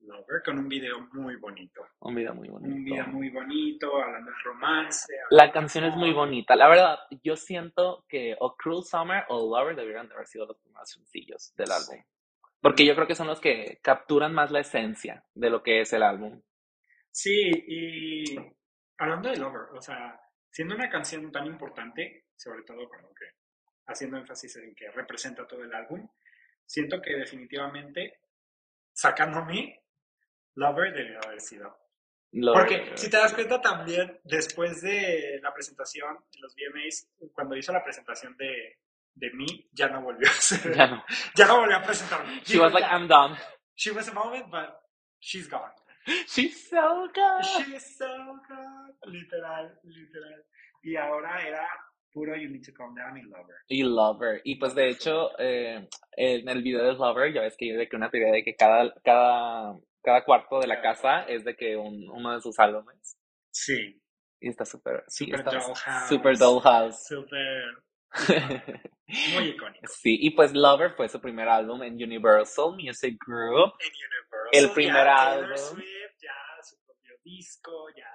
Lover 0.00 0.42
con 0.44 0.58
un 0.58 0.68
video 0.68 1.00
muy 1.12 1.36
bonito. 1.36 1.82
Un 2.00 2.14
video 2.14 2.34
muy 2.34 2.48
bonito. 2.48 2.74
Un 2.74 2.84
video 2.84 3.06
muy 3.08 3.28
bonito, 3.28 4.02
hablando 4.02 4.30
de 4.30 4.36
romance. 4.42 5.12
La 5.30 5.46
de 5.46 5.52
canción 5.52 5.84
es 5.84 5.94
muy 5.96 6.12
bonita. 6.12 6.56
La 6.56 6.66
verdad, 6.68 6.98
yo 7.22 7.36
siento 7.36 8.04
que 8.08 8.34
o 8.40 8.56
Cruel 8.56 8.84
Summer 8.84 9.24
o 9.28 9.54
Lover 9.54 9.76
deberían 9.76 10.08
de 10.08 10.14
haber 10.14 10.26
sido 10.26 10.46
los 10.46 10.56
primeros 10.56 10.88
sencillos 10.90 11.52
del 11.56 11.66
Sí. 11.66 11.72
álbum. 11.74 12.04
Porque 12.62 12.86
yo 12.86 12.94
creo 12.94 13.06
que 13.06 13.14
son 13.14 13.26
los 13.26 13.40
que 13.40 13.78
capturan 13.82 14.32
más 14.32 14.50
la 14.50 14.60
esencia 14.60 15.24
de 15.34 15.50
lo 15.50 15.62
que 15.62 15.82
es 15.82 15.92
el 15.92 16.02
álbum. 16.02 16.40
Sí, 17.10 17.50
y 17.66 18.24
hablando 18.96 19.28
de 19.28 19.36
Lover, 19.36 19.76
o 19.76 19.80
sea, 19.82 20.18
siendo 20.50 20.74
una 20.74 20.88
canción 20.88 21.30
tan 21.30 21.46
importante, 21.46 22.24
sobre 22.38 22.62
todo 22.62 22.88
como 22.88 23.14
que 23.14 23.26
haciendo 23.86 24.16
énfasis 24.16 24.56
en 24.56 24.74
que 24.74 24.90
representa 24.90 25.46
todo 25.46 25.64
el 25.64 25.74
álbum, 25.74 26.08
siento 26.64 27.00
que 27.02 27.16
definitivamente, 27.16 28.20
sacando 28.92 29.38
a 29.38 29.44
mí, 29.44 29.74
Lover 30.54 30.92
debió 30.92 31.20
haber 31.24 31.40
sido. 31.40 31.78
Lover. 32.32 32.60
Porque 32.60 32.96
si 32.96 33.08
te 33.08 33.16
das 33.16 33.32
cuenta 33.32 33.60
también, 33.60 34.20
después 34.24 34.82
de 34.82 35.40
la 35.42 35.52
presentación 35.52 36.18
en 36.32 36.40
los 36.40 36.54
VMAs, 36.54 37.08
cuando 37.32 37.56
hizo 37.56 37.72
la 37.72 37.82
presentación 37.82 38.36
de, 38.36 38.78
de 39.14 39.30
mí, 39.32 39.68
ya 39.72 39.88
no 39.88 40.02
volvió 40.02 40.28
a 40.28 40.32
ser, 40.32 40.74
Ya 40.74 40.86
no. 40.88 41.04
ya 41.34 41.46
no 41.46 41.60
volvió 41.60 41.76
a 41.76 41.82
presentarme. 41.82 42.40
She 42.44 42.58
was 42.58 42.72
like, 42.72 42.86
I'm 42.86 43.08
done. 43.08 43.36
she 43.76 43.90
was 43.92 44.08
a 44.08 44.12
moment, 44.12 44.50
but 44.50 44.80
she's 45.20 45.48
gone. 45.48 45.72
She's 46.26 46.68
so 46.68 47.08
good. 47.14 47.44
She's 47.44 47.96
so 47.96 48.06
good. 48.48 49.12
Literal, 49.12 49.78
literal. 49.84 50.44
Y 50.82 50.96
ahora 50.96 51.46
era 51.46 51.68
puro 52.12 52.36
You 52.36 52.48
Need 52.48 52.64
to 52.66 52.72
Calm 52.72 52.94
Down 52.94 53.16
y 53.18 53.22
Lover. 53.22 53.56
Y 53.68 53.82
Lover. 53.82 54.40
Y 54.44 54.56
pues 54.56 54.74
de 54.74 54.88
hecho, 54.88 55.30
eh, 55.38 55.88
en 56.16 56.48
el 56.48 56.62
video 56.62 56.84
de 56.84 56.94
Lover, 56.94 57.32
ya 57.32 57.42
ves 57.42 57.56
que 57.56 57.66
hay 57.70 57.76
de 57.76 57.88
que 57.88 57.96
una 57.96 58.10
teoría 58.10 58.32
de 58.32 58.42
que 58.44 58.54
cada, 58.56 58.92
cada, 59.04 59.74
cada 60.02 60.24
cuarto 60.24 60.60
de 60.60 60.66
la 60.66 60.80
casa 60.80 61.22
es 61.22 61.44
de 61.44 61.54
que 61.56 61.76
un- 61.76 62.08
uno 62.10 62.34
de 62.34 62.40
sus 62.40 62.58
álbumes. 62.58 63.16
Sí, 63.50 64.00
Y 64.40 64.48
está 64.50 64.64
súper, 64.64 65.04
Super 65.08 65.40
está 65.40 65.50
Dollhouse. 65.50 66.08
super 66.08 66.38
Dollhouse. 66.38 67.06
súper, 67.06 67.62
muy 69.34 69.44
icónico. 69.48 69.86
Sí, 69.88 70.16
y 70.20 70.30
pues 70.30 70.52
Lover 70.54 70.92
fue 70.96 71.08
su 71.08 71.20
primer 71.20 71.48
álbum 71.48 71.82
en 71.82 71.94
Universal 71.94 72.72
Music 72.72 73.16
Group. 73.26 73.72
En 73.80 73.90
Universal, 73.90 74.48
El 74.52 74.70
primer 74.72 75.04
ya 75.04 75.16
Taylor 75.16 75.44
álbum. 75.44 75.56
Swift, 75.58 76.16
ya 76.22 76.62
su 76.62 76.76
propio 76.84 77.14
disco, 77.24 77.88
ya 77.96 78.10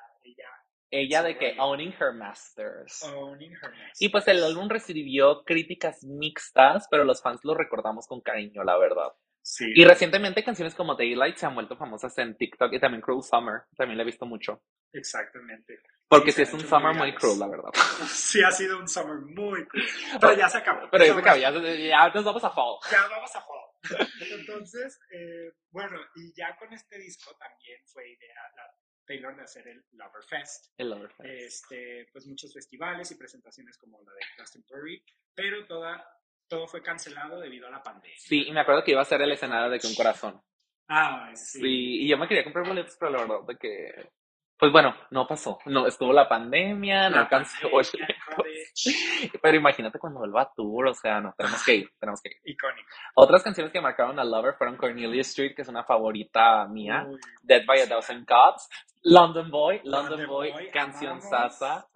ella 1.01 1.23
de 1.23 1.37
que. 1.37 1.55
Owning 1.57 1.93
Her 1.99 2.13
Masters. 2.13 3.03
owning 3.03 3.51
her 3.51 3.71
masters. 3.71 4.01
Y 4.01 4.09
pues 4.09 4.27
el 4.27 4.43
álbum 4.43 4.69
recibió 4.69 5.43
críticas 5.43 6.03
mixtas, 6.03 6.87
pero 6.89 7.03
los 7.03 7.21
fans 7.21 7.41
lo 7.43 7.53
recordamos 7.55 8.07
con 8.07 8.21
cariño, 8.21 8.63
la 8.63 8.77
verdad. 8.77 9.11
Sí. 9.41 9.65
Y 9.75 9.83
recientemente 9.83 10.43
canciones 10.43 10.73
como 10.73 10.95
Daylight 10.95 11.35
se 11.35 11.45
han 11.45 11.53
vuelto 11.55 11.75
famosas 11.75 12.17
en 12.17 12.37
TikTok 12.37 12.71
y 12.73 12.79
también 12.79 13.01
Cruel 13.01 13.23
Summer, 13.23 13.63
también 13.75 13.97
la 13.97 14.03
he 14.03 14.05
visto 14.05 14.25
mucho. 14.25 14.61
Exactamente. 14.93 15.79
Porque 16.07 16.31
Sí, 16.31 16.43
es 16.43 16.53
un 16.53 16.61
summer 16.61 16.93
muy 16.95 17.13
cruel, 17.15 17.39
la 17.39 17.47
verdad. 17.47 17.71
Sí, 18.07 18.41
ha 18.43 18.51
sido 18.51 18.79
un 18.79 18.87
summer 18.87 19.17
muy 19.17 19.65
cool. 19.67 19.83
Pero 20.21 20.33
ya 20.35 20.47
se 20.47 20.59
acabó. 20.59 20.87
Pero 20.91 21.05
ya 21.05 21.13
se 21.13 21.19
acabó, 21.19 21.37
ya, 21.37 21.51
ya 21.51 22.09
nos 22.09 22.23
vamos 22.23 22.43
a 22.43 22.51
fall. 22.51 22.77
Ya 22.91 23.07
vamos 23.09 23.35
a 23.35 23.41
fall. 23.41 24.07
Entonces, 24.39 24.99
eh, 25.11 25.51
bueno, 25.71 25.97
y 26.15 26.31
ya 26.33 26.55
con 26.57 26.71
este 26.71 26.97
disco 26.99 27.35
también 27.37 27.79
fue 27.85 28.07
idea 28.09 28.39
la 28.55 28.63
Taylor 29.05 29.35
de 29.35 29.43
hacer 29.43 29.67
el 29.67 29.83
Lover 29.91 30.23
Fest. 30.23 30.73
El 30.77 30.89
Loverfest. 30.89 31.25
Este, 31.25 32.07
pues 32.11 32.25
muchos 32.27 32.53
festivales 32.53 33.11
y 33.11 33.15
presentaciones 33.15 33.77
como 33.77 34.01
la 34.03 34.13
de 34.13 34.19
Glastonbury, 34.37 35.03
pero 35.33 35.65
toda, 35.65 36.05
todo 36.47 36.67
fue 36.67 36.81
cancelado 36.81 37.39
debido 37.39 37.67
a 37.67 37.71
la 37.71 37.83
pandemia. 37.83 38.17
Sí, 38.17 38.45
y 38.47 38.51
me 38.51 38.61
acuerdo 38.61 38.83
que 38.83 38.91
iba 38.91 39.01
a 39.01 39.05
ser 39.05 39.21
el 39.21 39.31
escenario 39.31 39.69
de 39.69 39.79
que 39.79 39.87
un 39.87 39.95
corazón. 39.95 40.41
Ah, 40.87 41.31
sí. 41.35 41.59
Sí, 41.59 42.03
y 42.03 42.07
yo 42.09 42.17
me 42.17 42.27
quería 42.27 42.43
comprar 42.43 42.67
boletos, 42.67 42.95
pero 42.99 43.11
la 43.11 43.21
verdad 43.21 43.47
de 43.47 43.57
que... 43.57 44.11
Pues 44.57 44.71
bueno, 44.71 44.95
no 45.11 45.27
pasó. 45.27 45.59
No, 45.65 45.87
estuvo 45.87 46.13
la 46.13 46.29
pandemia, 46.29 47.09
no 47.09 47.19
alcancé 47.19 47.67
Pero 49.41 49.57
imagínate 49.57 49.99
cuando 49.99 50.19
vuelva 50.19 50.43
a 50.43 50.51
tour, 50.55 50.87
o 50.87 50.93
sea, 50.93 51.19
no, 51.19 51.33
tenemos 51.37 51.63
que 51.63 51.75
ir, 51.75 51.89
tenemos 51.99 52.21
que 52.21 52.29
ir. 52.29 52.37
icónico. 52.45 52.87
Otras 53.15 53.43
canciones 53.43 53.73
que 53.73 53.81
marcaron 53.81 54.19
a 54.19 54.23
Lover 54.23 54.53
fueron 54.55 54.77
Cornelia 54.77 55.21
Street, 55.21 55.55
que 55.55 55.63
es 55.63 55.67
una 55.67 55.83
favorita 55.83 56.65
mía, 56.67 57.05
Uy, 57.07 57.19
Dead 57.41 57.65
by 57.65 57.81
a 57.81 57.87
Dozen 57.87 58.25
Cuts, 58.25 58.69
London 59.01 59.51
Boy, 59.51 59.81
London 59.83 60.11
London 60.11 60.27
Boy, 60.27 60.51
Boy, 60.51 60.71
Canción 60.71 61.21
Sasa, 61.21 61.87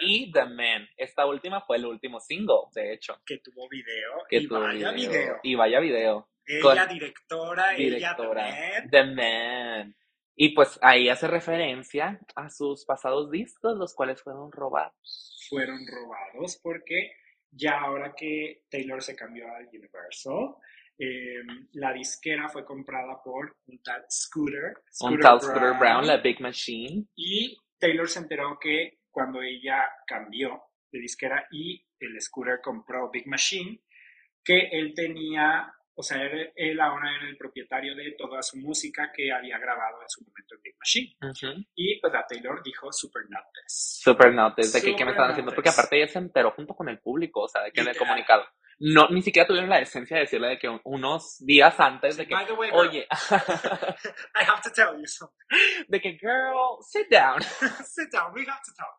y 0.00 0.32
The 0.32 0.46
Man. 0.46 0.88
Esta 0.96 1.26
última 1.26 1.60
fue 1.60 1.76
el 1.76 1.86
último 1.86 2.20
single, 2.20 2.68
de 2.74 2.94
hecho. 2.94 3.20
que 3.24 3.38
tuvo 3.38 3.68
video. 3.68 4.24
Que 4.28 4.38
y 4.38 4.48
tuvo 4.48 4.60
vaya 4.60 4.90
video. 4.90 5.36
Y 5.42 5.54
vaya 5.54 5.78
video. 5.78 6.28
Ella 6.44 6.86
directora, 6.86 7.70
Directora. 7.72 8.48
ella 8.48 8.88
también. 8.88 8.90
The 8.90 9.04
Man. 9.04 9.94
Y 10.40 10.54
pues 10.54 10.78
ahí 10.82 11.08
hace 11.08 11.26
referencia 11.26 12.20
a 12.36 12.48
sus 12.48 12.84
pasados 12.84 13.28
discos, 13.28 13.76
los 13.76 13.92
cuales 13.92 14.22
fueron 14.22 14.52
robados. 14.52 15.46
fueron 15.50 15.80
robados 15.84 16.60
porque 16.62 17.10
ya 17.50 17.80
ahora 17.80 18.14
que 18.16 18.62
Taylor 18.70 19.02
se 19.02 19.16
cambió 19.16 19.48
a 19.48 19.58
Universal, 19.58 20.54
eh, 20.96 21.42
la 21.72 21.92
disquera 21.92 22.48
fue 22.48 22.64
comprada 22.64 23.20
por 23.24 23.56
un 23.66 23.82
tal 23.82 24.04
Scooter. 24.08 24.74
Un 25.00 25.18
tal 25.18 25.40
Scooter 25.40 25.76
Brown, 25.76 26.06
la 26.06 26.18
Big 26.18 26.40
Machine. 26.40 27.06
Y 27.16 27.56
Taylor 27.76 28.08
se 28.08 28.20
enteró 28.20 28.58
que 28.60 29.00
cuando 29.10 29.42
ella 29.42 29.90
cambió 30.06 30.62
de 30.92 31.00
disquera 31.00 31.48
y 31.50 31.84
el 31.98 32.20
Scooter 32.20 32.60
compró 32.62 33.10
Big 33.10 33.26
Machine, 33.26 33.80
que 34.44 34.68
él 34.70 34.94
tenía, 34.94 35.74
o 35.98 36.02
sea, 36.02 36.22
él, 36.22 36.52
él 36.54 36.80
ahora 36.80 37.10
era 37.16 37.28
el 37.28 37.36
propietario 37.36 37.94
de 37.96 38.12
toda 38.16 38.40
su 38.42 38.56
música 38.58 39.10
que 39.14 39.32
había 39.32 39.58
grabado 39.58 40.00
en 40.00 40.08
su 40.08 40.22
momento 40.24 40.54
en 40.54 40.62
Big 40.62 40.76
Machine. 40.78 41.16
Ujú. 41.20 41.64
Y 41.74 42.00
pues 42.00 42.14
a 42.14 42.24
Taylor 42.26 42.62
dijo 42.62 42.92
Super 42.92 43.22
Not 43.28 43.44
This. 43.52 44.00
Super 44.02 44.32
notes 44.32 44.72
de 44.72 44.80
que 44.80 44.94
qué 44.96 45.04
me 45.04 45.10
están 45.10 45.30
haciendo, 45.32 45.52
porque 45.52 45.70
aparte 45.70 45.96
ella 45.96 46.06
se 46.06 46.18
enteró 46.20 46.52
junto 46.52 46.74
con 46.74 46.88
el 46.88 47.00
público, 47.00 47.40
o 47.42 47.48
sea, 47.48 47.62
de 47.64 47.72
que 47.72 47.80
el 47.80 47.86
Literal. 47.86 48.06
comunicado. 48.08 48.44
No, 48.80 49.08
ni 49.10 49.22
siquiera 49.22 49.44
tuvieron 49.48 49.68
la 49.68 49.78
decencia 49.78 50.16
de 50.16 50.20
decirle 50.22 50.50
de 50.50 50.58
que 50.60 50.68
un- 50.68 50.80
unos 50.84 51.38
días 51.40 51.80
antes 51.80 52.16
de 52.16 52.28
que, 52.28 52.34
By 52.34 52.46
the 52.46 52.52
way, 52.52 52.70
girl, 52.70 52.80
oye, 52.88 53.06
I 54.34 54.44
have 54.46 54.62
to 54.62 54.70
tell 54.70 54.96
you 54.96 55.06
something. 55.06 55.36
de 55.88 56.00
que, 56.00 56.16
girl, 56.20 56.78
sit 56.82 57.08
down, 57.10 57.40
Sit 57.84 58.12
down, 58.12 58.32
we 58.32 58.42
have 58.46 58.62
to 58.64 58.72
talk. 58.76 58.94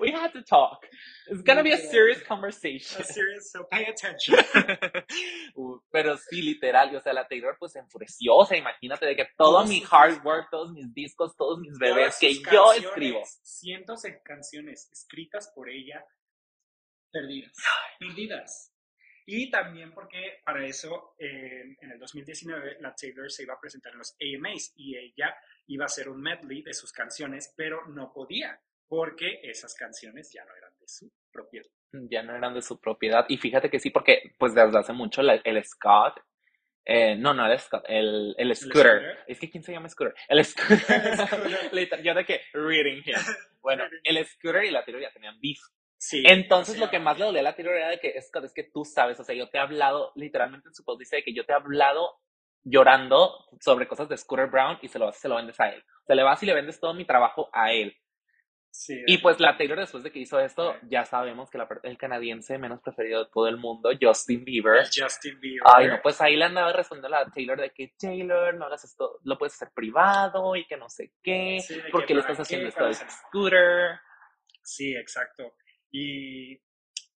We 0.00 0.10
had 0.10 0.32
to 0.32 0.42
talk. 0.42 0.86
It's 1.28 1.42
gonna 1.42 1.62
be 1.62 1.72
a 1.72 1.78
serious 1.78 2.22
conversation. 2.22 3.00
A 3.00 3.04
serious, 3.04 3.52
so 3.52 3.64
pay 3.70 3.84
attention. 3.84 4.36
Pero 5.92 6.16
sí, 6.16 6.42
literal, 6.42 6.94
o 6.96 7.00
sea, 7.00 7.12
la 7.12 7.26
Taylor 7.26 7.56
pues 7.58 7.72
se 7.72 7.78
enfureció, 7.78 8.34
o 8.34 8.44
sea, 8.44 8.58
imagínate 8.58 9.06
de 9.06 9.16
que 9.16 9.26
todo 9.36 9.64
mi 9.66 9.82
hard 9.90 10.24
work, 10.24 10.48
todos 10.50 10.72
mis 10.72 10.92
discos, 10.92 11.36
todos 11.36 11.58
mis 11.60 11.78
bebés 11.78 12.18
que 12.18 12.34
yo 12.34 12.72
escribo. 12.72 13.22
Cientos 13.42 14.02
de 14.02 14.20
canciones 14.22 14.88
escritas 14.92 15.52
por 15.54 15.68
ella, 15.68 16.04
perdidas. 17.10 17.52
Perdidas. 17.98 18.74
Y 19.26 19.50
también 19.50 19.92
porque 19.92 20.40
para 20.44 20.66
eso 20.66 21.14
en, 21.18 21.76
en 21.80 21.92
el 21.92 21.98
2019 22.00 22.78
la 22.80 22.94
Taylor 22.94 23.30
se 23.30 23.44
iba 23.44 23.54
a 23.54 23.60
presentar 23.60 23.92
en 23.92 23.98
los 23.98 24.16
AMAs 24.20 24.72
y 24.76 24.96
ella 24.96 25.36
iba 25.66 25.84
a 25.84 25.86
hacer 25.86 26.08
un 26.08 26.20
medley 26.20 26.62
de 26.62 26.74
sus 26.74 26.90
canciones, 26.90 27.54
pero 27.56 27.86
no 27.86 28.12
podía 28.12 28.60
porque 28.90 29.38
esas 29.44 29.72
canciones 29.76 30.32
ya 30.34 30.44
no 30.44 30.50
eran 30.56 30.72
de 30.80 30.88
su 30.88 31.08
propiedad. 31.32 31.68
Ya 31.92 32.24
no 32.24 32.34
eran 32.36 32.54
de 32.54 32.60
su 32.60 32.80
propiedad. 32.80 33.24
Y 33.28 33.36
fíjate 33.38 33.70
que 33.70 33.78
sí, 33.78 33.90
porque 33.90 34.34
pues 34.36 34.52
desde 34.52 34.76
hace 34.76 34.92
mucho 34.92 35.22
la- 35.22 35.36
el 35.44 35.64
Scott, 35.64 36.18
eh, 36.84 37.14
no, 37.14 37.32
no 37.32 37.46
el 37.46 37.56
Scott, 37.60 37.84
el, 37.86 38.34
el 38.36 38.56
scooter. 38.56 38.82
scooter? 38.82 39.18
Es 39.28 39.38
que 39.38 39.48
¿quién 39.48 39.62
se 39.62 39.70
llama 39.72 39.88
scooter? 39.88 40.14
El 40.28 40.44
scooter. 40.44 40.78
El 40.88 41.18
scooter. 41.86 42.02
Yo 42.02 42.14
de 42.14 42.24
que 42.26 42.40
reading 42.52 43.02
here. 43.06 43.20
Bueno, 43.62 43.84
el 44.02 44.24
scooter 44.26 44.64
y 44.64 44.70
la 44.72 44.84
Taylor 44.84 45.02
ya 45.02 45.12
tenían 45.12 45.38
beef. 45.40 45.58
Sí. 45.96 46.24
Entonces 46.26 46.78
lo 46.78 46.90
que 46.90 46.98
más 46.98 47.16
le 47.18 47.26
dolía 47.26 47.42
a 47.42 47.44
la 47.44 47.54
Taylor 47.54 47.76
era 47.76 47.90
de 47.90 48.00
que 48.00 48.20
Scott, 48.22 48.44
es 48.44 48.52
que 48.54 48.64
tú 48.72 48.84
sabes, 48.84 49.20
o 49.20 49.24
sea, 49.24 49.36
yo 49.36 49.48
te 49.50 49.58
he 49.58 49.60
hablado, 49.60 50.10
literalmente 50.16 50.66
en 50.68 50.74
su 50.74 50.82
post 50.82 50.98
dice 50.98 51.16
de 51.16 51.22
que 51.22 51.32
yo 51.34 51.44
te 51.46 51.52
he 51.52 51.56
hablado 51.56 52.16
llorando 52.64 53.46
sobre 53.60 53.86
cosas 53.86 54.08
de 54.08 54.16
Scooter 54.16 54.48
Brown 54.48 54.78
y 54.82 54.88
se 54.88 54.98
lo, 54.98 55.12
se 55.12 55.28
lo 55.28 55.36
vendes 55.36 55.60
a 55.60 55.68
él. 55.70 55.80
O 56.02 56.06
sea, 56.06 56.16
le 56.16 56.22
vas 56.24 56.42
y 56.42 56.46
le 56.46 56.54
vendes 56.54 56.80
todo 56.80 56.92
mi 56.94 57.04
trabajo 57.04 57.48
a 57.52 57.72
él. 57.72 57.96
Sí, 58.70 59.02
Y 59.06 59.18
pues 59.18 59.38
la 59.40 59.56
Taylor 59.56 59.78
después 59.78 60.02
de 60.04 60.10
que 60.12 60.18
hizo 60.20 60.38
esto, 60.40 60.76
ya 60.88 61.04
sabemos 61.04 61.50
que 61.50 61.58
la 61.58 61.68
el 61.82 61.98
canadiense 61.98 62.58
menos 62.58 62.80
preferido 62.80 63.24
de 63.24 63.30
todo 63.32 63.48
el 63.48 63.56
mundo, 63.56 63.90
Justin 64.00 64.44
Bieber. 64.44 64.78
el 64.78 64.86
Justin 64.86 65.38
Bieber. 65.40 65.62
Ay, 65.64 65.88
no, 65.88 66.00
pues 66.02 66.20
ahí 66.20 66.36
le 66.36 66.44
andaba 66.44 66.72
respondiendo 66.72 67.14
a 67.16 67.24
la 67.24 67.30
Taylor 67.30 67.60
de 67.60 67.70
que 67.70 67.92
Taylor, 67.98 68.54
no 68.54 68.66
hagas 68.66 68.84
esto, 68.84 69.18
lo 69.24 69.36
puedes 69.38 69.54
hacer 69.54 69.70
privado 69.74 70.56
y 70.56 70.66
que 70.66 70.76
no 70.76 70.88
sé 70.88 71.12
qué, 71.22 71.58
Sí, 71.60 71.74
de 71.76 71.84
que 71.84 71.90
¿por 71.90 72.06
qué 72.06 72.14
le 72.14 72.20
estás 72.20 72.36
qué, 72.36 72.42
haciendo 72.42 72.68
esto 72.68 72.84
de 72.84 72.90
hacer- 72.90 73.08
scooter? 73.10 74.00
Sí, 74.62 74.94
exacto. 74.96 75.54
Y 75.90 76.56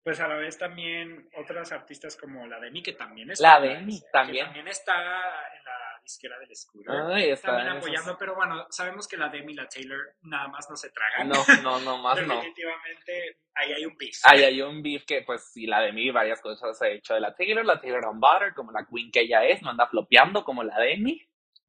pues 0.02 0.18
a 0.20 0.26
la 0.28 0.34
vez 0.36 0.58
también 0.58 1.28
otras 1.36 1.70
artistas 1.72 2.16
como 2.16 2.46
la 2.46 2.58
Demi, 2.58 2.82
que 2.82 2.92
también 2.94 3.30
está. 3.30 3.60
La 3.60 3.60
Demi, 3.60 4.00
también. 4.12 4.38
Que 4.38 4.44
también 4.46 4.68
está 4.68 4.94
en 4.96 5.64
la 5.64 5.78
disquera 6.02 6.38
del 6.38 6.54
Scooter. 6.54 6.90
Ay, 7.12 7.30
está 7.30 7.48
también 7.48 7.68
esas- 7.68 7.78
apoyando, 7.78 8.16
pero 8.18 8.34
bueno, 8.34 8.66
sabemos 8.70 9.06
que 9.08 9.16
la 9.16 9.28
Demi 9.28 9.52
y 9.52 9.56
la 9.56 9.68
Taylor 9.68 10.14
nada 10.22 10.48
más 10.48 10.68
no 10.68 10.76
se 10.76 10.90
tragan. 10.90 11.28
No, 11.28 11.44
no, 11.62 11.80
no, 11.80 11.98
más 12.02 12.16
no. 12.26 12.34
Definitivamente 12.36 13.38
ahí 13.54 13.72
hay 13.72 13.84
un 13.86 13.96
beef. 13.96 14.16
Ahí 14.24 14.42
hay 14.42 14.62
un 14.62 14.82
beef 14.82 15.04
que, 15.06 15.22
pues, 15.22 15.50
sí, 15.52 15.66
la 15.66 15.80
de 15.80 15.92
mí, 15.92 16.10
varias 16.10 16.40
cosas 16.40 16.80
ha 16.82 16.88
hecho 16.88 17.14
de 17.14 17.20
la 17.20 17.34
Taylor, 17.34 17.64
la 17.64 17.80
Taylor 17.80 18.04
on 18.06 18.20
Butter, 18.20 18.54
como 18.54 18.72
la 18.72 18.86
queen 18.90 19.10
que 19.10 19.20
ella 19.20 19.44
es, 19.44 19.62
no 19.62 19.70
anda 19.70 19.86
flopeando 19.86 20.44
como 20.44 20.62
la 20.62 20.78
Demi. 20.78 21.20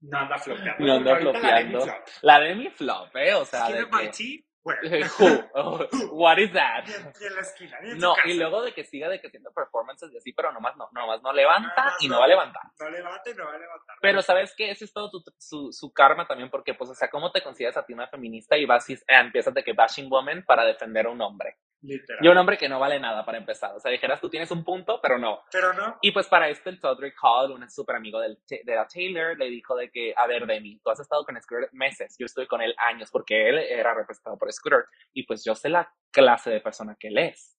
No 0.02 0.18
anda 0.20 0.38
flopeando. 0.38 0.86
No 0.86 0.94
anda 0.94 1.12
ahorita 1.12 1.32
la 1.40 1.58
Demi 1.60 1.72
flopeando. 1.72 1.82
flop. 1.82 2.08
La 2.22 2.40
Demi 2.40 2.70
flop, 2.70 3.16
¿eh? 3.16 3.34
O 3.36 3.46
sea, 3.46 3.70
de 3.70 3.86
que... 3.90 4.44
Who? 5.20 5.44
Oh, 5.56 5.86
what 6.12 6.38
is 6.40 6.52
that? 6.54 6.86
Y 6.88 6.92
en, 6.94 7.14
y 7.20 7.26
en 7.26 7.36
la 7.36 7.42
esquina. 7.42 7.78
y 7.84 7.90
en 7.90 7.96
su 7.96 8.00
No, 8.00 8.16
y 8.26 8.34
luego 8.36 8.62
de 8.62 8.74
que 8.74 8.84
siga 8.84 9.10
de 9.10 9.20
que 9.20 9.28
haciendo 9.28 9.52
performances 9.54 10.12
y 10.14 10.18
así, 10.18 10.32
pero 10.34 10.52
nomás 10.54 10.76
no, 10.78 10.90
nomás 10.94 11.22
no 11.22 11.34
levanta 11.34 11.74
más 11.76 11.96
y 12.02 12.08
no 12.08 12.16
no. 12.16 12.20
va 12.20 12.26
a 12.26 12.30
levantar. 12.30 12.62
No 12.80 12.90
levante, 12.90 13.36
no 13.36 13.46
va 13.46 13.54
a 13.54 13.58
levantar. 13.58 13.98
Pero 14.02 14.22
¿sabes 14.22 14.54
qué? 14.56 14.72
Ese 14.72 14.86
es 14.86 14.94
todo 14.94 15.12
tu- 15.12 15.24
su, 15.38 15.72
su 15.74 15.92
karma 15.94 16.26
también, 16.28 16.50
porque 16.50 16.74
pues, 16.74 16.90
o 16.90 16.96
sea, 16.96 17.10
¿cómo 17.10 17.32
te 17.32 17.42
consideras 17.44 17.78
a 17.78 17.86
ti 17.86 17.94
una 17.94 18.08
feminista 18.08 18.56
y 18.58 18.66
vas 18.66 18.90
y 18.90 18.94
eh, 18.94 19.00
empiezas 19.08 19.54
de 19.54 19.64
que 19.64 19.74
bashing 19.74 20.10
woman 20.10 20.44
para 20.46 20.64
defender 20.66 21.08
a 21.08 21.10
un 21.12 21.22
hombre? 21.22 21.58
Literal. 21.84 22.26
Y 22.26 22.28
un 22.30 22.38
hombre 22.38 22.58
que 22.58 22.70
no 22.70 22.80
vale 22.80 23.00
nada 23.00 23.26
para 23.26 23.38
empezar. 23.38 23.76
O 23.76 23.80
sea, 23.80 23.92
dijeras, 23.92 24.22
tú 24.22 24.30
tienes 24.30 24.50
un 24.52 24.64
punto, 24.64 25.00
pero 25.02 25.20
no. 25.20 25.42
Pero 25.52 25.74
no. 25.74 25.98
Y 26.02 26.12
pues 26.12 26.28
para 26.28 26.48
esto 26.50 26.70
el 26.70 26.80
Todrick 26.80 27.16
Hall, 27.22 27.52
un 27.52 27.70
súper 27.70 27.98
amigo 27.98 28.20
del, 28.20 28.40
de 28.48 28.76
la 28.76 28.88
Taylor, 28.88 29.38
le 29.38 29.50
dijo 29.50 29.76
de 29.76 29.92
que, 29.92 30.14
a 30.16 30.26
ver, 30.26 30.46
Demi, 30.48 30.80
tú 30.80 30.90
has 30.90 31.00
estado 31.00 31.26
con 31.26 31.40
Scooter 31.42 31.70
meses, 31.74 32.16
yo 32.18 32.26
estoy 32.26 32.48
con 32.48 32.62
él 32.62 32.74
años, 32.78 33.10
porque 33.12 33.50
él 33.50 33.58
era 33.58 33.94
representado 33.94 34.38
por 34.38 34.52
Scooter, 34.52 34.86
y 35.14 35.24
pues 35.24 35.44
yo 35.44 35.56
sé 35.56 35.70
la 35.70 35.92
clase 36.12 36.50
de 36.50 36.62
persona 36.62 36.96
que 36.98 37.10
él 37.10 37.18
es. 37.18 37.58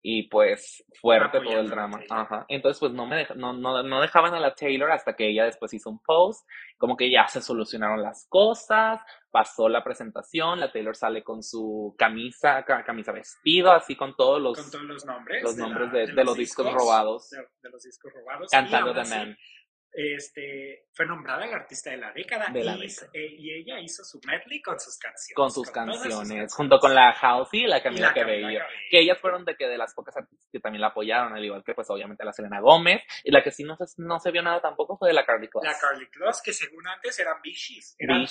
Y 0.00 0.28
pues 0.28 0.84
fuerte 1.00 1.40
todo 1.40 1.58
el 1.58 1.68
drama. 1.68 2.00
Ajá. 2.08 2.46
Entonces 2.48 2.78
pues 2.78 2.92
no, 2.92 3.04
me 3.06 3.16
deja- 3.16 3.34
no, 3.34 3.52
no, 3.52 3.82
no 3.82 4.00
dejaban 4.00 4.32
a 4.32 4.38
la 4.40 4.54
Taylor 4.54 4.90
hasta 4.92 5.16
que 5.16 5.28
ella 5.28 5.44
después 5.44 5.74
hizo 5.74 5.90
un 5.90 5.98
post, 6.02 6.46
como 6.76 6.96
que 6.96 7.10
ya 7.10 7.26
se 7.26 7.42
solucionaron 7.42 8.00
las 8.00 8.26
cosas, 8.28 9.00
pasó 9.32 9.68
la 9.68 9.82
presentación, 9.82 10.60
la 10.60 10.70
Taylor 10.70 10.94
sale 10.94 11.24
con 11.24 11.42
su 11.42 11.94
camisa, 11.98 12.64
ca- 12.64 12.84
camisa 12.84 13.10
vestido, 13.10 13.72
así 13.72 13.96
con 13.96 14.14
todos 14.14 14.40
los, 14.40 14.56
con 14.62 14.70
todos 14.70 14.84
los 14.84 15.04
nombres. 15.04 15.42
los 15.42 15.56
de 15.56 15.62
la- 15.62 15.68
nombres 15.68 15.92
de, 15.92 16.06
de 16.14 16.24
los 16.24 16.36
discos 16.36 16.72
robados, 16.72 17.30
De, 17.30 17.38
de 17.62 17.70
los 17.70 17.82
discos 17.82 18.12
robados. 18.14 18.50
cantando 18.52 18.94
The 18.94 19.04
Man. 19.08 19.36
Este, 19.92 20.86
fue 20.92 21.06
nombrada 21.06 21.46
la 21.46 21.56
artista 21.56 21.90
de 21.90 21.96
la 21.96 22.12
década. 22.12 22.46
De 22.52 22.62
la 22.62 22.76
y, 22.76 22.86
década. 22.86 23.10
eh, 23.14 23.26
y 23.38 23.52
ella 23.52 23.80
hizo 23.80 24.04
su 24.04 24.20
medley 24.26 24.60
con 24.62 24.78
sus 24.78 24.96
canciones. 24.98 25.34
con 25.34 25.50
sus 25.50 25.70
canciones, 25.70 26.54
junto 26.54 26.78
con 26.78 26.94
la 26.94 27.10
Halsey 27.10 27.64
y 27.64 27.66
la 27.66 27.78
Y 27.78 27.82
Camila 27.82 28.08
la 28.08 28.14
Cabello. 28.14 28.42
Camila 28.46 28.60
Cabello. 28.64 28.80
Que 28.90 29.00
ellas 29.00 29.18
fueron 29.18 29.44
de 29.44 29.56
que 29.56 29.66
de 29.66 29.78
las 29.78 29.94
pocas 29.94 30.16
artistas 30.16 30.48
que 30.52 30.60
también 30.60 30.82
la 30.82 30.88
apoyaron, 30.88 31.32
al 31.34 31.44
igual 31.44 31.64
que 31.64 31.74
pues 31.74 31.88
obviamente 31.90 32.24
la 32.24 32.32
Selena 32.32 32.60
Gómez. 32.60 33.02
Y 33.24 33.30
la 33.32 33.42
que 33.42 33.50
sí 33.50 33.64
no 33.64 33.76
se, 33.76 33.84
no 33.96 34.20
se 34.20 34.30
vio 34.30 34.42
nada 34.42 34.60
tampoco 34.60 34.96
fue 34.98 35.08
de 35.08 35.14
la 35.14 35.24
Carly 35.26 35.48
Claus. 35.48 35.64
La 35.64 35.78
Carly 35.78 36.06
Claus, 36.10 36.42
que 36.42 36.52
según 36.52 36.86
antes 36.86 37.18
eran 37.18 37.40
bichis. 37.42 37.96
eran. 37.98 38.26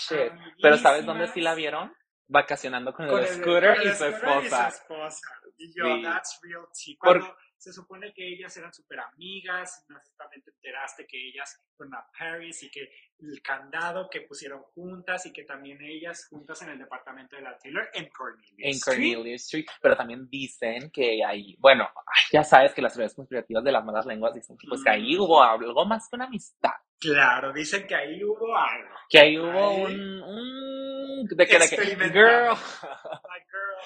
Pero 0.61 0.77
¿sabes 0.77 1.05
dónde 1.05 1.27
sí 1.27 1.41
la 1.41 1.55
vieron? 1.55 1.93
Vacacionando 2.29 2.93
con, 2.93 3.07
Con 3.07 3.19
el 3.19 3.25
el 3.25 3.33
scooter 3.35 3.77
y 3.83 3.87
el 3.87 3.95
su 3.95 4.03
scooter 4.03 4.13
y 4.13 4.45
esposa. 4.45 4.71
su 4.71 4.77
esposa. 4.77 5.27
Y 5.57 5.73
yo, 5.73 5.85
Sí. 5.85 6.01
that's 6.03 6.39
real 6.43 6.65
tea. 6.73 6.95
Por- 6.99 7.19
Cuando 7.19 7.37
se 7.57 7.73
supone 7.73 8.13
que 8.13 8.27
ellas 8.27 8.55
eran 8.57 8.73
súper 8.73 8.99
amigas, 8.99 9.85
no 9.89 9.99
sé 9.99 10.05
si 10.11 10.15
también 10.17 10.41
te 10.43 10.51
enteraste 10.51 11.07
que 11.07 11.27
ellas 11.29 11.59
fueron 11.75 11.95
a 11.95 12.05
Paris 12.17 12.63
y 12.63 12.69
que 12.71 12.89
el 13.19 13.41
candado 13.41 14.09
que 14.09 14.21
pusieron 14.21 14.61
juntas 14.75 15.25
y 15.25 15.33
que 15.33 15.43
también 15.43 15.79
ellas 15.81 16.27
juntas 16.29 16.61
en 16.61 16.69
el 16.69 16.77
departamento 16.79 17.35
de 17.35 17.41
la 17.41 17.57
Taylor 17.57 17.89
en 17.93 18.09
Cornelius 18.09 18.53
En 18.59 18.69
Street. 18.75 19.13
Cornelius 19.13 19.41
Street, 19.43 19.65
pero 19.81 19.95
también 19.97 20.29
dicen 20.29 20.91
que 20.91 21.23
hay, 21.25 21.55
bueno, 21.59 21.89
ya 22.31 22.43
sabes 22.43 22.73
que 22.73 22.81
las 22.81 22.93
teorías 22.93 23.15
conspirativas 23.15 23.63
de 23.63 23.71
las 23.71 23.83
malas 23.83 24.05
lenguas 24.05 24.33
dicen 24.35 24.57
que 24.57 24.67
pues 24.67 24.83
que 24.83 24.89
ahí 24.91 25.15
Mm. 25.17 25.21
hubo 25.21 25.41
algo 25.43 25.85
más 25.85 26.07
que 26.09 26.15
una 26.15 26.25
amistad, 26.25 26.71
Claro, 26.99 27.53
dicen 27.53 27.85
que 27.85 27.93
ahí 27.95 28.23
hubo 28.23 28.55
algo. 28.57 28.95
que 29.09 29.19
ahí 29.19 29.37
hubo 29.37 29.49
Ahí. 29.59 29.83
un, 29.93 30.21
un 30.23 31.27
de 31.27 31.47
que, 31.47 31.59
de 31.59 31.69
que, 31.69 31.85
girl, 32.11 32.55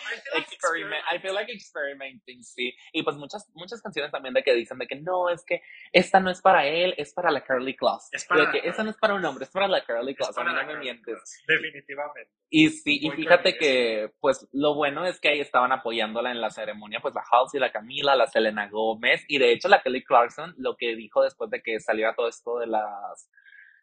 Like, 0.10 0.24
girl, 0.24 0.40
I 0.40 0.42
feel 0.42 0.42
like 0.42 0.48
experiment, 0.48 1.04
I 1.12 1.20
feel 1.20 1.34
like 1.34 1.52
experimenting, 1.52 2.44
sí. 2.44 2.74
Y 2.94 3.04
pues 3.04 3.18
muchas, 3.18 3.50
muchas 3.54 3.82
canciones 3.82 4.12
también 4.12 4.34
de 4.34 4.44
que 4.44 4.54
dicen 4.54 4.78
de 4.78 4.88
que 4.88 4.96
no, 4.96 5.30
es 5.30 5.44
que 5.46 5.62
esta 5.92 6.20
no 6.20 6.30
es 6.30 6.42
para 6.42 6.66
él, 6.66 6.94
es 6.98 7.14
para 7.14 7.32
la 7.32 7.44
Carly 7.44 7.76
Claus. 7.76 8.08
Es 8.12 8.26
para 8.26 8.42
de 8.42 8.46
la 8.48 8.52
que 8.52 8.58
Carly 8.60 8.70
esta 8.70 8.84
no 8.84 8.90
es 8.92 8.98
para 8.98 9.14
un 9.16 9.26
hombre, 9.26 9.46
es 9.46 9.52
para 9.52 9.68
la 9.68 9.84
Carly 9.84 10.12
Es 10.12 10.18
Claus, 10.18 10.36
no 10.36 10.66
me 10.66 10.78
mientes. 10.78 11.16
Claus, 11.16 11.44
Definitivamente. 11.48 12.32
Y 12.50 12.70
sí, 12.70 13.00
y 13.02 13.10
fíjate 13.12 13.58
que, 13.58 14.12
pues, 14.20 14.48
lo 14.52 14.76
bueno 14.76 15.06
es 15.06 15.20
que 15.20 15.30
ahí 15.30 15.40
estaban 15.40 15.72
apoyándola 15.72 16.32
en 16.32 16.42
la 16.42 16.50
ceremonia, 16.50 17.00
pues, 17.02 17.14
la 17.14 17.24
Halsey, 17.30 17.60
la 17.60 17.72
Camila, 17.72 18.16
la 18.16 18.28
Selena 18.28 18.70
Gómez, 18.70 19.24
y 19.28 19.38
de 19.38 19.52
hecho 19.54 19.68
la 19.68 19.82
Kelly 19.82 20.04
Clarkson, 20.04 20.54
lo 20.58 20.76
que 20.76 20.96
dijo 20.96 21.24
después 21.24 21.50
de 21.50 21.62
que 21.62 21.80
saliera 21.80 22.14
todo 22.16 22.28
esto 22.28 22.60
de 22.60 22.68
las, 22.68 23.30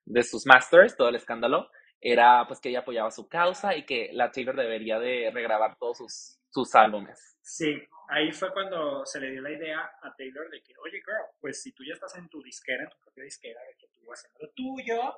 de 0.04 0.22
sus 0.22 0.46
masters, 0.46 0.96
todo 0.96 1.09
el 1.09 1.16
escándalo, 1.16 1.70
era, 2.01 2.46
pues, 2.46 2.61
que 2.61 2.68
ella 2.68 2.80
apoyaba 2.80 3.11
su 3.11 3.28
causa 3.28 3.76
y 3.76 3.84
que 3.84 4.11
la 4.12 4.30
Taylor 4.30 4.57
debería 4.57 4.99
de 4.99 5.30
regrabar 5.32 5.76
todos 5.78 5.99
sus, 5.99 6.38
sus 6.51 6.74
álbumes. 6.74 7.36
Sí, 7.42 7.80
ahí 8.09 8.30
fue 8.32 8.53
cuando 8.53 9.05
se 9.07 9.20
le 9.20 9.30
dio 9.30 9.42
la 9.42 9.51
idea 9.51 9.80
a 10.03 10.14
Taylor 10.16 10.51
de 10.51 10.62
que, 10.62 10.74
oye, 10.78 10.99
girl, 10.99 11.24
pues 11.40 11.62
si 11.62 11.72
tú 11.72 11.82
ya 11.84 11.94
estás 11.94 12.16
en 12.16 12.28
tu 12.28 12.42
disquera, 12.42 12.84
en 12.84 12.90
tu 12.90 12.99
propia 12.99 13.24
disquera, 13.24 13.61
de 13.62 13.74
que 13.78 13.88
tú 13.88 14.05
vas 14.07 14.18
haciendo 14.18 14.38
lo 14.40 14.51
tuyo, 14.53 15.14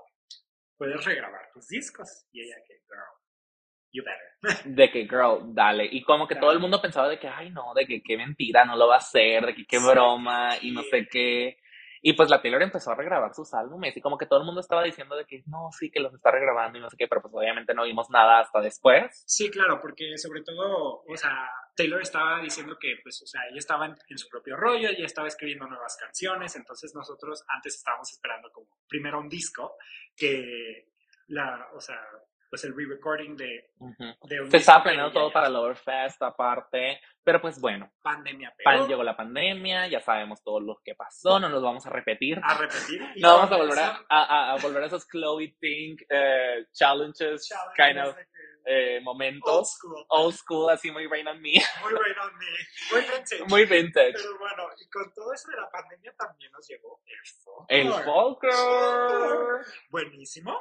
puedes 0.77 1.05
regrabar 1.05 1.51
tus 1.53 1.67
discos. 1.69 2.27
Y 2.33 2.43
ella 2.43 2.57
que, 2.67 2.75
girl, 2.89 3.21
you 3.93 4.03
better. 4.03 4.65
De 4.77 4.91
que, 4.91 5.03
girl, 5.03 5.55
dale. 5.55 5.87
Y 5.91 6.03
como 6.03 6.27
que 6.27 6.37
todo 6.37 6.53
el 6.53 6.61
mundo 6.61 6.81
pensaba 6.81 7.09
de 7.09 7.19
que, 7.19 7.29
ay, 7.29 7.51
no, 7.51 7.75
de 7.75 7.87
que 7.87 8.03
qué 8.03 8.17
mentira, 8.17 8.65
no 8.65 8.77
lo 8.77 8.89
va 8.89 8.95
a 8.95 8.99
hacer, 8.99 9.45
de 9.47 9.55
que 9.55 9.67
qué 9.67 9.79
Sí, 9.79 9.87
broma, 9.87 10.57
y 10.61 10.71
no 10.71 10.83
sé 10.83 11.07
qué. 11.11 11.59
Y 12.03 12.15
pues 12.15 12.31
la 12.31 12.41
Taylor 12.41 12.63
empezó 12.63 12.91
a 12.93 12.95
regrabar 12.95 13.35
sus 13.35 13.53
álbumes 13.53 13.97
y 13.97 14.01
como 14.01 14.17
que 14.17 14.27
todo 14.27 14.41
el 14.41 14.47
mundo 14.47 14.61
estaba 14.61 14.83
diciendo 14.83 15.17
de 15.17 15.27
que 15.27 15.43
no, 15.47 15.71
sí, 15.73 15.91
que 15.91 16.01
los 16.01 16.15
está 16.15 16.31
regrabando 16.31 16.79
y 16.79 16.81
no 16.81 16.89
sé 16.89 16.97
qué, 16.97 17.07
pero 17.07 17.21
pues 17.21 17.35
obviamente 17.35 17.75
no 17.75 17.85
vimos 17.85 18.09
nada 18.11 18.41
hasta 18.41 18.61
después. 18.61 19.23
Sí, 19.27 19.51
claro, 19.51 19.81
porque 19.81 20.17
sobre 20.17 20.43
todo, 20.43 21.03
o 21.07 21.17
sea, 21.17 21.51
Taylor 21.77 22.01
estaba 22.01 22.41
diciendo 22.41 22.77
que, 22.79 22.97
pues, 23.03 23.23
o 23.23 23.27
sea, 23.27 23.43
ella 23.49 23.59
estaba 23.59 23.87
en, 23.87 23.95
en 24.09 24.19
su 24.19 24.29
propio 24.29 24.57
rollo, 24.57 24.89
ella 24.89 25.05
estaba 25.05 25.29
escribiendo 25.29 25.67
nuevas 25.67 25.97
canciones, 25.97 26.57
entonces 26.57 26.95
nosotros 26.95 27.45
antes 27.49 27.77
estábamos 27.77 28.11
esperando 28.11 28.51
como 28.51 28.69
primero 28.89 29.21
un 29.21 29.29
disco 29.29 29.77
que 30.17 30.89
la, 31.29 31.69
o 31.75 31.81
sea, 31.81 32.01
pues 32.51 32.65
el 32.65 32.75
re-recording 32.77 33.37
de, 33.37 33.71
Ujú. 33.79 34.05
de 34.29 34.41
un 34.41 34.51
Se 34.51 34.57
estaba 34.59 34.83
planeando 34.83 35.13
todo 35.13 35.29
ya- 35.29 35.33
para 35.35 35.49
Loverfest 35.49 36.21
aparte, 36.23 37.01
pero 37.23 37.41
pues 37.41 37.61
bueno, 37.61 37.93
pandemia, 38.03 38.53
pero 38.57 38.89
llegó 38.89 39.05
la 39.05 39.17
pandemia, 39.17 39.87
ya 39.87 40.01
sabemos 40.01 40.43
todo 40.43 40.59
lo 40.61 40.81
que 40.85 40.95
pasó, 40.97 41.39
no 41.39 41.49
nos 41.49 41.63
vamos 41.63 41.87
a 41.87 41.91
repetir. 41.91 42.41
a 42.43 42.59
repetir. 42.59 43.01
No 43.19 43.37
vamos 43.37 43.53
a 43.53 43.57
volver 43.57 43.79
a, 43.79 44.05
a- 44.09 44.53
a- 44.53 44.57
volver 44.59 44.83
a 44.83 44.87
esos 44.87 45.07
Chloe 45.09 45.57
Think 45.61 46.03
eh, 46.11 46.67
challenges, 46.73 47.49
challenges 47.49 47.77
kind 47.77 47.99
of 47.99 48.17
eh, 48.67 48.97
old 48.97 49.05
momentos. 49.05 49.71
school, 49.73 50.05
Old 50.09 50.35
school, 50.35 50.71
así 50.71 50.91
muy 50.91 51.07
Rain 51.07 51.27
on 51.29 51.41
Me. 51.41 51.53
muy 51.83 51.93
Rain 51.93 52.19
on 52.21 52.37
Me, 52.37 52.47
muy 52.91 53.01
vintage. 53.03 53.45
Muy 53.49 53.65
vintage. 53.65 54.13
Pero 54.13 54.39
bueno, 54.39 54.65
y 54.79 54.89
con 54.91 55.13
todo 55.15 55.33
eso 55.33 55.51
de 55.51 55.57
la 55.57 55.71
pandemia 55.71 56.13
también 56.19 56.51
nos 56.53 56.67
llegó 56.69 57.01
el 57.07 57.19
folklore. 57.45 57.81
El 57.81 57.93
folklore. 58.05 59.65
Buenísimo, 59.89 60.59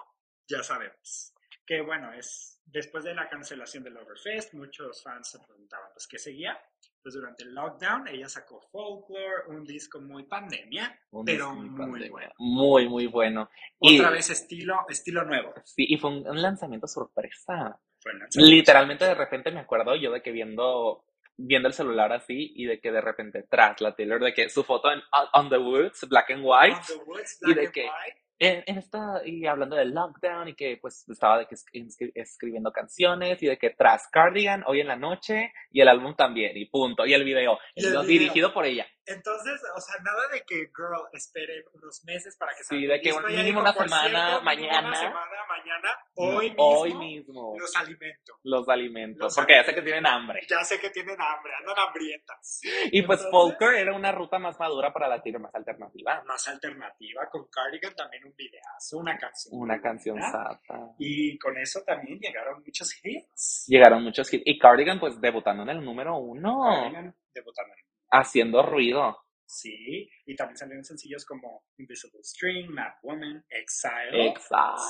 ya 0.47 0.63
sabemos. 0.63 1.33
Que 1.69 1.81
bueno, 1.81 2.11
es 2.13 2.59
después 2.65 3.03
de 3.03 3.13
la 3.13 3.29
cancelación 3.29 3.83
del 3.83 3.95
Overfest, 3.97 4.55
muchos 4.55 5.03
fans 5.03 5.29
se 5.29 5.37
preguntaban, 5.45 5.87
pues, 5.93 6.07
¿qué 6.07 6.17
seguía? 6.17 6.59
Pues 7.03 7.13
durante 7.13 7.43
el 7.43 7.53
lockdown 7.53 8.07
ella 8.07 8.27
sacó 8.27 8.59
Folklore, 8.71 9.43
un 9.49 9.63
disco 9.65 10.01
muy 10.01 10.23
pandemia, 10.23 10.99
Un 11.11 11.25
pero 11.25 11.53
muy 11.53 11.69
pandemia. 11.77 12.09
bueno. 12.09 12.33
Muy, 12.39 12.89
muy 12.89 13.05
bueno. 13.05 13.49
Y, 13.79 13.99
Otra 13.99 14.09
vez 14.09 14.31
estilo, 14.31 14.77
estilo 14.89 15.23
nuevo. 15.25 15.53
sí, 15.63 15.85
y 15.87 15.97
fue 15.97 16.09
un, 16.09 16.27
un 16.27 16.41
lanzamiento 16.41 16.87
sorpresa. 16.87 17.79
Fue 18.01 18.13
el 18.13 18.19
lanzamiento. 18.19 18.55
Literalmente 18.55 19.05
de 19.05 19.13
repente 19.15 19.51
me 19.51 19.59
acuerdo 19.59 19.95
yo 19.95 20.11
de 20.11 20.21
que 20.23 20.31
viendo 20.31 21.05
viendo 21.37 21.67
el 21.69 21.73
celular 21.73 22.11
así 22.11 22.51
y 22.55 22.65
de 22.65 22.81
que 22.81 22.91
de 22.91 22.99
repente 22.99 23.43
tras 23.43 23.79
la 23.79 23.95
Taylor 23.95 24.21
de 24.21 24.33
que 24.33 24.49
su 24.49 24.63
foto 24.63 24.91
en 24.91 24.99
On, 25.13 25.27
On 25.45 25.49
the 25.49 25.57
Woods, 25.57 26.05
black 26.09 26.31
and 26.31 26.41
white, 26.43 26.75
On 26.75 26.81
the 26.99 27.03
Woods, 27.05 27.37
y 27.43 27.53
de 27.53 27.61
and 27.61 27.71
que- 27.71 27.83
White. 27.83 28.21
En, 28.39 28.63
en 28.65 28.77
esta, 28.77 29.21
y 29.25 29.45
hablando 29.45 29.75
del 29.75 29.93
lockdown 29.93 30.47
y 30.47 30.55
que 30.55 30.77
pues 30.81 31.05
estaba 31.09 31.39
de 31.39 31.45
que 31.47 31.55
es- 31.55 31.65
escri- 31.73 32.11
escribiendo 32.15 32.71
canciones 32.71 33.41
y 33.43 33.47
de 33.47 33.57
que 33.57 33.71
tras 33.71 34.07
Cardigan 34.11 34.63
hoy 34.65 34.79
en 34.81 34.87
la 34.87 34.95
noche 34.95 35.51
y 35.71 35.81
el 35.81 35.87
álbum 35.89 36.15
también 36.15 36.55
y 36.57 36.65
punto 36.65 37.05
y 37.05 37.13
el 37.13 37.23
video, 37.23 37.59
Y 37.75 37.85
el 37.85 37.93
lo- 37.93 38.01
video. 38.01 38.19
dirigido 38.19 38.53
por 38.53 38.65
ella. 38.65 38.85
Entonces, 39.09 39.61
o 39.75 39.81
sea, 39.81 39.95
nada 40.03 40.27
de 40.31 40.41
que, 40.45 40.55
girl, 40.75 41.07
esperen 41.13 41.63
unos 41.73 42.03
meses 42.05 42.35
para 42.37 42.51
que 42.53 42.63
Sí, 42.63 42.67
salga 42.69 42.87
de 42.87 42.95
el 42.95 43.01
que 43.01 43.13
un- 43.13 43.25
mínimo 43.25 43.59
una 43.61 43.73
"Por 43.73 43.83
semana, 43.89 44.27
cierto, 44.27 44.41
mañana". 44.43 44.87
Una 44.87 44.95
semana, 44.95 45.45
mañana, 45.47 45.97
hoy 46.15 46.49
mismo, 46.49 46.63
hoy 46.69 46.93
mismo 46.93 47.55
los 47.59 47.75
alimento. 47.75 48.33
los 48.43 48.69
alimentos, 48.69 49.19
Los 49.25 49.35
porque 49.35 49.53
ya 49.55 49.63
sé 49.63 49.73
que 49.75 49.81
tienen 49.81 50.05
hambre. 50.05 50.41
Ya 50.47 50.63
sé 50.63 50.79
que 50.79 50.89
tienen 50.91 51.17
hambre, 51.19 51.51
andan 51.59 51.75
hambrientas. 51.87 52.61
Y 52.91 53.01
pues 53.01 53.25
Folker 53.31 53.73
era 53.75 53.95
una 53.95 54.11
ruta 54.11 54.37
más 54.39 54.59
madura 54.59 54.93
para 54.93 55.07
la 55.07 55.21
tira 55.21 55.39
más 55.39 55.53
alternativa. 55.55 56.23
Más 56.25 56.47
alternativa, 56.47 57.27
con 57.31 57.47
Cardigan 57.49 57.95
también 57.95 58.25
un 58.25 58.35
videazo, 58.35 58.97
una 58.99 59.17
canción. 59.17 59.59
Una 59.59 59.81
canción 59.81 60.21
sata. 60.21 60.93
Y 60.99 61.37
con 61.39 61.57
eso 61.57 61.81
también 61.85 62.19
llegaron 62.19 62.61
muchos 62.63 62.93
hits. 63.03 63.65
Llegaron 63.67 64.03
muchos 64.03 64.31
hits. 64.33 64.43
Y 64.45 64.59
Cardigan, 64.59 64.99
pues 64.99 65.19
debutando 65.19 65.63
en 65.63 65.69
el 65.69 65.83
número 65.83 66.15
uno, 66.17 66.61
Cardigan 66.63 67.15
debutando 67.33 67.73
en 67.73 67.79
haciendo 68.11 68.63
ruido. 68.63 69.17
Sí, 69.51 70.07
y 70.27 70.35
también 70.35 70.57
salieron 70.57 70.83
sencillos 70.85 71.25
como 71.25 71.63
Invisible 71.79 72.19
String, 72.23 72.69
Mad 72.69 72.91
Woman, 73.01 73.43
Exile. 73.49 74.31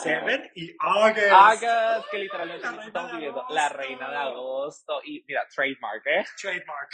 Seven 0.04 0.52
y 0.54 0.76
August. 0.80 1.32
August, 1.32 2.10
que 2.12 2.18
literalmente 2.18 2.70
La 2.70 2.86
estamos 2.86 3.12
viviendo 3.14 3.46
la 3.52 3.70
reina 3.70 4.10
de 4.12 4.18
agosto. 4.18 5.00
Y 5.06 5.24
mira, 5.26 5.48
trademark, 5.56 6.06
¿eh? 6.08 6.26
Trademark. 6.42 6.90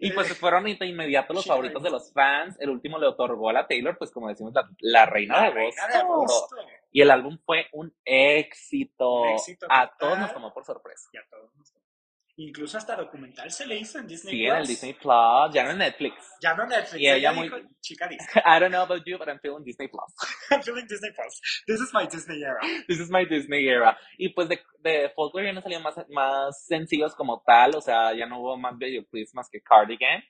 Y 0.00 0.10
pues 0.12 0.34
fueron 0.38 0.64
de 0.64 0.86
inmediato 0.86 1.34
los 1.34 1.44
favoritos 1.44 1.82
de 1.82 1.90
los 1.90 2.10
fans. 2.14 2.56
El 2.58 2.70
último 2.70 2.98
le 2.98 3.08
otorgó 3.08 3.50
a 3.50 3.52
la 3.52 3.66
Taylor, 3.66 3.98
pues 3.98 4.10
como 4.10 4.28
decimos, 4.28 4.54
la, 4.54 4.66
la 4.80 5.04
reina, 5.04 5.36
La 5.36 5.42
de, 5.48 5.50
reina 5.50 5.82
agosto. 5.84 6.56
de 6.56 6.62
agosto. 6.62 6.80
Y 6.92 7.02
el 7.02 7.10
álbum 7.10 7.38
fue 7.44 7.66
un 7.72 7.94
éxito. 8.06 9.20
Un 9.20 9.28
éxito 9.34 9.66
a 9.68 9.82
total. 9.90 9.96
todos 9.98 10.18
nos 10.18 10.32
tomó 10.32 10.54
por 10.54 10.64
sorpresa. 10.64 11.10
Y 11.12 11.18
a 11.18 11.22
todos 11.28 11.54
nos- 11.56 11.74
Incluso 12.42 12.78
hasta 12.78 12.96
documental 12.96 13.50
se 13.50 13.66
le 13.66 13.76
hizo 13.76 13.98
en 13.98 14.06
Disney 14.06 14.34
Sí, 14.34 14.44
en 14.46 14.50
el 14.50 14.56
Plus. 14.58 14.68
Disney 14.68 14.92
Plus, 14.94 15.52
ya 15.54 15.64
no 15.64 15.70
en 15.72 15.78
Netflix. 15.78 16.14
Ya 16.40 16.54
no 16.54 16.66
Netflix. 16.66 16.98
Y 17.00 17.06
ella 17.08 17.32
dijo, 17.32 17.56
muy- 17.56 17.68
chica 17.82 18.08
Disney. 18.08 18.42
I 18.46 18.58
don't 18.58 18.70
know 18.70 18.82
about 18.82 19.02
you, 19.04 19.18
but 19.18 19.28
I'm 19.28 19.38
feeling 19.40 19.62
Disney 19.62 19.88
Plus. 19.88 20.14
I'm 20.50 20.62
feeling 20.62 20.86
Disney 20.86 21.10
Plus. 21.12 21.40
This 21.66 21.80
is 21.80 21.90
my 21.92 22.06
Disney 22.06 22.42
era. 22.42 22.60
This 22.88 22.98
is 22.98 23.10
my 23.10 23.26
Disney 23.26 23.68
era. 23.68 23.98
Y 24.16 24.30
pues 24.30 24.48
de, 24.48 24.58
de 24.78 25.10
Folklore 25.14 25.46
ya 25.48 25.52
no 25.52 25.60
salían 25.60 25.82
más, 25.82 25.96
más 26.08 26.64
sencillos 26.66 27.14
como 27.14 27.42
tal, 27.44 27.76
o 27.76 27.80
sea, 27.82 28.14
ya 28.14 28.24
no 28.26 28.40
hubo 28.40 28.56
más 28.56 28.76
videoclips 28.78 29.34
más 29.34 29.48
que 29.50 29.60
Cardigan. 29.60 30.22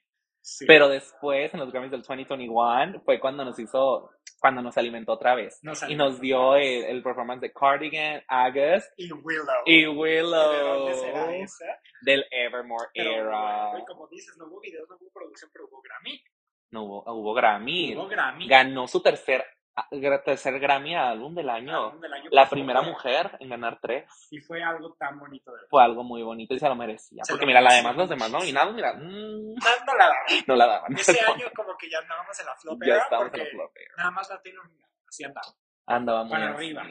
Sí. 0.43 0.65
Pero 0.67 0.89
después, 0.89 1.53
en 1.55 1.61
los 1.61 1.71
Grammys 1.71 1.91
del 1.91 2.01
2021, 2.01 3.03
fue 3.05 3.21
cuando 3.21 3.45
nos 3.45 3.59
hizo, 3.59 4.11
cuando 4.41 4.63
nos 4.63 4.77
alimentó 4.79 5.13
otra 5.13 5.35
vez. 5.35 5.59
Nos 5.63 5.83
y 5.83 5.85
alimentó 5.85 6.05
nos 6.11 6.21
dio 6.21 6.57
el, 6.57 6.85
el 6.85 7.03
performance 7.03 7.43
de 7.43 7.53
Cardigan, 7.53 8.23
August 8.27 8.91
Y 8.97 9.13
Willow. 9.13 9.63
y 9.67 9.83
¿De 9.83 9.89
Willow 9.89 10.79
dónde 10.79 10.95
será 10.95 11.37
esa? 11.37 11.65
del 12.03 12.25
Evermore 12.31 12.89
Pero, 12.95 13.11
era. 13.13 13.69
bueno, 13.69 13.79
y 13.79 13.85
como 13.85 14.09
dices, 14.09 14.37
no 14.39 14.47
hubo 14.47 14.61
videos, 14.61 14.89
no 14.89 14.97
hubo 15.01 15.11
producción, 15.13 15.51
pero 15.53 15.67
hubo 15.67 15.81
Grammy. 15.83 16.21
No 16.73 16.85
hubo, 16.85 17.05
hubo 17.15 17.35
Grammy. 17.35 17.95
Hubo 17.95 18.09
Grammy. 18.09 18.49
Ganó 18.49 18.89
su 18.89 19.03
tercer, 19.03 19.45
tercer 20.25 20.59
Grammy 20.61 20.95
a 20.95 21.11
álbum 21.11 21.35
del 21.35 21.49
año. 21.51 21.87
Álbum 21.87 22.01
del 22.01 22.13
año 22.13 22.29
La 22.33 22.49
primera 22.49 22.81
favor. 22.81 22.95
mujer 22.95 23.37
en 23.41 23.49
ganar 23.49 23.79
tres. 23.81 24.05
Y 24.31 24.39
fue 24.41 24.63
algo 24.63 24.95
tan 24.95 25.19
bonito 25.19 25.53
de. 25.53 25.67
Fue 25.69 25.83
algo 25.83 26.03
muy 26.05 26.23
bonito 26.23 26.55
y 26.55 26.59
se 26.59 26.69
lo 26.69 26.75
merecía. 26.77 27.25
Se 27.25 27.33
Porque 27.33 27.45
lo 27.45 27.49
mira, 27.49 27.61
la 27.61 27.71
merecía 27.71 27.83
demás, 27.91 27.97
los 27.99 28.09
demás 28.11 28.31
nominados, 28.31 28.75
mira, 28.75 28.95
mm, 28.95 29.01
No, 29.55 29.85
no 29.87 29.97
la 29.97 30.05
daba. 30.05 30.17
no 30.47 30.57
la 30.57 30.67
daban. 30.67 30.93
Ese 30.97 31.13
año 31.27 31.47
como 31.55 31.77
que 31.77 31.91
ya 31.91 31.99
andábamos 31.99 32.39
en 32.41 32.47
la 32.47 32.57
flop 32.57 32.79
ya 32.85 32.97
estábamos 32.99 33.35
en 33.35 33.41
la 33.41 33.47
flop 33.47 33.73
era. 33.77 33.95
nada 33.97 34.11
más 34.11 34.31
la 34.31 34.43
Taylor 34.43 34.65
así 35.09 35.25
andaba. 35.25 35.47
Andaba 35.87 36.23
muy 36.25 36.31
para 36.33 36.51
arriba. 36.51 36.83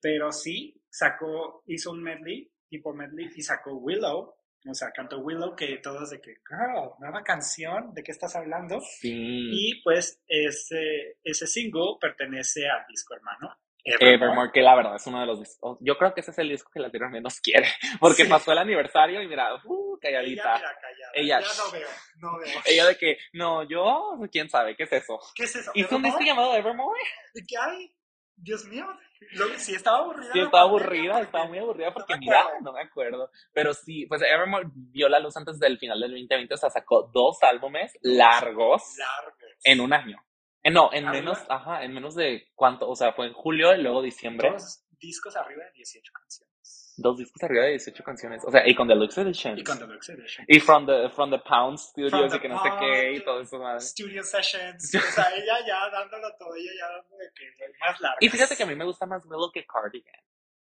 Pero 0.00 0.32
sí, 0.32 0.80
sacó, 0.90 1.62
hizo 1.66 1.90
un 1.90 2.02
medley, 2.02 2.50
tipo 2.68 2.92
medley, 2.94 3.28
y 3.34 3.42
sacó 3.42 3.72
Willow. 3.74 4.34
O 4.68 4.74
sea, 4.74 4.90
cantó 4.90 5.18
Willow, 5.20 5.54
que 5.54 5.78
todos 5.78 6.10
de 6.10 6.20
que, 6.20 6.36
girl, 6.48 6.90
nueva 6.98 7.22
canción, 7.22 7.94
¿de 7.94 8.02
qué 8.02 8.12
estás 8.12 8.34
hablando? 8.36 8.80
Sí. 8.80 9.10
Y 9.52 9.82
pues 9.82 10.20
ese, 10.26 11.16
ese 11.22 11.46
single 11.46 11.96
pertenece 12.00 12.68
al 12.68 12.84
disco 12.88 13.14
hermano. 13.14 13.56
Evermore, 13.84 14.50
que 14.52 14.60
la 14.60 14.74
verdad 14.74 14.96
es 14.96 15.06
uno 15.06 15.20
de 15.20 15.26
los 15.26 15.38
discos. 15.40 15.78
Yo 15.80 15.96
creo 15.96 16.12
que 16.12 16.20
ese 16.20 16.32
es 16.32 16.38
el 16.38 16.48
disco 16.50 16.70
que 16.70 16.80
la 16.80 16.90
Taylor 16.90 17.08
menos 17.10 17.40
quiere. 17.40 17.68
Porque 18.00 18.24
Sí. 18.24 18.28
pasó 18.28 18.52
el 18.52 18.58
aniversario 18.58 19.22
y 19.22 19.28
mira, 19.28 19.54
uh, 19.64 19.98
Ella, 20.02 20.18
calladita. 20.18 20.56
mira, 20.56 20.76
callada. 20.80 21.12
Ella- 21.14 21.40
Ya 21.40 21.64
no 21.64 21.70
veo, 21.72 21.88
no 22.16 22.38
veo. 22.38 22.60
Ella 22.66 22.86
de 22.86 22.96
que, 22.98 23.18
no, 23.32 23.62
yo, 23.66 24.18
quién 24.30 24.50
sabe, 24.50 24.76
¿qué 24.76 24.82
es 24.82 24.92
eso? 24.92 25.18
¿Qué 25.34 25.44
es 25.44 25.56
eso? 25.56 25.70
¿Hizo 25.74 25.96
un 25.96 26.02
disco 26.02 26.18
¿Evermore? 26.20 26.26
llamado 26.26 26.54
Evermore? 26.56 27.00
¿De 27.32 27.42
qué 27.46 27.56
hay? 27.56 27.94
Dios 28.36 28.64
mío. 28.66 28.86
Lo, 29.32 29.46
sí, 29.58 29.74
estaba 29.74 29.98
aburrida. 29.98 30.32
Sí, 30.32 30.40
estaba 30.40 30.62
aburrida, 30.62 31.20
estaba 31.20 31.46
muy 31.46 31.58
aburrida 31.58 31.92
porque 31.92 32.16
mira, 32.18 32.42
no 32.62 32.72
me 32.72 32.82
acuerdo. 32.82 33.30
Pero 33.52 33.74
sí, 33.74 34.06
pues 34.06 34.22
Evermore 34.22 34.68
vio 34.72 35.08
la 35.08 35.18
luz 35.18 35.36
antes 35.36 35.58
del 35.58 35.78
final 35.78 36.00
del 36.00 36.12
2020, 36.12 36.54
o 36.54 36.56
sea, 36.56 36.70
sacó 36.70 37.10
dos 37.12 37.42
álbumes 37.42 37.98
largos 38.02 38.82
Largos. 38.98 39.60
en 39.64 39.80
un 39.80 39.92
año. 39.92 40.22
Eh, 40.62 40.70
no, 40.70 40.90
en 40.92 41.08
menos, 41.10 41.38
ajá, 41.48 41.84
en 41.84 41.94
menos 41.94 42.14
de 42.14 42.48
cuánto, 42.54 42.88
o 42.88 42.96
sea, 42.96 43.12
fue 43.12 43.26
en 43.26 43.32
julio 43.32 43.74
y 43.74 43.82
luego 43.82 44.02
diciembre. 44.02 44.50
Dos 44.50 44.84
discos 45.00 45.36
arriba 45.36 45.64
de 45.64 45.72
18 45.72 46.12
canciones. 46.12 46.94
Dos 46.96 47.16
discos 47.18 47.42
arriba 47.44 47.64
de 47.64 47.70
18 47.70 48.02
canciones, 48.04 48.42
o 48.44 48.50
sea, 48.50 48.66
y 48.68 48.74
con 48.74 48.88
Deluxe 48.88 49.18
Editions. 49.18 49.60
Y 49.60 49.64
con 49.64 49.78
Deluxe 49.78 50.08
Edition. 50.10 50.44
Y 50.48 50.58
from 50.60 50.84
the, 50.86 51.08
from 51.10 51.30
the 51.30 51.38
Pound 51.38 51.78
Studios 51.78 52.34
y 52.34 52.40
que 52.40 52.48
no 52.48 52.60
sé 52.62 52.70
qué 52.80 53.12
y 53.14 53.24
todo 53.24 53.40
eso. 53.40 53.58
madre. 53.58 53.80
Studio 53.80 54.22
Sessions. 54.22 54.94
O 54.96 55.12
sea, 55.12 55.26
ella 55.36 55.64
ya 55.66 55.88
dándolo 55.90 56.28
todo, 56.38 56.54
ella 56.56 56.70
ya 56.78 56.88
dando 56.90 57.16
de 57.16 57.30
que 57.34 57.44
más 57.80 58.00
largo. 58.00 58.16
Y 58.20 58.28
fíjate 58.28 58.56
que 58.56 58.62
a 58.64 58.66
mí 58.66 58.74
me 58.74 58.84
gusta 58.84 59.06
más 59.06 59.24
Willow 59.24 59.50
que 59.52 59.64
Cardigan. 59.64 60.20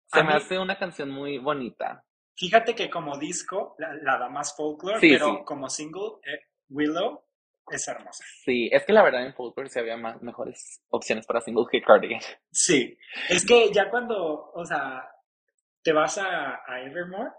Se 0.07 0.21
A 0.21 0.23
me 0.25 0.31
mí- 0.31 0.37
hace 0.37 0.59
una 0.59 0.79
canción 0.79 1.11
muy 1.11 1.39
bonita. 1.39 2.05
Fíjate 2.37 2.75
que 2.75 2.89
como 2.91 3.17
disco, 3.19 3.75
la, 3.79 3.95
la 4.03 4.19
da 4.19 4.29
más 4.29 4.55
folklore, 4.57 5.01
Sí, 5.01 5.11
pero 5.13 5.27
sí. 5.39 5.45
como 5.45 5.69
single, 5.71 6.19
eh, 6.25 6.41
Willow 6.69 7.25
es 7.71 7.87
hermosa. 7.89 8.25
Sí, 8.45 8.69
es 8.73 8.85
que 8.85 8.93
la 8.93 9.03
verdad 9.03 9.25
en 9.27 9.35
Folklore 9.35 9.69
sí 9.69 9.79
había 9.79 9.97
más, 9.97 10.21
mejores 10.23 10.83
opciones 10.89 11.27
para 11.27 11.41
singles 11.41 11.67
que 11.71 11.81
Cardigan. 11.83 12.21
Sí. 12.51 12.97
Es 13.29 13.45
que 13.47 13.71
ya 13.73 13.91
cuando, 13.91 14.51
o 14.53 14.65
sea, 14.65 15.09
te 15.83 15.93
vas 15.93 16.19
a, 16.19 16.61
a 16.67 16.81
Evermore, 16.83 17.31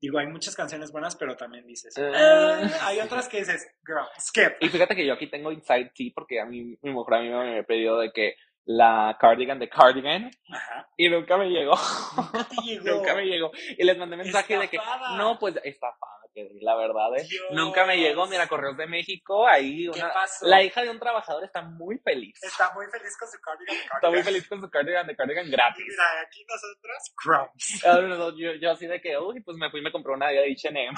digo, 0.00 0.18
hay 0.18 0.26
muchas 0.26 0.54
canciones 0.54 0.92
buenas, 0.92 1.16
pero 1.16 1.36
también 1.36 1.66
dices, 1.66 1.96
Eh. 1.96 2.10
"Eh", 2.14 2.70
hay 2.82 3.00
otras 3.00 3.28
que 3.28 3.38
dices, 3.38 3.66
girl, 3.86 4.06
skip. 4.20 4.52
Y 4.60 4.68
fíjate 4.68 4.94
que 4.94 5.06
yo 5.06 5.14
aquí 5.14 5.28
tengo 5.30 5.52
Inside 5.52 5.92
Tea 5.94 6.10
porque 6.14 6.40
a 6.40 6.44
mí, 6.46 6.76
mi 6.82 6.90
mujer 6.90 7.14
a 7.14 7.20
mí 7.22 7.28
me 7.28 7.50
había 7.50 7.62
pedido 7.62 7.98
de 7.98 8.12
que 8.12 8.34
la 8.66 9.16
Cardigan 9.20 9.58
de 9.60 9.68
Cardigan 9.68 10.30
Ajá. 10.52 10.88
y 10.96 11.08
nunca 11.08 11.36
me 11.36 11.48
llegó. 11.48 11.74
Nunca 12.16 12.48
te 12.48 12.62
llegó. 12.62 12.96
nunca 12.96 13.14
me 13.14 13.24
llegó. 13.24 13.50
Y 13.78 13.84
les 13.84 13.96
mandé 13.96 14.16
mensaje 14.16 14.58
de 14.58 14.68
que 14.68 14.78
no, 15.16 15.38
pues 15.38 15.54
estafada, 15.62 16.22
que 16.34 16.48
la 16.60 16.74
verdad. 16.74 17.10
Dios. 17.28 17.44
Nunca 17.52 17.86
me 17.86 17.96
llegó. 17.96 18.26
Mira, 18.26 18.48
Correos 18.48 18.76
de 18.76 18.86
México, 18.88 19.46
ahí 19.46 19.88
¿Qué 19.92 20.00
una, 20.00 20.12
la 20.42 20.62
hija 20.64 20.82
de 20.82 20.90
un 20.90 20.98
trabajador 20.98 21.44
está 21.44 21.62
muy 21.62 21.98
feliz. 21.98 22.42
Está 22.42 22.72
muy 22.74 22.86
feliz 22.86 23.16
con 23.18 23.28
su 23.28 23.38
cardigan. 23.40 23.76
Está 23.94 24.10
muy 24.10 24.22
feliz 24.24 24.48
con 24.48 24.60
su 24.60 24.68
Cardigan 24.68 25.06
de 25.06 25.14
Cardigan 25.16 25.46
Y 25.46 25.50
gratis. 25.50 25.84
mira, 25.88 26.20
aquí 26.26 26.44
nosotros, 26.48 27.14
crumbs. 27.22 27.84
Ah, 27.86 28.32
Yo, 28.36 28.54
yo 28.60 28.70
así 28.72 28.86
de 28.88 29.00
que, 29.00 29.16
uy, 29.16 29.40
pues 29.42 29.56
me 29.56 29.70
fui 29.70 29.78
y 29.80 29.82
me 29.84 29.92
compré 29.92 30.12
una 30.12 30.28
de 30.28 30.52
H&M. 30.52 30.92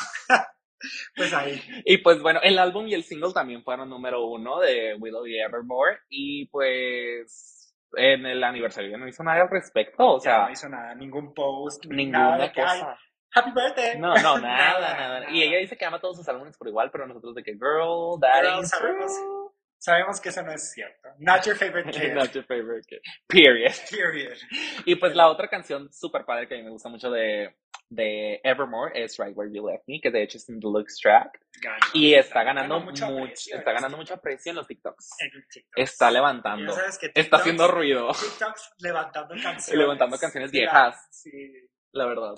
Pues 1.17 1.35
ahí. 1.35 1.61
Y 1.85 1.99
pues 1.99 2.23
bueno, 2.23 2.39
el 2.43 2.57
álbum 2.59 2.87
y 2.87 2.95
el 2.95 3.03
single 3.03 3.33
también 3.33 3.65
fueron 3.65 3.89
número 3.91 4.25
uno 4.27 4.61
de 4.61 4.95
Willow 4.95 5.27
y 5.27 5.39
Evermore. 5.41 5.99
Y 6.09 6.47
pues 6.47 7.58
en 7.97 8.27
el 8.27 8.43
aniversario 8.45 8.91
ya 8.91 8.97
no 8.99 9.09
hizo 9.09 9.23
nada 9.23 9.43
al 9.43 9.51
respecto. 9.51 10.05
O 10.07 10.19
ya 10.19 10.23
sea, 10.23 10.45
no 10.47 10.51
hizo 10.51 10.69
nada, 10.69 10.95
ningún 10.95 11.33
post, 11.35 11.85
nada 11.87 11.97
ninguna 11.97 12.35
"Ay, 12.45 12.53
cosa. 12.53 12.99
Happy 13.35 13.51
birthday. 13.53 13.99
No, 13.99 14.15
no, 14.15 14.39
nada, 14.41 14.97
nada. 14.97 15.31
Y 15.31 15.43
ella 15.43 15.59
dice 15.59 15.77
que 15.77 15.85
ama 15.85 16.01
todos 16.01 16.17
sus 16.17 16.29
álbumes 16.29 16.57
por 16.57 16.69
igual, 16.69 16.91
pero 16.91 17.07
nosotros 17.07 17.35
de 17.35 17.43
que, 17.43 17.53
girl, 17.53 18.19
that 18.21 18.41
Girl, 18.43 18.55
ain't 18.55 18.67
sabemos. 18.67 19.13
true. 19.15 19.39
Sabemos 19.81 20.21
que 20.21 20.31
eso 20.31 20.43
no 20.43 20.51
es 20.51 20.73
cierto. 20.73 21.09
Not 21.19 21.45
your 21.47 21.55
favorite 21.57 21.91
kid. 21.93 22.13
Not 22.15 22.33
your 22.33 22.45
favorite 22.45 22.85
kid. 22.89 22.99
Period. 23.29 23.73
Period. 23.91 24.37
Y 24.85 24.97
pues 24.97 25.15
la 25.15 25.29
otra 25.29 25.47
canción 25.49 25.93
súper 25.93 26.25
padre 26.25 26.49
que 26.49 26.55
a 26.55 26.59
mí 26.59 26.65
me 26.65 26.71
gusta 26.71 26.89
mucho 26.89 27.11
de, 27.11 27.55
de 27.91 28.41
Evermore 28.45 28.93
es 28.95 29.17
Right 29.19 29.37
Where 29.37 29.51
You 29.53 29.67
Left 29.67 29.85
Me, 29.87 30.01
que 30.01 30.11
de 30.11 30.23
hecho 30.23 30.39
es 30.39 30.49
un 30.49 30.61
deluxe 30.61 30.99
track. 31.01 31.41
Y 31.95 32.15
está 32.15 32.43
ganando 32.45 32.81
mucho 32.81 33.07
aprecio 33.07 33.57
está 33.57 33.73
ganando 33.73 33.97
mucho 33.97 34.15
aprecio 34.15 34.51
en 34.51 34.57
los 34.57 34.67
TikToks. 34.67 35.11
en 35.21 35.31
TikToks. 35.49 35.73
Está 35.77 36.11
levantando. 36.11 36.75
Está 37.15 37.37
haciendo 37.37 37.69
ruido, 37.69 38.09
TikToks 38.13 38.75
levantando 38.79 39.35
canciones. 39.35 39.69
Levantando 39.79 40.19
canciones 40.19 40.51
viejas. 40.51 41.07
sí, 41.11 41.31
la 41.93 42.07
verdad. 42.07 42.35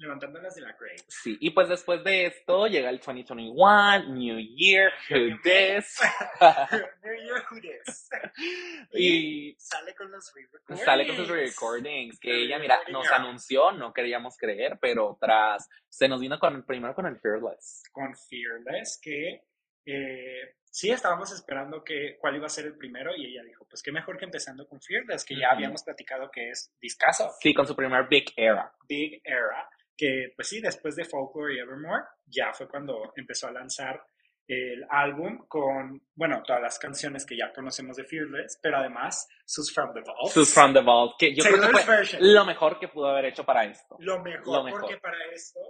Levantándolas 0.00 0.54
de 0.54 0.62
la 0.62 0.72
grave. 0.72 0.96
Sí, 1.08 1.36
y 1.40 1.50
pues 1.50 1.68
después 1.68 2.02
de 2.02 2.26
esto 2.26 2.66
llega 2.66 2.90
el 2.90 2.98
2021, 2.98 4.08
New 4.08 4.38
Year, 4.56 4.90
Who 5.10 5.38
This, 5.42 6.00
New 7.02 7.14
Year 7.22 7.44
Who 7.50 7.60
Dis. 7.60 8.08
y 8.92 9.54
sale 9.58 9.94
con 9.94 10.10
los 10.10 10.32
re-recordings. 10.34 10.84
sale 10.84 11.06
con 11.06 11.16
sus 11.16 11.28
recordings, 11.28 12.18
que 12.18 12.44
ella, 12.44 12.58
mira, 12.58 12.80
nos 12.90 13.10
anunció, 13.10 13.72
no 13.72 13.92
queríamos 13.92 14.36
creer, 14.36 14.78
pero 14.80 15.18
tras, 15.20 15.68
se 15.88 16.08
nos 16.08 16.20
vino 16.20 16.38
con, 16.38 16.64
primero 16.64 16.94
con 16.94 17.06
el 17.06 17.18
Fearless. 17.20 17.82
Con 17.92 18.14
Fearless, 18.16 18.98
que 19.02 19.44
eh, 19.84 20.54
sí 20.70 20.90
estábamos 20.90 21.32
esperando 21.32 21.82
que 21.82 22.16
cuál 22.18 22.36
iba 22.36 22.46
a 22.46 22.50
ser 22.50 22.66
el 22.66 22.76
primero 22.76 23.14
y 23.16 23.26
ella 23.26 23.42
dijo, 23.42 23.66
pues 23.68 23.82
qué 23.82 23.92
mejor 23.92 24.18
que 24.18 24.24
empezando 24.24 24.66
con 24.66 24.80
Fearless, 24.80 25.24
que 25.24 25.36
ya 25.36 25.50
habíamos 25.50 25.82
platicado 25.82 26.30
que 26.30 26.50
es 26.50 26.72
discaso, 26.80 27.30
Sí, 27.40 27.52
con 27.52 27.66
su 27.66 27.74
primer 27.74 28.08
Big 28.08 28.32
Era. 28.36 28.72
Big 28.88 29.20
Era, 29.24 29.68
que 30.00 30.32
pues 30.34 30.48
sí, 30.48 30.62
después 30.62 30.96
de 30.96 31.04
Folklore 31.04 31.56
y 31.56 31.58
Evermore, 31.58 32.04
ya 32.24 32.54
fue 32.54 32.66
cuando 32.66 33.12
empezó 33.16 33.48
a 33.48 33.52
lanzar 33.52 34.02
el 34.48 34.82
álbum 34.88 35.46
con, 35.46 36.02
bueno, 36.14 36.42
todas 36.42 36.62
las 36.62 36.78
canciones 36.78 37.26
que 37.26 37.36
ya 37.36 37.52
conocemos 37.52 37.98
de 37.98 38.04
Fearless, 38.04 38.58
pero 38.62 38.78
además 38.78 39.28
sus 39.44 39.72
From 39.74 39.92
the 39.92 40.00
Vault. 40.00 40.32
Sus 40.32 40.54
From 40.54 40.72
the 40.72 40.80
Vault, 40.80 41.16
que 41.18 41.34
yo 41.34 41.42
creo 41.42 41.54
que 41.56 41.60
Taylor's 41.60 41.84
fue 41.84 41.96
version. 41.96 42.34
lo 42.34 42.44
mejor 42.46 42.80
que 42.80 42.88
pudo 42.88 43.08
haber 43.10 43.26
hecho 43.26 43.44
para 43.44 43.66
esto. 43.66 43.96
Lo 44.00 44.22
mejor, 44.22 44.46
Lo 44.46 44.64
mejor. 44.64 44.80
porque 44.80 44.96
para 44.96 45.18
esto 45.34 45.60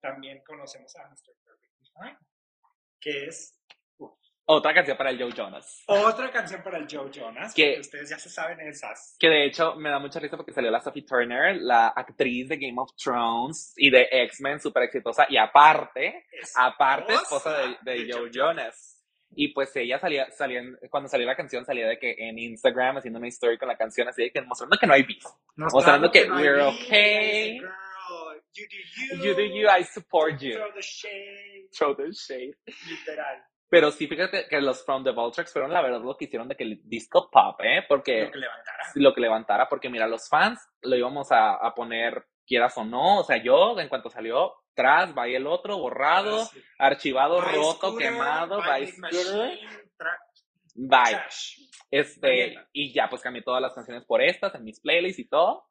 también 0.00 0.42
conocemos 0.44 0.94
a 0.96 1.08
Mr. 1.08 1.32
Perfectly 1.44 1.86
Fine, 1.94 2.18
que 3.00 3.24
es 3.26 3.55
Otra 4.48 4.72
canción 4.72 4.96
para 4.96 5.10
el 5.10 5.18
Joe 5.20 5.32
Jonas. 5.32 5.82
otra 5.88 6.30
canción 6.30 6.62
para 6.62 6.78
el 6.78 6.86
Joe 6.88 7.10
Jonas, 7.10 7.52
Que- 7.52 7.80
ustedes 7.80 8.08
ya 8.10 8.18
se 8.18 8.28
saben 8.30 8.60
esas. 8.60 9.16
Que 9.18 9.28
de 9.28 9.44
hecho 9.46 9.74
me 9.74 9.90
da 9.90 9.98
mucha 9.98 10.20
risa 10.20 10.36
porque 10.36 10.52
salió 10.52 10.70
la 10.70 10.80
Sophie 10.80 11.04
Turner, 11.04 11.56
la 11.56 11.88
actriz 11.88 12.48
de 12.48 12.56
Game 12.56 12.76
of 12.80 12.92
Thrones 12.96 13.74
y 13.76 13.90
de 13.90 14.08
X-Men, 14.10 14.60
súper 14.60 14.84
exitosa. 14.84 15.26
Y 15.28 15.36
aparte, 15.36 16.26
aparte 16.54 17.14
esposa 17.14 17.58
de, 17.58 17.76
de 17.82 18.12
Joe 18.12 18.30
Jonas. 18.32 18.92
Y 19.34 19.48
pues 19.52 19.74
ella 19.74 19.98
salía, 19.98 20.30
salía 20.30 20.62
cuando 20.88 21.08
salió 21.08 21.26
la 21.26 21.34
canción, 21.36 21.64
salía 21.64 21.88
de 21.88 21.98
que 21.98 22.14
en 22.16 22.38
Instagram 22.38 22.98
haciendo 22.98 23.18
una 23.18 23.26
story 23.28 23.58
con 23.58 23.66
la 23.66 23.76
canción, 23.76 24.06
así 24.08 24.22
de 24.22 24.30
que 24.30 24.40
mostrando 24.42 24.78
que 24.78 24.86
no 24.86 24.94
hay 24.94 25.02
beef. 25.02 25.24
mostrando 25.56 26.10
que 26.10 26.26
no 26.28 26.36
hay 26.36 26.44
we're 26.44 26.62
beef, 26.64 26.84
okay. 26.86 27.58
Girl, 27.58 28.40
you 28.54 28.64
do 28.70 28.76
you. 29.16 29.24
You 29.24 29.34
do 29.34 29.42
you, 29.42 29.68
I 29.68 29.82
support 29.82 30.40
you. 30.40 30.52
Throw 30.52 30.72
the 30.72 30.80
shade. 30.82 31.68
Throw 31.76 31.96
the 31.96 32.12
shade. 32.12 32.54
Literal. 32.88 33.42
Pero 33.68 33.90
sí, 33.90 34.06
fíjate 34.06 34.46
que 34.48 34.60
los 34.60 34.84
From 34.84 35.02
the 35.02 35.10
Vault 35.10 35.34
Tracks 35.34 35.52
fueron 35.52 35.72
la 35.72 35.82
verdad 35.82 36.00
lo 36.00 36.16
que 36.16 36.26
hicieron 36.26 36.46
de 36.48 36.56
que 36.56 36.64
el 36.64 36.80
disco 36.84 37.28
pop, 37.30 37.60
¿eh? 37.64 37.84
Porque 37.88 38.26
Lo 38.26 38.30
que 38.32 38.38
levantara. 38.38 38.84
lo 38.94 39.14
que 39.14 39.20
levantara, 39.20 39.68
porque 39.68 39.88
mira, 39.88 40.06
los 40.06 40.28
fans 40.28 40.60
lo 40.82 40.94
íbamos 40.96 41.32
a, 41.32 41.54
a 41.54 41.74
poner, 41.74 42.26
quieras 42.46 42.76
o 42.78 42.84
no, 42.84 43.18
o 43.20 43.24
sea, 43.24 43.38
yo 43.42 43.78
en 43.80 43.88
cuanto 43.88 44.08
salió, 44.08 44.52
tras, 44.74 45.16
va 45.16 45.26
el 45.26 45.46
otro, 45.46 45.78
borrado, 45.78 46.44
Sí. 46.44 46.62
archivado, 46.78 47.40
roto, 47.40 47.88
Scooter, 47.88 48.10
quemado, 48.12 48.58
bye, 48.62 48.92
bye. 50.74 51.18
Este, 51.90 52.26
Mariela. 52.28 52.68
y 52.72 52.92
ya 52.92 53.08
pues 53.08 53.22
cambié 53.22 53.42
todas 53.42 53.62
las 53.62 53.72
canciones 53.74 54.04
por 54.04 54.20
estas 54.22 54.54
en 54.54 54.64
mis 54.64 54.80
playlists 54.80 55.18
y 55.20 55.28
todo. 55.28 55.64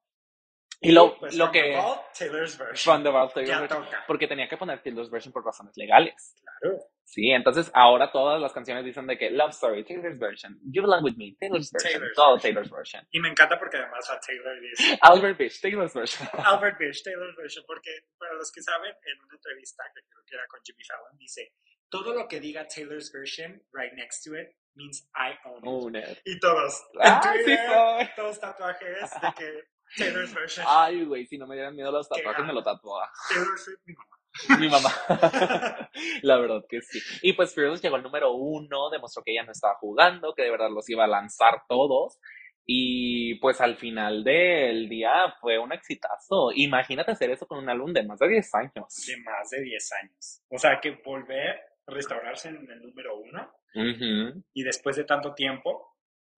Y 0.82 0.92
lo, 0.92 1.18
Pues, 1.20 1.36
lo 1.36 1.52
que, 1.52 1.76
Vault, 1.76 2.02
Taylor's 2.18 2.58
version. 2.58 3.04
Vault, 3.04 3.34
Taylor's 3.34 3.60
version, 3.70 3.86
porque 4.08 4.28
tenía 4.28 4.48
que 4.48 4.58
poner 4.58 4.82
Taylor's 4.84 5.10
version 5.10 5.32
por 5.34 5.44
razones 5.46 5.76
legales. 5.78 6.36
Claro. 6.60 6.78
Sí, 7.04 7.30
entonces 7.32 7.72
ahora 7.74 8.12
todas 8.12 8.42
las 8.42 8.52
canciones 8.52 8.84
dicen 8.84 9.06
de 9.08 9.18
que 9.18 9.30
Love 9.30 9.52
Story, 9.52 9.84
Taylor's 9.86 10.18
version, 10.20 10.60
You 10.72 10.82
Belong 10.82 11.04
With 11.04 11.16
Me, 11.18 11.36
Taylor's 11.40 11.72
version, 11.72 11.94
Taylor's 11.94 12.16
todo 12.16 12.34
version. 12.34 12.42
Taylor's 12.54 12.72
version. 12.72 13.08
Y 13.12 13.20
me 13.20 13.30
encanta 13.30 13.58
porque 13.60 13.78
además 13.78 14.10
a 14.10 14.20
Taylor 14.20 14.60
dice 14.60 14.98
Albert 15.02 15.38
Fish, 15.38 15.62
Taylor's 15.62 15.94
version. 15.94 16.28
Albert 16.46 16.78
Fish, 16.78 17.04
Taylor's 17.04 17.36
version, 17.38 17.64
porque 17.68 17.92
para 18.18 18.34
los 18.34 18.52
que 18.52 18.62
saben, 18.62 18.90
en 18.92 19.22
una 19.24 19.36
entrevista 19.36 19.84
que 19.94 20.02
creo 20.10 20.24
que 20.28 20.36
era 20.36 20.48
con 20.48 20.60
Jimmy 20.66 20.84
Fallon, 20.84 21.18
dice, 21.18 21.54
todo 21.90 22.14
lo 22.14 22.28
que 22.28 22.40
diga 22.40 22.68
Taylor's 22.68 23.12
version 23.14 23.62
right 23.72 23.94
next 23.94 24.24
to 24.26 24.36
it 24.36 24.50
means 24.74 25.08
I 25.16 25.38
own 25.46 25.58
it. 25.60 25.64
Own 25.68 25.96
it. 25.96 26.20
Y 26.26 26.40
todos, 26.40 26.84
en 26.96 27.02
Ah, 27.12 27.22
sí 27.22 27.44
Twitter, 27.44 27.68
soy. 27.70 28.10
todos 28.16 28.40
tatuajes 28.40 29.12
de 29.22 29.34
que 29.38 29.64
Taylor's 29.98 30.34
version, 30.34 30.66
Ay, 30.70 31.06
güey, 31.06 31.26
si 31.26 31.38
no 31.38 31.48
me 31.48 31.56
dieran 31.56 31.76
miedo 31.76 31.92
los 31.92 32.08
tatuajes, 32.08 32.46
me 32.46 32.54
lo 32.54 32.64
tatuaba. 32.64 33.10
Taylor 33.30 33.58
Swift, 33.58 33.80
mi 33.86 33.94
mamá. 33.94 34.16
Mi 34.60 34.70
mamá. 34.70 34.90
La 36.24 36.38
verdad 36.38 36.66
que 36.68 36.82
sí. 36.82 37.00
Y 37.22 37.34
pues 37.34 37.54
Fearless 37.54 37.82
llegó 37.82 37.96
al 37.96 38.04
número 38.04 38.34
uno, 38.34 38.90
demostró 38.90 39.24
que 39.24 39.32
ella 39.32 39.44
no 39.44 39.52
estaba 39.52 39.76
jugando, 39.76 40.34
que 40.34 40.44
de 40.44 40.52
verdad 40.52 40.70
los 40.70 40.90
iba 40.90 41.06
a 41.06 41.08
lanzar 41.08 41.64
todos. 41.70 42.20
Y 42.66 43.36
pues 43.36 43.62
al 43.62 43.78
final 43.78 44.24
del 44.24 44.90
día 44.90 45.36
fue 45.40 45.60
un 45.60 45.72
exitazo. 45.72 46.52
Imagínate 46.54 47.12
hacer 47.12 47.30
eso 47.30 47.48
con 47.48 47.60
un 47.60 47.70
álbum 47.70 47.94
de 47.94 48.04
más 48.04 48.20
de 48.20 48.28
10 48.28 48.56
años. 48.56 49.06
De 49.08 49.18
más 49.18 49.50
de 49.52 49.62
10 49.62 49.92
años. 50.04 50.42
O 50.50 50.58
sea, 50.58 50.80
que 50.82 51.00
volver 51.06 51.60
a 51.88 51.94
restaurarse 51.94 52.50
en 52.50 52.70
el 52.70 52.82
número 52.82 53.18
uno 53.18 53.54
y 54.54 54.64
después 54.64 54.96
de 54.96 55.04
tanto 55.04 55.34
tiempo, 55.34 55.95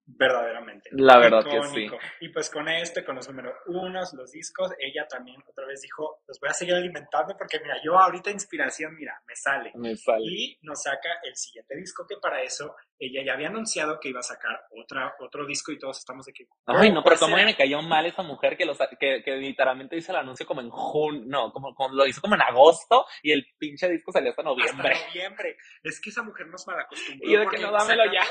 verdaderamente. 0.08 0.90
La 0.94 1.18
verdad 1.20 1.44
que 1.44 1.52
sí. 1.52 1.58
icónico. 1.58 1.98
Y 2.22 2.30
pues 2.30 2.50
con 2.50 2.68
este, 2.70 3.04
con 3.04 3.16
los 3.16 3.28
números 3.28 3.54
unos, 3.68 4.14
los 4.14 4.32
discos, 4.32 4.72
ella 4.80 5.06
también 5.08 5.44
otra 5.46 5.66
vez 5.66 5.82
dijo, 5.82 6.22
los 6.28 6.40
voy 6.40 6.50
a 6.50 6.54
seguir 6.54 6.76
alimentando 6.76 7.36
porque 7.38 7.60
mira, 7.60 7.76
yo 7.84 8.00
ahorita 8.00 8.32
inspiración, 8.32 8.96
mira, 8.96 9.22
me 9.28 9.36
sale. 9.36 9.72
Me 9.76 9.96
sale. 9.96 10.24
Y 10.24 10.58
nos 10.62 10.82
saca 10.82 11.10
el 11.24 11.36
siguiente 11.36 11.76
disco 11.76 12.06
que 12.08 12.16
para 12.22 12.42
eso 12.42 12.76
ella 13.00 13.22
ya 13.24 13.34
había 13.34 13.50
anunciado 13.50 14.00
que 14.00 14.10
iba 14.10 14.22
a 14.22 14.24
sacar 14.24 14.66
otra, 14.72 15.14
otro 15.20 15.46
disco 15.46 15.72
y 15.72 15.78
todos 15.78 16.00
estamos 16.00 16.26
de 16.26 16.34
que... 16.34 16.48
Ay, 16.66 16.90
no, 16.90 17.04
¿cuál 17.04 17.18
pero 17.18 17.32
cómo 17.32 17.36
me 17.36 17.56
cayó 17.56 17.82
mal 17.82 18.06
esa 18.06 18.24
mujer 18.24 18.58
que, 18.58 18.66
los, 18.66 18.78
que, 19.00 19.22
que 19.24 19.36
literalmente 19.36 19.98
hizo 19.98 20.12
el 20.14 20.20
anuncio 20.20 20.46
como 20.48 20.62
en 20.62 20.70
junio, 20.70 21.24
no, 21.28 21.52
como, 21.52 21.76
como 21.76 21.94
lo 21.94 22.08
hizo 22.08 22.22
como 22.22 22.36
en 22.36 22.42
agosto 22.42 23.06
y 23.22 23.32
el 23.32 23.46
pinche 23.58 23.90
disco 23.90 24.12
salió 24.12 24.32
hasta 24.32 24.44
noviembre. 24.44 24.94
Hasta 24.94 25.08
noviembre. 25.08 25.58
Es 25.84 26.00
que 26.00 26.10
esa 26.10 26.24
mujer 26.24 26.48
nos 26.48 26.66
malacostumbró. 26.66 27.30
Y 27.30 27.36
de 27.36 27.48
que 27.48 27.60
no, 27.60 27.72
dámelo 27.72 28.04
ya. 28.12 28.24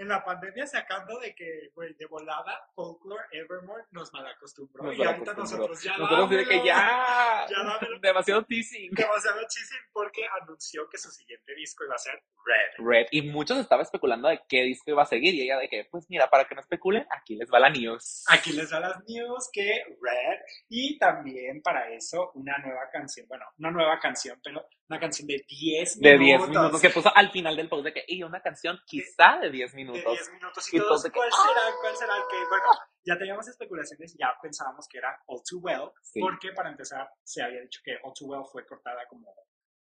En 0.00 0.08
la 0.08 0.24
pandemia 0.24 0.66
sacando 0.66 1.18
de 1.18 1.34
que, 1.34 1.68
güey, 1.74 1.92
de 1.92 2.06
volada, 2.06 2.58
Folklore, 2.74 3.22
Evermore 3.32 3.84
nos 3.90 4.10
malacostumbró. 4.14 4.84
Nos 4.84 4.96
y 4.96 5.02
ahorita 5.02 5.34
nosotros 5.34 5.82
ya 5.82 5.98
Nosotros 5.98 6.30
de 6.30 6.36
que 6.38 6.56
dámelo. 6.56 6.64
ya, 6.64 7.46
Ya 7.50 7.58
dámelo. 7.64 7.98
demasiado 8.00 8.42
teasing. 8.46 8.90
demasiado 8.92 9.40
chising 9.46 9.78
porque 9.92 10.22
anunció 10.40 10.88
que 10.88 10.96
su 10.96 11.10
siguiente 11.10 11.54
disco 11.54 11.84
iba 11.84 11.96
a 11.96 11.98
ser 11.98 12.14
Red. 12.46 12.86
Red, 12.86 13.06
y 13.10 13.20
muchos 13.20 13.58
estaban 13.58 13.82
especulando 13.84 14.28
de 14.28 14.40
qué 14.48 14.62
disco 14.62 14.90
iba 14.90 15.02
a 15.02 15.06
seguir, 15.06 15.34
y 15.34 15.42
ella 15.42 15.58
de 15.58 15.68
que, 15.68 15.86
pues 15.90 16.06
mira, 16.08 16.30
para 16.30 16.46
que 16.46 16.54
no 16.54 16.62
especulen, 16.62 17.06
aquí 17.10 17.36
les 17.36 17.50
va 17.52 17.60
la 17.60 17.68
news. 17.68 18.24
Aquí 18.28 18.52
les 18.54 18.70
da 18.70 18.80
las 18.80 19.04
news 19.06 19.50
que 19.52 19.84
Red 20.00 20.38
y 20.70 20.98
también 20.98 21.60
para 21.60 21.90
eso 21.92 22.32
una 22.34 22.56
nueva 22.56 22.88
canción, 22.90 23.28
bueno, 23.28 23.44
una 23.58 23.70
nueva 23.70 23.98
canción, 24.00 24.40
pero 24.42 24.66
una 24.88 24.98
canción 24.98 25.28
de 25.28 25.44
10 25.46 26.00
De 26.00 26.18
minutos. 26.18 26.48
10 26.48 26.58
minutos, 26.58 26.80
que 26.80 26.90
puso 26.90 27.14
al 27.14 27.30
final 27.30 27.54
del 27.54 27.68
post 27.68 27.84
de 27.84 27.92
que, 27.92 28.04
y 28.08 28.22
una 28.22 28.40
canción 28.40 28.80
quizá 28.86 29.38
de 29.40 29.50
10 29.50 29.72
De 29.72 29.76
minutos. 29.92 30.12
10 30.18 30.32
minutos 30.32 30.72
Y 30.72 30.76
y 30.76 30.80
todos 30.80 31.02
de 31.02 31.10
que, 31.10 31.14
¿cuál 31.18 31.30
¡ah! 31.32 31.46
será? 31.48 31.60
¿Cuál 31.80 31.96
será? 31.96 32.14
Que 32.30 32.36
bueno, 32.48 32.64
ya 33.04 33.18
teníamos 33.18 33.48
especulaciones, 33.48 34.16
ya 34.18 34.34
pensábamos 34.42 34.86
que 34.88 34.98
era 34.98 35.18
All 35.26 35.40
Too 35.48 35.60
Well, 35.60 35.90
Sí. 36.02 36.20
porque 36.20 36.52
para 36.52 36.70
empezar 36.70 37.08
se 37.22 37.42
había 37.42 37.60
dicho 37.60 37.80
que 37.84 37.96
All 38.02 38.12
Too 38.18 38.26
Well 38.28 38.44
fue 38.50 38.66
cortada 38.66 39.06
como 39.08 39.32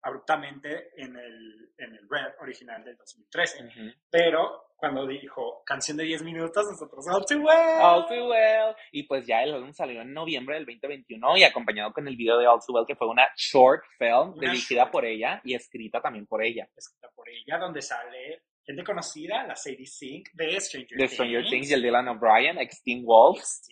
abruptamente 0.03 0.91
en 0.97 1.17
el, 1.17 1.73
en 1.77 1.95
el 1.95 2.09
Red 2.09 2.35
original 2.41 2.85
del 2.85 2.97
2013. 2.97 3.65
Ujú. 3.65 3.93
Pero 4.11 4.65
cuando 4.77 5.05
dijo 5.07 5.63
canción 5.67 5.97
de 5.97 6.05
10 6.05 6.23
minutos, 6.23 6.67
nosotros 6.71 7.05
All 7.09 7.25
Too 7.27 7.41
Well. 7.45 7.83
All 7.83 8.07
Too 8.07 8.29
Well. 8.29 8.77
Y 8.93 9.03
pues 9.05 9.27
ya 9.27 9.43
el 9.43 9.55
álbum 9.55 9.73
salió 9.73 10.01
en 10.03 10.15
noviembre 10.15 10.55
del 10.55 10.67
2021 10.67 11.37
y 11.39 11.43
acompañado 11.45 11.93
con 11.93 12.07
el 12.07 12.17
video 12.17 12.39
de 12.39 12.47
All 12.47 12.61
Too 12.65 12.75
Well, 12.75 12.87
que 12.87 12.95
fue 12.95 13.09
una 13.09 13.29
short 13.37 13.83
film 13.99 14.35
Una 14.35 14.53
dirigida 14.53 14.83
short. 14.83 14.93
por 14.93 15.05
ella 15.05 15.41
y 15.45 15.55
escrita 15.55 16.01
también 16.01 16.27
por 16.27 16.43
ella. 16.45 16.69
escrita 16.77 17.11
por 17.15 17.29
ella, 17.29 17.59
donde 17.59 17.83
sale 17.83 18.45
gente 18.69 18.85
conocida, 18.85 19.47
la 19.47 19.57
Sadie 19.57 19.87
Sink 19.87 20.29
de 20.35 20.61
Stranger 20.61 20.99
De 20.99 21.05
Things. 21.05 21.13
Stranger 21.13 21.49
Things 21.49 21.71
y 21.71 21.73
el 21.73 21.83
Dylan 21.83 22.09
O'Brien, 22.09 22.59
ex 22.59 22.83
Teen 22.83 23.05
Wolves. 23.05 23.63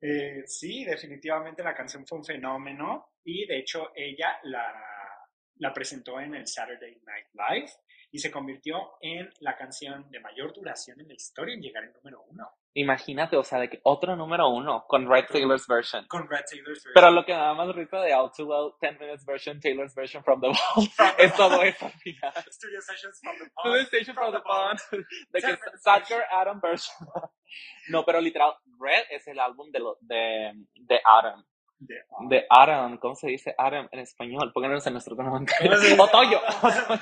Eh, 0.00 0.42
sí, 0.46 0.84
definitivamente 0.84 1.62
la 1.62 1.74
canción 1.74 2.06
fue 2.06 2.18
un 2.18 2.24
fenómeno 2.24 3.12
y 3.24 3.46
de 3.46 3.60
hecho 3.60 3.90
ella 3.94 4.38
la, 4.42 4.70
la 5.56 5.72
presentó 5.72 6.20
en 6.20 6.34
el 6.34 6.46
Saturday 6.46 7.00
Night 7.06 7.26
Live 7.32 7.72
y 8.10 8.18
se 8.18 8.30
convirtió 8.30 8.98
en 9.00 9.32
la 9.40 9.56
canción 9.56 10.10
de 10.10 10.20
mayor 10.20 10.52
duración 10.52 11.00
en 11.00 11.08
la 11.08 11.14
historia 11.14 11.54
en 11.54 11.62
llegar 11.62 11.84
al 11.84 11.94
número 11.94 12.22
uno 12.28 12.52
Imagínate, 12.76 13.36
o 13.36 13.44
sea, 13.44 13.60
de 13.60 13.70
que 13.70 13.80
otro 13.84 14.16
número 14.16 14.48
uno 14.48 14.84
con 14.88 15.08
Red 15.08 15.26
Taylor's 15.30 15.66
version. 15.68 16.04
con 16.08 16.28
Red 16.28 16.42
Taylor's 16.50 16.82
version. 16.82 16.92
Pero 16.94 17.10
lo 17.12 17.24
que 17.24 17.32
da 17.32 17.54
más 17.54 17.72
risa 17.74 18.00
de 18.00 18.12
All 18.12 18.32
Too 18.36 18.46
Well, 18.46 18.74
10 18.80 18.98
Minutes 18.98 19.24
version, 19.24 19.60
Taylor's 19.60 19.94
version 19.94 20.24
from 20.24 20.40
the 20.40 20.48
Vault, 20.48 20.90
es 21.18 21.34
todo 21.36 21.62
eso 21.62 21.86
al 21.86 21.92
final. 21.92 22.32
Studio 22.50 22.80
Sessions 22.80 23.20
from 23.22 23.36
the 23.38 23.50
Pond. 23.54 23.74
the 23.78 23.84
station 23.86 24.14
from 24.14 24.32
the 24.32 24.40
pond. 24.40 24.78
De 25.32 25.40
que 25.40 25.56
Sadger 25.80 26.24
Adam 26.32 26.60
version. 26.60 26.94
No, 27.88 28.04
pero 28.04 28.20
literal, 28.20 28.56
Red 28.80 29.04
es 29.10 29.28
el 29.28 29.38
álbum 29.38 29.70
de, 29.70 29.78
lo, 29.78 29.96
de, 30.00 30.52
de 30.74 31.00
Adam. 31.04 31.44
De, 31.86 31.94
de 32.28 32.46
autumn, 32.50 32.98
¿cómo 32.98 33.14
se 33.14 33.28
dice 33.28 33.54
autumn 33.58 33.88
en 33.92 34.00
español? 34.00 34.50
Pónganos 34.52 34.86
en 34.86 34.92
nuestro 34.94 35.16
comentario. 35.16 35.70
¿Cómo 35.70 35.80
se 35.82 35.88
dice? 35.90 36.00
Otoño, 36.00 36.40
Ah. 36.62 37.00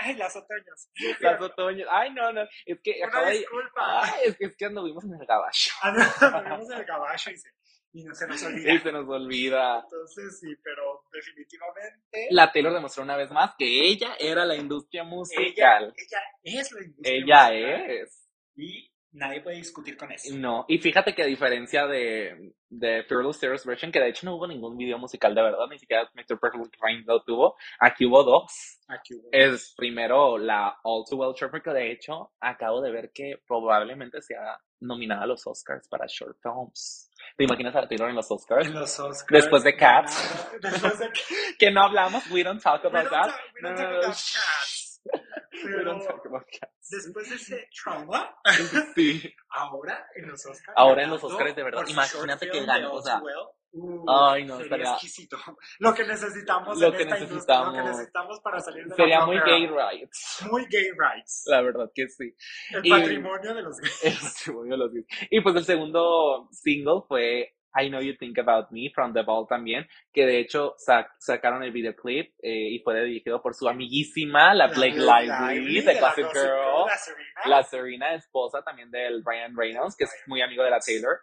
Ay, 0.00 0.14
las 0.16 0.34
otoños. 0.36 0.88
Sí, 0.94 1.12
Las 1.20 1.40
otoños. 1.40 1.88
Ay, 1.90 2.12
no, 2.12 2.32
no. 2.32 2.42
Es 2.66 2.78
que 2.82 2.96
Una 2.98 3.08
acaba 3.08 3.26
de. 3.30 3.38
disculpa. 3.38 4.00
Ay, 4.02 4.20
es 4.26 4.36
que, 4.36 4.44
es 4.46 4.56
que 4.56 4.64
anduvimos 4.66 5.04
en 5.04 5.14
el 5.20 5.26
gabacho. 5.26 5.70
Ah, 5.82 5.90
no, 5.92 5.98
nos 6.30 6.44
vemos 6.44 6.70
en 6.70 6.78
el 6.78 6.86
caballo 6.86 7.30
y 7.32 7.36
se, 7.38 7.48
y 7.92 8.04
no 8.04 8.14
se 8.14 8.26
nos 8.28 8.42
olvida. 8.44 8.72
Y 8.72 8.78
se 8.78 8.92
nos 8.92 9.08
olvida. 9.08 9.80
Entonces, 9.80 10.38
sí, 10.40 10.54
pero 10.62 11.02
definitivamente 11.12 12.26
La 12.30 12.52
Taylor 12.52 12.72
demostró 12.72 13.02
una 13.02 13.16
vez 13.16 13.30
más 13.30 13.54
que 13.58 13.66
ella 13.86 14.14
era 14.18 14.44
la 14.44 14.54
industria 14.56 15.02
ella, 15.02 15.10
musical. 15.10 15.94
ella 15.96 16.60
es 16.60 16.72
la 16.72 16.82
industria 16.84 17.14
Ella 17.16 17.48
musical 17.50 17.90
es. 17.90 18.28
Y 18.56 18.92
nadie 19.12 19.40
puede 19.40 19.56
discutir 19.56 19.96
con 19.96 20.10
eso. 20.12 20.34
No, 20.36 20.64
y 20.68 20.78
fíjate 20.78 21.14
que 21.14 21.22
a 21.22 21.26
diferencia 21.26 21.86
de, 21.86 22.52
de 22.68 23.04
Fearless 23.04 23.40
Tears 23.40 23.64
Version, 23.66 23.90
que 23.92 24.00
de 24.00 24.08
hecho 24.10 24.26
no 24.26 24.36
hubo 24.36 24.46
ningún 24.46 24.76
video 24.76 24.98
musical 24.98 25.34
de 25.34 25.42
verdad, 25.42 25.66
ni 25.70 25.78
siquiera 25.78 26.08
Mr. 26.14 26.38
Perfectly 26.38 26.70
Fine 26.80 27.04
lo 27.06 27.22
tuvo, 27.22 27.56
aquí 27.80 28.06
hubo 28.06 28.22
dos. 28.24 28.78
Aquí 28.88 29.14
hubo- 29.14 29.28
Es 29.32 29.74
primero 29.76 30.38
la 30.38 30.76
All 30.84 31.04
Too 31.08 31.16
Well 31.16 31.34
Short, 31.34 31.50
porque 31.52 31.70
de 31.70 31.90
hecho 31.92 32.32
acabo 32.40 32.80
de 32.80 32.90
ver 32.92 33.10
que 33.12 33.40
probablemente 33.46 34.20
sea 34.22 34.58
nominada 34.82 35.24
a 35.24 35.26
los 35.26 35.46
Oscars 35.46 35.86
para 35.88 36.06
Short 36.08 36.38
Films. 36.42 37.10
¿Te 37.36 37.44
imaginas 37.44 37.76
a 37.76 37.86
Taylor 37.86 38.08
en 38.08 38.16
los 38.16 38.30
Oscars? 38.30 38.66
en 38.66 38.72
los 38.74 38.98
Oscars. 38.98 39.26
Después 39.42 39.62
de 39.62 39.76
Cats. 39.76 40.48
Después 40.62 40.98
de 40.98 41.10
Que 41.58 41.70
no 41.70 41.82
hablamos, 41.82 42.26
we 42.30 42.42
don't 42.42 42.62
talk 42.62 42.82
We 42.84 42.88
about 42.88 43.04
don't 43.04 43.10
that. 43.10 43.26
talk- 43.30 43.40
we 43.54 43.60
don't 43.68 43.78
no, 43.78 43.84
talk 43.84 43.92
about. 43.92 44.04
Cats. 44.06 44.69
Pero 45.62 45.98
después 46.90 47.28
de 47.30 47.36
ese 47.36 47.68
trauma, 47.82 48.34
Sí. 48.94 49.32
ahora 49.50 50.06
en 50.16 50.28
los 50.28 50.44
Oscars. 50.46 50.76
Ahora 50.76 51.02
en 51.04 51.10
los 51.10 51.22
Oscars, 51.22 51.54
de 51.54 51.62
verdad, 51.62 51.84
imagínate 51.86 52.50
que 52.50 52.60
de 52.60 52.86
o 52.86 53.02
sea. 53.02 53.20
Uh, 53.72 54.04
ay, 54.10 54.44
no, 54.44 54.54
sería 54.56 54.64
estaría- 54.64 54.92
exquisito. 54.94 55.36
Lo 55.78 55.94
que 55.94 56.04
necesitamos 56.04 56.80
Lo 56.80 56.88
en 56.88 56.92
que 56.92 57.02
esta 57.04 57.18
industria, 57.20 57.58
lo 57.60 57.64
que 57.72 57.78
necesitamos. 57.78 57.96
necesitamos 57.98 58.40
para 58.40 58.58
salir 58.60 58.84
de 58.86 58.96
Sería 58.96 59.20
la 59.20 59.26
muy 59.26 59.38
gay 59.46 59.66
rights. 59.68 60.44
Muy 60.50 60.66
gay 60.68 60.90
rights. 60.90 61.44
La 61.46 61.62
verdad 61.62 61.88
que 61.94 62.08
sí. 62.08 62.34
El 62.72 62.84
y- 62.86 62.90
patrimonio 62.90 63.54
de 63.54 63.62
los 63.62 63.76
gays. 63.78 64.04
El 64.04 64.14
matrimonio 64.24 64.72
de 64.72 64.76
los 64.78 64.92
gays. 64.92 65.06
Y 65.30 65.40
pues 65.40 65.54
el 65.54 65.64
segundo 65.64 66.48
single 66.50 67.02
fue 67.06 67.54
I 67.74 67.88
Know 67.88 68.00
You 68.00 68.16
Think 68.16 68.38
About 68.38 68.70
Me 68.70 68.90
from 68.94 69.12
The 69.12 69.22
Ball 69.22 69.46
también, 69.48 69.86
que 70.12 70.26
de 70.26 70.38
hecho 70.40 70.74
sac- 70.78 71.12
sacaron 71.18 71.62
el 71.62 71.72
videoclip 71.72 72.32
eh, 72.42 72.68
y 72.70 72.78
fue 72.80 73.00
dirigido 73.04 73.40
por 73.40 73.54
su 73.54 73.68
amiguísima, 73.68 74.52
la 74.54 74.66
Blake 74.68 74.96
Lively, 74.98 75.80
de 75.80 75.94
la 75.94 76.00
Gossip 76.00 76.24
Gossip 76.24 76.32
Girl, 76.32 76.86
la 76.86 76.96
Serena. 76.96 77.30
la 77.46 77.62
Serena, 77.62 78.14
esposa 78.14 78.62
también 78.62 78.90
del 78.90 79.22
Ryan 79.24 79.56
Reynolds, 79.56 79.96
que 79.96 80.04
es 80.04 80.10
muy 80.26 80.42
amigo 80.42 80.62
de 80.64 80.70
la 80.70 80.80
Taylor. 80.80 81.18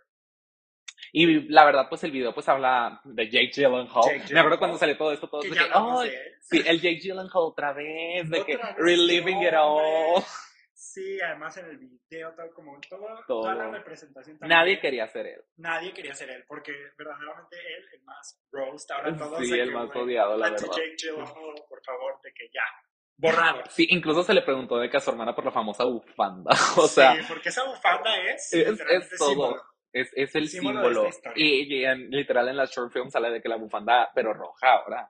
Y 1.13 1.47
la 1.49 1.63
verdad, 1.63 1.87
pues 1.89 2.03
el 2.03 2.11
video 2.11 2.33
pues 2.33 2.49
habla 2.49 2.99
de 3.05 3.29
Jake 3.29 3.51
Gyllenhaal. 3.53 4.03
Jake 4.03 4.33
Me 4.33 4.39
acuerdo 4.39 4.59
cuando 4.59 4.77
salió 4.77 4.97
todo 4.97 5.11
esto, 5.13 5.27
todo 5.29 5.41
que 5.41 5.49
de 5.49 5.53
que, 5.55 5.59
hablamos 5.61 6.01
"Ay, 6.03 6.09
de 6.09 6.15
él. 6.15 6.33
sí, 6.41 6.63
el 6.65 6.81
Jake 6.81 6.99
Gyllenhaal 7.01 7.29
otra 7.33 7.71
vez, 7.73 8.29
de 8.29 8.43
que 8.43 8.55
Otra 8.55 8.67
vez, 8.69 8.77
reliving 8.77 9.41
it 9.43 9.53
all. 9.53 10.23
Además 11.27 11.55
en 11.57 11.65
el 11.67 11.77
video, 11.77 12.33
todo, 12.35 12.53
como 12.53 12.79
todo, 12.89 13.05
Todo. 13.27 13.41
toda 13.41 13.55
la 13.55 13.69
representación 13.69 14.37
también. 14.39 14.57
Nadie 14.59 14.79
quería 14.79 15.07
ser 15.07 15.27
él. 15.27 15.41
Nadie 15.57 15.93
quería 15.93 16.13
ser 16.15 16.29
él, 16.31 16.43
porque 16.47 16.71
verdaderamente 16.97 17.55
él, 17.57 17.85
el 17.93 18.03
más 18.03 18.41
roast, 18.51 18.89
ahora 18.91 19.15
todos 19.15 19.39
Sí, 19.45 19.59
el 19.59 19.71
más 19.71 19.95
odiado, 19.95 20.37
la 20.37 20.49
verdad. 20.49 20.67
Jake 20.75 20.95
Gyllenhaal, 20.97 21.55
por 21.69 21.83
favor, 21.85 22.19
de 22.23 22.31
que 22.33 22.49
ya, 22.53 22.61
borrado. 23.17 23.63
Sí, 23.69 23.85
incluso 23.89 24.23
se 24.23 24.33
le 24.33 24.41
preguntó 24.41 24.77
de 24.77 24.89
que 24.89 24.97
a 24.97 24.99
su 24.99 25.11
hermana 25.11 25.35
por 25.35 25.45
la 25.45 25.51
famosa 25.51 25.83
bufanda. 25.85 26.51
O 26.77 26.87
sea, 26.87 27.15
sí, 27.15 27.21
porque 27.27 27.49
esa 27.49 27.63
bufanda 27.65 28.17
es, 28.31 28.51
es, 28.53 28.77
todo. 29.17 29.29
símbolo. 29.29 29.63
Es, 29.93 30.11
es 30.15 30.35
el 30.35 30.47
Símbolo 30.49 31.03
de 31.03 31.09
esta. 31.09 31.31
Y, 31.35 31.73
y 31.75 31.85
en- 31.85 32.09
literal 32.11 32.47
en 32.49 32.57
la 32.57 32.65
short 32.65 32.91
film 32.91 33.09
sale 33.09 33.31
de 33.31 33.41
que 33.41 33.49
la 33.49 33.55
bufanda, 33.55 34.11
pero 34.13 34.33
roja 34.33 34.73
ahora. 34.73 35.09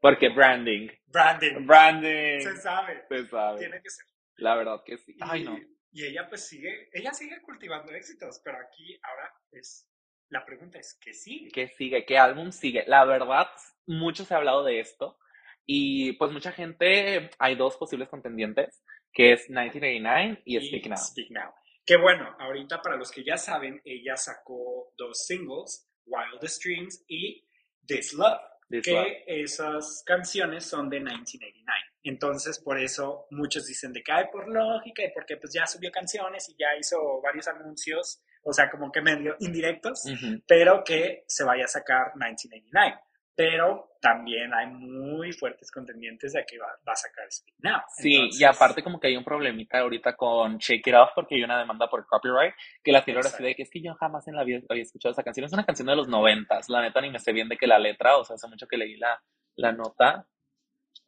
Porque 0.00 0.28
branding. 0.30 0.88
Branding, 1.06 1.66
Branding. 1.66 2.40
se 2.40 2.56
sabe, 2.56 3.04
Se 3.08 3.26
sabe. 3.26 3.58
tiene 3.58 3.82
que 3.82 3.90
ser. 3.90 4.06
La 4.36 4.56
verdad 4.56 4.82
que 4.84 4.98
sí. 4.98 5.12
Y, 5.12 5.18
Ay, 5.20 5.44
no. 5.44 5.58
y 5.92 6.04
ella 6.04 6.26
pues 6.28 6.46
sigue, 6.48 6.88
ella 6.92 7.12
sigue 7.12 7.40
cultivando 7.42 7.92
éxitos, 7.92 8.40
pero 8.44 8.58
aquí 8.58 8.98
ahora 9.02 9.32
es, 9.52 9.88
la 10.28 10.44
pregunta 10.44 10.78
es, 10.78 10.98
¿qué 11.00 11.12
sigue? 11.12 11.50
¿Qué 11.50 11.68
sigue? 11.68 12.04
¿Qué 12.04 12.18
álbum 12.18 12.50
sigue? 12.50 12.84
La 12.86 13.04
verdad, 13.04 13.48
mucho 13.86 14.24
se 14.24 14.34
ha 14.34 14.38
hablado 14.38 14.64
de 14.64 14.80
esto. 14.80 15.18
Y 15.66 16.12
pues 16.14 16.30
mucha 16.30 16.52
gente, 16.52 17.30
hay 17.38 17.54
dos 17.54 17.76
posibles 17.76 18.08
contendientes, 18.08 18.82
que 19.12 19.32
es 19.32 19.48
1989 19.48 20.42
y 20.44 20.60
Speak 20.60 20.86
Now. 20.86 20.98
Speak 20.98 21.30
Now. 21.30 21.54
Que 21.86 21.96
bueno, 21.96 22.34
ahorita 22.38 22.82
para 22.82 22.96
los 22.96 23.10
que 23.10 23.24
ya 23.24 23.36
saben, 23.36 23.80
ella 23.84 24.16
sacó 24.16 24.92
dos 24.96 25.24
singles, 25.26 25.88
Wildest 26.06 26.62
Dreams 26.62 27.04
y 27.08 27.46
This 27.86 28.14
Love, 28.14 28.40
This 28.82 28.84
que 28.84 29.24
esas 29.26 30.02
canciones 30.04 30.64
son 30.64 30.88
de 30.88 30.98
1989. 30.98 31.80
Entonces, 32.04 32.58
por 32.58 32.78
eso 32.78 33.26
muchos 33.30 33.66
dicen 33.66 33.92
de 33.92 34.02
que 34.02 34.12
hay 34.12 34.24
por 34.30 34.48
lógica 34.48 35.02
y 35.04 35.12
porque 35.12 35.36
pues 35.36 35.52
ya 35.54 35.66
subió 35.66 35.90
canciones 35.90 36.48
y 36.48 36.56
ya 36.58 36.76
hizo 36.78 37.20
varios 37.22 37.48
anuncios, 37.48 38.20
o 38.42 38.52
sea, 38.52 38.68
como 38.70 38.92
que 38.92 39.00
medio 39.00 39.36
indirectos, 39.38 40.02
pero 40.46 40.82
que 40.84 41.24
se 41.26 41.44
vaya 41.44 41.64
a 41.64 41.68
sacar 41.68 42.12
1989. 42.16 42.98
Pero 43.36 43.96
también 44.00 44.54
hay 44.54 44.66
muy 44.68 45.32
fuertes 45.32 45.70
contendientes 45.70 46.34
de 46.34 46.44
que 46.44 46.58
va, 46.58 46.66
va 46.86 46.92
a 46.92 46.96
sacar 46.96 47.30
Speak 47.32 47.56
Now. 47.58 47.80
Sí, 47.96 48.14
Entonces, 48.14 48.40
y 48.40 48.44
aparte 48.44 48.82
como 48.82 49.00
que 49.00 49.08
hay 49.08 49.16
un 49.16 49.24
problemita 49.24 49.78
ahorita 49.80 50.14
con 50.14 50.58
Shake 50.58 50.86
It 50.86 50.94
Off 50.94 51.10
porque 51.14 51.34
hay 51.34 51.42
una 51.42 51.58
demanda 51.58 51.88
por 51.88 52.06
copyright 52.06 52.54
que 52.82 52.92
la 52.92 53.04
Taylor 53.04 53.26
así 53.26 53.42
de 53.42 53.54
que 53.54 53.62
es 53.62 53.70
que 53.70 53.80
yo 53.80 53.94
jamás 53.94 54.28
en 54.28 54.36
la 54.36 54.44
vida 54.44 54.60
había 54.68 54.82
escuchado 54.82 55.12
esa 55.12 55.22
canción. 55.22 55.46
Es 55.46 55.52
una 55.52 55.64
canción 55.64 55.88
de 55.88 55.96
los 55.96 56.06
noventas, 56.06 56.68
la 56.68 56.82
neta 56.82 57.00
ni 57.00 57.10
me 57.10 57.18
sé 57.18 57.32
bien 57.32 57.48
de 57.48 57.56
que 57.56 57.66
la 57.66 57.78
letra, 57.78 58.18
o 58.18 58.24
sea, 58.24 58.34
hace 58.34 58.46
mucho 58.46 58.68
que 58.68 58.76
leí 58.76 58.96
la, 58.96 59.20
la 59.56 59.72
nota. 59.72 60.26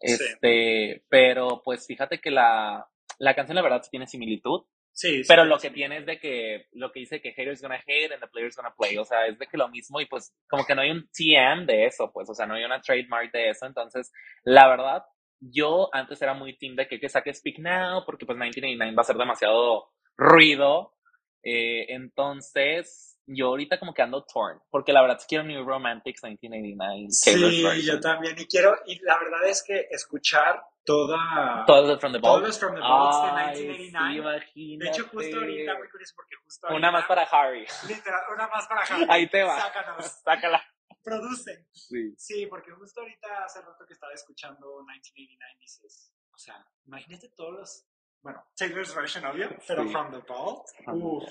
Sí. 0.01 0.13
Este, 0.13 1.05
pero 1.09 1.63
pues 1.65 1.87
fíjate 1.87 2.21
que 2.21 2.31
la, 2.31 2.89
la 3.19 3.35
canción 3.35 3.57
la 3.57 3.63
verdad 3.63 3.83
sí 3.83 3.91
tiene 3.91 4.07
similitud, 4.07 4.65
Sí, 4.97 5.21
pero 5.29 5.45
lo 5.45 5.59
que 5.59 5.69
tiene 5.69 5.99
es 5.99 6.07
de 6.07 6.19
que, 6.19 6.69
lo 6.73 6.91
que 6.91 7.01
dice 7.01 7.21
que 7.21 7.33
haters 7.33 7.61
gonna 7.61 7.83
hate 7.87 8.15
and 8.15 8.23
the 8.23 8.29
players 8.29 8.57
gonna 8.57 8.75
play, 8.75 8.97
o 8.97 9.05
sea, 9.05 9.27
es 9.27 9.39
de 9.39 9.47
que 9.47 9.59
lo 9.59 9.69
mismo 9.69 10.01
y 10.01 10.07
pues 10.07 10.35
como 10.49 10.65
que 10.65 10.75
no 10.75 10.81
hay 10.81 10.91
un 10.91 11.07
TM 11.11 11.67
de 11.67 11.85
eso, 11.85 12.11
pues, 12.15 12.31
o 12.31 12.35
sea, 12.35 12.47
no 12.47 12.55
hay 12.55 12.65
una 12.65 12.81
trademark 12.81 13.31
de 13.31 13.51
eso, 13.51 13.67
entonces, 13.67 14.11
la 14.43 14.67
verdad, 14.67 15.03
yo 15.39 15.91
antes 15.93 16.23
era 16.23 16.33
muy 16.33 16.57
team 16.57 16.77
de 16.77 16.89
que, 16.89 16.99
que 16.99 17.11
saque 17.11 17.35
Speak 17.35 17.59
Now, 17.59 18.07
porque 18.07 18.25
pues 18.25 18.39
1989 18.39 18.97
va 18.97 19.03
a 19.03 19.05
ser 19.05 19.17
demasiado 19.17 19.93
ruido, 20.17 20.95
eh, 21.43 21.93
entonces, 21.93 23.16
yo 23.27 23.47
ahorita 23.49 23.79
como 23.79 23.93
que 23.93 24.03
ando 24.03 24.25
torn, 24.25 24.61
porque 24.71 24.93
la 24.93 25.03
verdad 25.03 25.19
sí 25.19 25.27
quiero 25.29 25.45
New 25.45 25.65
Romantics 25.65 26.23
1989 26.23 27.09
Taylor's 27.25 27.55
Sí, 27.57 27.63
version. 27.63 27.97
yo 27.97 28.01
también. 28.01 28.37
Y 28.39 28.47
quiero, 28.47 28.75
y 28.87 28.99
la 29.05 29.19
verdad 29.19 29.45
es 29.47 29.63
que 29.63 29.87
escuchar 29.91 30.63
toda. 30.85 31.65
Todos 31.67 31.89
los 31.89 32.01
From 32.01 32.13
the 32.13 32.21
todos 32.21 32.33
Vault. 32.35 32.47
los 32.47 32.59
From 32.59 32.75
the 32.75 32.81
Vaults 32.81 33.23
de 33.23 33.41
Ay, 33.41 33.57
sí, 33.57 33.63
1989. 33.69 34.19
imagínate. 34.19 34.85
de 34.85 34.91
hecho, 34.91 35.09
justo 35.09 35.37
ahorita, 35.37 35.75
muy 35.79 35.89
curioso, 35.89 36.13
porque 36.17 36.37
justo 36.45 36.67
ahorita. 36.69 36.79
Una 36.79 36.91
más 36.93 37.07
para 37.07 37.23
Harry. 37.25 37.67
Literal, 37.89 38.21
una 38.33 38.49
más 38.49 38.67
para 38.69 38.83
Harry. 38.83 39.07
Ahí 39.09 39.29
te 39.29 39.43
va. 39.43 39.61
Sácanos. 39.61 40.05
Sácala. 40.25 40.63
Producen. 41.03 41.67
Sí. 41.73 42.15
Sí, 42.17 42.47
porque 42.47 42.71
justo 42.73 43.01
ahorita, 43.01 43.45
hace 43.45 43.61
rato 43.61 43.85
que 43.87 43.93
estaba 43.95 44.13
escuchando 44.13 44.67
1989, 44.83 45.57
dices, 45.61 46.13
o 46.33 46.39
sea, 46.39 46.65
imagínate 46.87 47.29
todos 47.31 47.53
los. 47.55 47.87
Bueno, 48.23 48.45
Taylor's 48.57 48.93
version, 48.95 49.25
obvio, 49.25 49.49
pero 49.69 49.85
Sí. 49.85 49.91
From 49.91 50.11
the 50.11 50.19
Vault. 50.27 50.65
Uf. 50.89 51.25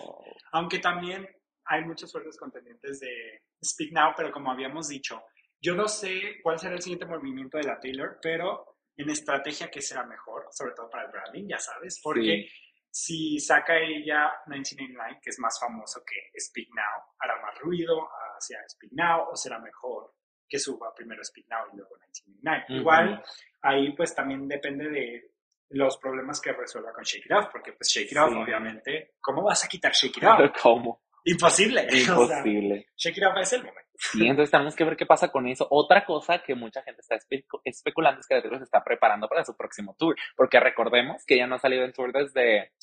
Aunque 0.53 0.79
también 0.79 1.27
hay 1.65 1.83
muchos 1.83 2.11
fuertes 2.11 2.37
contendientes 2.37 2.99
de 2.99 3.43
Speak 3.63 3.91
Now, 3.91 4.13
pero 4.15 4.31
como 4.31 4.51
habíamos 4.51 4.87
dicho, 4.87 5.23
yo 5.61 5.73
no 5.75 5.87
sé 5.87 6.39
cuál 6.43 6.59
será 6.59 6.75
el 6.75 6.81
siguiente 6.81 7.05
movimiento 7.05 7.57
de 7.57 7.63
la 7.63 7.79
Taylor, 7.79 8.19
pero 8.21 8.77
en 8.97 9.09
estrategia, 9.09 9.69
¿qué 9.69 9.81
será 9.81 10.05
mejor? 10.05 10.47
Sobre 10.51 10.73
todo 10.73 10.89
para 10.89 11.05
el 11.05 11.11
branding, 11.11 11.47
ya 11.49 11.57
sabes, 11.57 11.99
porque 12.03 12.47
si 12.89 13.39
saca 13.39 13.75
ella 13.77 14.31
1989, 14.47 15.19
que 15.21 15.29
es 15.31 15.39
más 15.39 15.59
famoso 15.59 16.01
que 16.05 16.39
Speak 16.39 16.69
Now, 16.73 17.03
hará 17.19 17.41
más 17.41 17.57
ruido 17.59 18.07
hacia 18.37 18.57
Speak 18.69 18.93
Now, 18.93 19.29
o 19.31 19.35
será 19.35 19.59
mejor 19.59 20.13
que 20.47 20.59
suba 20.59 20.93
primero 20.95 21.23
Speak 21.23 21.47
Now 21.49 21.65
y 21.73 21.77
luego 21.77 21.95
1989. 21.95 22.65
Ujú. 22.69 22.73
Igual, 22.79 23.23
ahí 23.63 23.91
pues 23.95 24.13
también 24.15 24.47
depende 24.47 24.89
de 24.89 25.31
los 25.69 25.97
problemas 25.97 26.39
que 26.39 26.53
resuelva 26.53 26.93
con 26.93 27.03
Shake 27.03 27.25
It 27.25 27.31
Off, 27.31 27.47
porque 27.51 27.73
pues 27.73 27.89
Shake 27.89 28.11
It 28.11 28.17
Off, 28.17 28.31
Sí. 28.31 28.37
obviamente, 28.37 29.15
¿cómo 29.19 29.43
vas 29.43 29.65
a 29.65 29.67
quitar 29.67 29.91
Shake 29.91 30.17
It 30.17 30.23
Off? 30.23 30.39
¿Cómo? 30.61 31.01
Imposible. 31.25 31.87
O 32.15 32.27
sea, 32.27 32.37
Imposible. 32.39 32.87
Shake 32.95 33.17
It 33.17 33.23
Off 33.25 33.37
es 33.41 33.53
el 33.53 33.59
momento. 33.63 33.81
Sí, 33.97 34.27
entonces 34.27 34.51
tenemos 34.51 34.75
que 34.75 34.83
ver 34.83 34.97
qué 34.97 35.05
pasa 35.05 35.29
con 35.31 35.47
eso. 35.47 35.67
Otra 35.71 36.05
cosa 36.05 36.39
que 36.43 36.53
mucha 36.53 36.81
gente 36.83 37.01
está 37.01 37.15
especu- 37.15 37.61
especulando 37.63 38.19
es 38.19 38.27
que 38.27 38.35
la 38.35 38.41
Taylor 38.41 38.59
se 38.59 38.65
está 38.65 38.83
preparando 38.83 39.27
para 39.29 39.45
su 39.45 39.55
próximo 39.55 39.95
tour, 39.97 40.15
porque 40.35 40.59
recordemos 40.59 41.23
que 41.25 41.35
ella 41.35 41.47
no 41.47 41.55
ha 41.55 41.59
salido 41.59 41.85
en 41.85 41.93
tour 41.93 42.11
desde, 42.11 42.73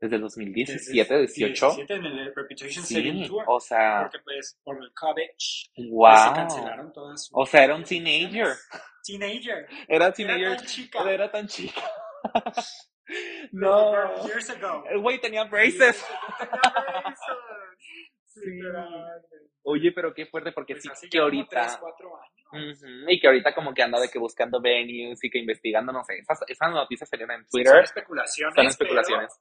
desde 0.00 0.14
el 0.16 0.22
2017, 0.22 1.18
18. 1.18 1.66
17 1.74 1.94
en 1.94 2.04
el 2.06 2.34
Reputation 2.34 2.84
Sí, 2.84 2.94
Stadium 2.94 3.26
Tour. 3.26 3.44
o 3.48 3.58
sea, 3.58 4.02
Porque 4.02 4.20
pues 4.24 4.58
por 4.62 4.76
el 4.80 4.92
COVID 4.94 5.26
pues, 5.36 5.70
se 5.74 5.88
wow. 5.90 6.34
cancelaron 6.36 6.92
todas 6.92 7.26
sus 7.26 7.30
O 7.34 7.44
sea, 7.44 7.64
era 7.64 7.74
un 7.74 7.82
teenager. 7.82 8.54
Teenager. 9.04 9.66
Era 9.88 10.06
Era 10.06 10.12
teenager. 10.12 10.56
tan 10.56 10.66
chica. 10.66 11.10
Era 11.10 11.30
tan 11.32 11.46
chica. 11.48 11.82
No. 13.50 14.24
Years 14.26 14.50
ago. 14.50 14.84
El 14.88 15.00
güey 15.00 15.20
tenía 15.20 15.42
braces. 15.44 16.04
Tenía 16.38 16.60
braces. 16.62 17.18
Sí. 18.24 18.60
Oye, 19.62 19.92
pero 19.92 20.14
qué 20.14 20.26
fuerte, 20.26 20.52
porque 20.52 20.74
Pues 20.74 20.98
sí 20.98 21.08
que 21.08 21.18
ahorita. 21.18 21.48
tres, 21.62 21.76
cuatro 21.80 22.10
años. 22.16 22.80
Ujú, 22.82 22.86
Y 23.08 23.20
que 23.20 23.26
ahorita 23.26 23.54
como 23.54 23.72
que 23.74 23.82
anda 23.82 24.00
de 24.00 24.08
que 24.08 24.18
buscando 24.18 24.60
venues 24.60 25.22
y 25.22 25.30
que 25.30 25.38
investigando, 25.38 25.92
no 25.92 26.02
sé, 26.04 26.18
esas, 26.18 26.40
esas 26.48 26.70
noticias 26.72 27.08
salieron 27.08 27.36
en 27.36 27.42
Son 27.42 27.50
Twitter, 27.50 27.82
especulaciones. 27.84 28.54
son 28.54 28.66
especulaciones. 28.66 29.40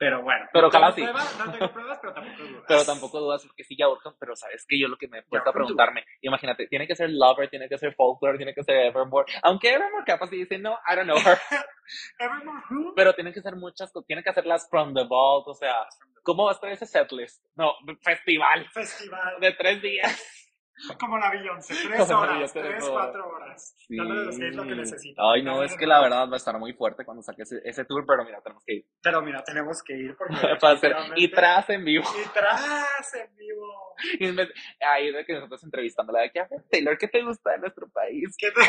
Pero, 0.00 0.22
bueno. 0.22 0.46
Pero 0.50 0.68
no 0.68 0.70
tengo 0.70 0.92
sí. 0.92 1.02
pruebas, 1.02 1.38
no 1.38 1.52
tengo 1.52 1.72
pruebas, 1.72 1.98
pero 2.00 2.14
tampoco 2.14 2.42
dudas. 2.42 2.64
Pero 2.68 2.84
tampoco 2.86 3.20
dudas 3.20 3.46
porque 3.46 3.64
sí 3.64 3.76
ya 3.76 3.86
urgen, 3.86 4.14
pero 4.18 4.34
sabes 4.34 4.64
que 4.66 4.80
yo 4.80 4.88
lo 4.88 4.96
que 4.96 5.08
me 5.08 5.18
he 5.18 5.22
puesto 5.24 5.50
a 5.50 5.52
preguntarme, 5.52 6.06
imagínate, 6.22 6.66
tiene 6.68 6.86
que 6.86 6.94
ser 6.94 7.10
Lover, 7.10 7.50
tiene 7.50 7.68
que 7.68 7.76
ser 7.76 7.94
Folklore, 7.94 8.38
tiene 8.38 8.54
que 8.54 8.64
ser 8.64 8.76
Evermore, 8.76 9.30
aunque 9.42 9.68
Evermore 9.68 10.04
capaz 10.06 10.32
y 10.32 10.38
dice, 10.38 10.58
no, 10.58 10.78
I 10.90 10.96
don't 10.96 11.04
know 11.04 11.18
her, 11.18 11.38
Evermore 12.18 12.62
Who? 12.70 12.94
pero 12.94 13.12
tienen 13.12 13.34
que 13.34 13.42
ser 13.42 13.56
muchas, 13.56 13.92
tienen 14.06 14.24
que 14.24 14.30
hacerlas 14.30 14.66
from 14.70 14.94
the 14.94 15.04
vault, 15.04 15.48
o 15.48 15.54
sea, 15.54 15.86
¿cómo 16.22 16.46
va 16.46 16.52
a 16.52 16.70
ese 16.70 16.86
setlist? 16.86 17.44
No, 17.56 17.74
festival 18.02 18.70
Festival. 18.72 19.38
de 19.38 19.52
tres 19.52 19.82
días. 19.82 20.39
Como 21.00 21.18
la 21.18 21.30
Beyoncé. 21.30 21.74
Tres 21.86 22.06
Como 22.06 22.20
horas. 22.20 22.52
Tres, 22.52 22.88
cuatro 22.88 23.28
horas. 23.28 23.74
Sí. 23.86 23.96
Dándole 23.96 24.24
los 24.24 24.38
que 24.38 24.48
es 24.48 24.56
lo 24.56 24.62
que 24.64 24.74
necesita. 24.74 25.22
Ay, 25.32 25.42
no, 25.42 25.62
es 25.62 25.76
que 25.76 25.86
la 25.86 26.00
verdad 26.00 26.28
va 26.28 26.34
a 26.34 26.36
estar 26.36 26.58
muy 26.58 26.72
fuerte 26.72 27.04
cuando 27.04 27.22
saque 27.22 27.42
ese, 27.42 27.60
ese 27.64 27.84
tour, 27.84 28.04
pero 28.06 28.24
mira, 28.24 28.40
tenemos 28.40 28.62
que 28.64 28.74
ir. 28.74 28.86
Pero 29.02 29.22
mira, 29.22 29.42
tenemos 29.44 29.82
que 29.82 29.94
ir 29.94 30.16
porque. 30.16 30.34
Para 30.60 30.74
hacer, 30.74 30.96
y 31.16 31.28
tras 31.28 31.68
en 31.70 31.84
vivo. 31.84 32.04
Y 32.24 32.28
tras 32.30 33.14
en 33.14 33.34
vivo. 33.36 33.66
Y 34.18 34.26
en 34.28 34.36
vez- 34.36 34.50
ahí 34.80 35.12
de 35.12 35.26
que 35.26 35.34
nosotros 35.34 35.62
entrevistándola 35.64 36.20
de 36.22 36.30
que, 36.30 36.40
"A 36.40 36.48
ver, 36.50 36.62
Taylor, 36.70 36.96
¿qué 36.96 37.06
te 37.08 37.22
gusta 37.22 37.50
de 37.50 37.58
nuestro 37.58 37.86
país? 37.90 38.34
¿Qué 38.38 38.50
te- 38.50 38.60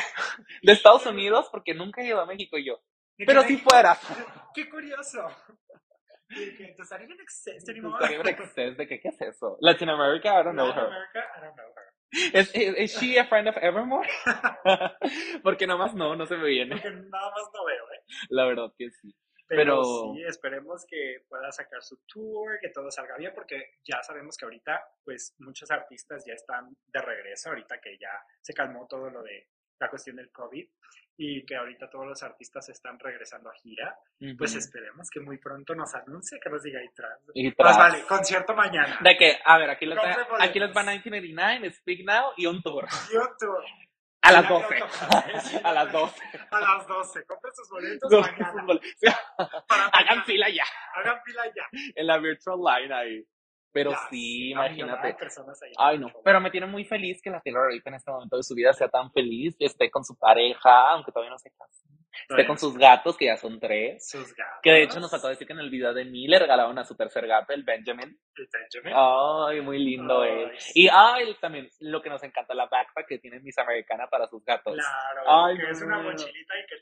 De 0.61 0.73
Estados 0.73 1.05
Unidos, 1.05 1.47
porque 1.51 1.73
nunca 1.73 2.01
he 2.01 2.07
ido 2.07 2.19
a 2.19 2.25
México 2.25 2.57
y 2.57 2.65
yo. 2.65 2.81
¿De 3.17 3.25
Pero 3.25 3.41
qué 3.43 3.47
si 3.47 3.57
te- 3.57 3.63
fuera. 3.63 3.97
Qué 4.53 4.69
curioso. 4.69 5.25
Y 6.29 6.55
que 6.57 6.73
te 6.77 6.83
salí 6.85 7.05
en 7.05 7.19
exceso 7.19 7.71
anymore. 7.71 7.95
Estaría 8.05 8.19
en 8.19 8.27
excess 8.27 8.77
de 8.77 8.87
que, 8.87 8.99
¿qué 8.99 9.09
es 9.09 9.21
eso? 9.21 9.57
Latin 9.61 9.89
America, 9.89 10.29
I 10.39 10.43
don't 10.43 10.53
know 10.53 10.67
Latin 10.67 10.81
her. 10.83 10.87
America, 10.89 11.19
I 11.37 11.41
don't 11.41 11.55
know 11.55 11.65
her. 11.67 11.90
¿Es, 12.33 12.53
is, 12.55 12.77
is 12.77 12.99
she 12.99 13.17
a 13.17 13.25
friend 13.25 13.47
of 13.47 13.55
Evermore? 13.57 14.07
porque 15.43 15.65
nomás 15.67 15.93
no, 15.95 16.15
no 16.15 16.25
se 16.25 16.37
me 16.37 16.47
viene. 16.47 16.75
Porque 16.75 16.89
nada 16.91 17.31
más 17.31 17.49
no 17.53 17.65
veo, 17.65 17.83
¿eh? 17.93 18.03
La 18.29 18.45
verdad 18.45 18.71
que 18.77 18.89
sí. 18.91 19.15
Pero, 19.47 19.63
Pero- 19.81 20.13
sí, 20.15 20.23
esperemos 20.27 20.85
que 20.87 21.25
pueda 21.27 21.51
sacar 21.51 21.81
su 21.83 22.01
tour, 22.07 22.57
que 22.61 22.69
todo 22.69 22.89
salga 22.89 23.17
bien, 23.17 23.33
porque 23.35 23.79
ya 23.83 24.01
sabemos 24.01 24.37
que 24.37 24.45
ahorita, 24.45 24.81
pues, 25.03 25.35
muchos 25.39 25.69
artistas 25.71 26.23
ya 26.25 26.33
están 26.33 26.69
de 26.87 27.01
regreso, 27.01 27.49
ahorita 27.49 27.79
que 27.81 27.97
ya 27.97 28.11
se 28.39 28.53
calmó 28.53 28.87
todo 28.87 29.09
lo 29.09 29.21
de 29.23 29.49
la 29.79 29.89
cuestión 29.89 30.15
del 30.15 30.31
COVID 30.31 30.67
y 31.23 31.45
que 31.45 31.55
ahorita 31.55 31.87
todos 31.87 32.07
los 32.07 32.23
artistas 32.23 32.67
están 32.69 32.97
regresando 32.97 33.49
a 33.51 33.53
gira, 33.53 33.95
pues 34.39 34.55
esperemos 34.55 35.07
que 35.11 35.19
muy 35.19 35.37
pronto 35.37 35.75
nos 35.75 35.93
anuncie 35.93 36.39
que 36.39 36.49
nos 36.49 36.63
diga 36.63 36.79
tras. 36.95 37.19
Y 37.35 37.45
Más 37.49 37.55
tras. 37.55 37.77
vale, 37.77 38.03
concierto 38.07 38.55
mañana. 38.55 38.97
De 39.01 39.15
que, 39.17 39.37
a 39.45 39.57
ver, 39.59 39.69
aquí 39.69 39.85
boletos. 39.85 40.27
aquí 40.39 40.59
les 40.59 40.69
va 40.75 40.81
1989, 40.81 41.71
Speak 41.73 41.99
Now 42.05 42.31
y 42.37 42.47
un 42.47 42.59
tour. 42.63 42.87
YouTube. 43.13 43.63
A 44.23 44.31
las 44.31 44.43
Ya 44.43 44.49
12. 44.49 44.67
creo 44.67 44.87
que- 44.87 45.57
A 45.63 45.73
las 45.73 45.91
12. 45.91 46.21
A 46.51 46.59
las 46.59 46.87
12. 46.87 47.25
Compren 47.25 47.53
sus 47.55 47.69
boletos 47.69 48.11
mañana. 48.11 48.65
Para 49.67 49.85
Hagan 49.87 50.23
fila 50.25 50.49
ya. 50.49 50.63
Hagan 50.95 51.21
fila 51.23 51.43
ya. 51.55 51.67
En 51.95 52.07
la 52.07 52.17
virtual 52.17 52.59
line 52.63 52.93
ahí. 52.95 53.25
Pero 53.73 53.91
sí, 54.09 54.45
de 54.45 54.49
imagínate. 54.51 55.15
Ay, 55.77 55.97
no, 55.97 56.11
pero 56.23 56.41
me 56.41 56.51
tiene 56.51 56.67
muy 56.67 56.83
feliz 56.83 57.21
que 57.21 57.29
la 57.29 57.39
Taylor 57.41 57.63
ahorita 57.63 57.89
en 57.89 57.95
este 57.95 58.11
momento 58.11 58.37
de 58.37 58.43
su 58.43 58.53
vida 58.53 58.73
sea 58.73 58.89
tan 58.89 59.11
feliz, 59.11 59.55
esté 59.59 59.89
con 59.89 60.03
su 60.03 60.17
pareja, 60.17 60.91
aunque 60.91 61.11
todavía 61.11 61.31
no 61.31 61.37
se 61.37 61.51
case, 61.51 61.85
esté 62.29 62.45
con 62.45 62.57
sus 62.57 62.77
gatos, 62.77 63.15
que 63.17 63.25
ya 63.25 63.37
son 63.37 63.59
tres, 63.59 64.09
Sus 64.09 64.35
gatos. 64.35 64.59
que 64.61 64.71
de 64.71 64.83
hecho 64.83 64.99
nos 64.99 65.09
faltó 65.09 65.29
decir 65.29 65.47
que 65.47 65.53
en 65.53 65.59
el 65.59 65.69
video 65.69 65.93
de 65.93 66.03
mí 66.05 66.27
le 66.27 66.39
regalaron 66.39 66.77
a 66.79 66.83
su 66.83 66.95
tercer 66.95 67.25
gato, 67.27 67.53
el 67.53 67.63
Benjamin. 67.63 68.19
El 68.35 68.49
Benjamin. 68.51 68.93
Ay, 68.95 69.61
muy 69.61 69.79
lindo 69.79 70.21
Ay, 70.21 70.49
sí. 70.57 70.83
Y 70.83 70.89
ay, 70.91 71.35
también 71.39 71.69
lo 71.79 72.01
que 72.01 72.09
nos 72.09 72.23
encanta, 72.23 72.53
la 72.53 72.65
backpack 72.65 73.07
que 73.07 73.19
tiene 73.19 73.39
Miss 73.39 73.57
Americana 73.57 74.07
para 74.07 74.27
sus 74.27 74.43
gatos. 74.43 74.75
Claro, 74.75 75.45
Ay, 75.45 75.57
que 75.57 75.63
no, 75.63 75.69
es 75.69 75.81
una 75.81 75.99
mochilita 75.99 76.53
y 76.59 76.65
que 76.67 76.80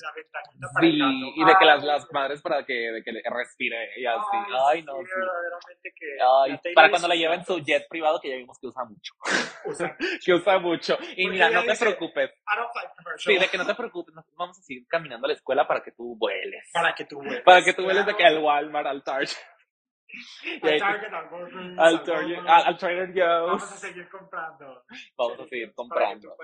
la 0.00 0.12
ventanita 0.14 0.68
para 0.72 0.86
el 0.86 0.92
Sí, 0.92 0.98
gato. 0.98 1.32
y 1.36 1.44
de 1.44 1.54
que 1.58 1.64
las, 1.64 1.84
las 1.84 2.12
madres 2.12 2.42
para 2.42 2.64
que, 2.64 2.72
de 2.72 3.02
que 3.02 3.12
respire 3.30 3.90
y 3.96 4.06
así. 4.06 4.36
Ay, 4.68 4.82
no, 4.82 4.96
sí, 4.98 5.06
sí. 5.06 5.12
verdaderamente 5.20 5.92
que 5.94 6.06
Ay, 6.64 6.74
para 6.74 6.90
cuando 6.90 7.08
la 7.08 7.14
lleven 7.14 7.44
su 7.44 7.58
jet 7.60 7.86
privado 7.88 8.20
que 8.20 8.30
ya 8.30 8.36
vimos 8.36 8.58
que 8.58 8.66
usa 8.68 8.84
mucho. 8.84 9.14
Que 10.24 10.32
usa 10.34 10.58
mucho. 10.58 10.94
Y 11.16 11.24
Porque 11.24 11.28
mira, 11.28 11.50
no 11.50 11.62
te 11.64 11.76
preocupes. 11.76 12.30
I 12.30 12.56
don't 12.56 12.74
like 12.74 12.94
commercial. 12.96 13.34
Sí, 13.34 13.40
de 13.40 13.48
que 13.48 13.58
no 13.58 13.66
te 13.66 13.74
preocupes, 13.74 14.14
nos 14.14 14.24
vamos 14.36 14.58
a 14.58 14.62
seguir 14.62 14.86
caminando 14.88 15.26
a 15.26 15.28
la 15.28 15.34
escuela 15.34 15.66
para 15.66 15.82
que 15.82 15.92
tú 15.92 16.16
vueles. 16.18 16.68
Para 16.72 16.94
que 16.94 17.04
tú 17.04 17.16
vueles. 17.18 17.42
Para 17.42 17.62
que 17.62 17.72
tú 17.72 17.84
vueles 17.84 18.04
de 18.06 18.14
que 18.16 18.24
al 18.24 18.38
Walmart, 18.38 18.86
al 18.86 19.02
Target, 19.04 19.30
Al 20.62 20.78
Target, 20.78 21.12
al 21.12 21.32
Walgreens, 21.32 21.78
al, 21.78 22.02
Target, 22.04 22.36
Walmart. 22.36 22.48
al, 22.48 22.66
al 22.66 22.78
Trader 22.78 23.12
Vamos 23.14 23.62
a 23.62 23.76
seguir 23.76 24.08
comprando. 24.08 24.84
Vamos 25.16 25.40
a 25.40 25.44
seguir 25.46 25.72
comprando. 25.74 26.36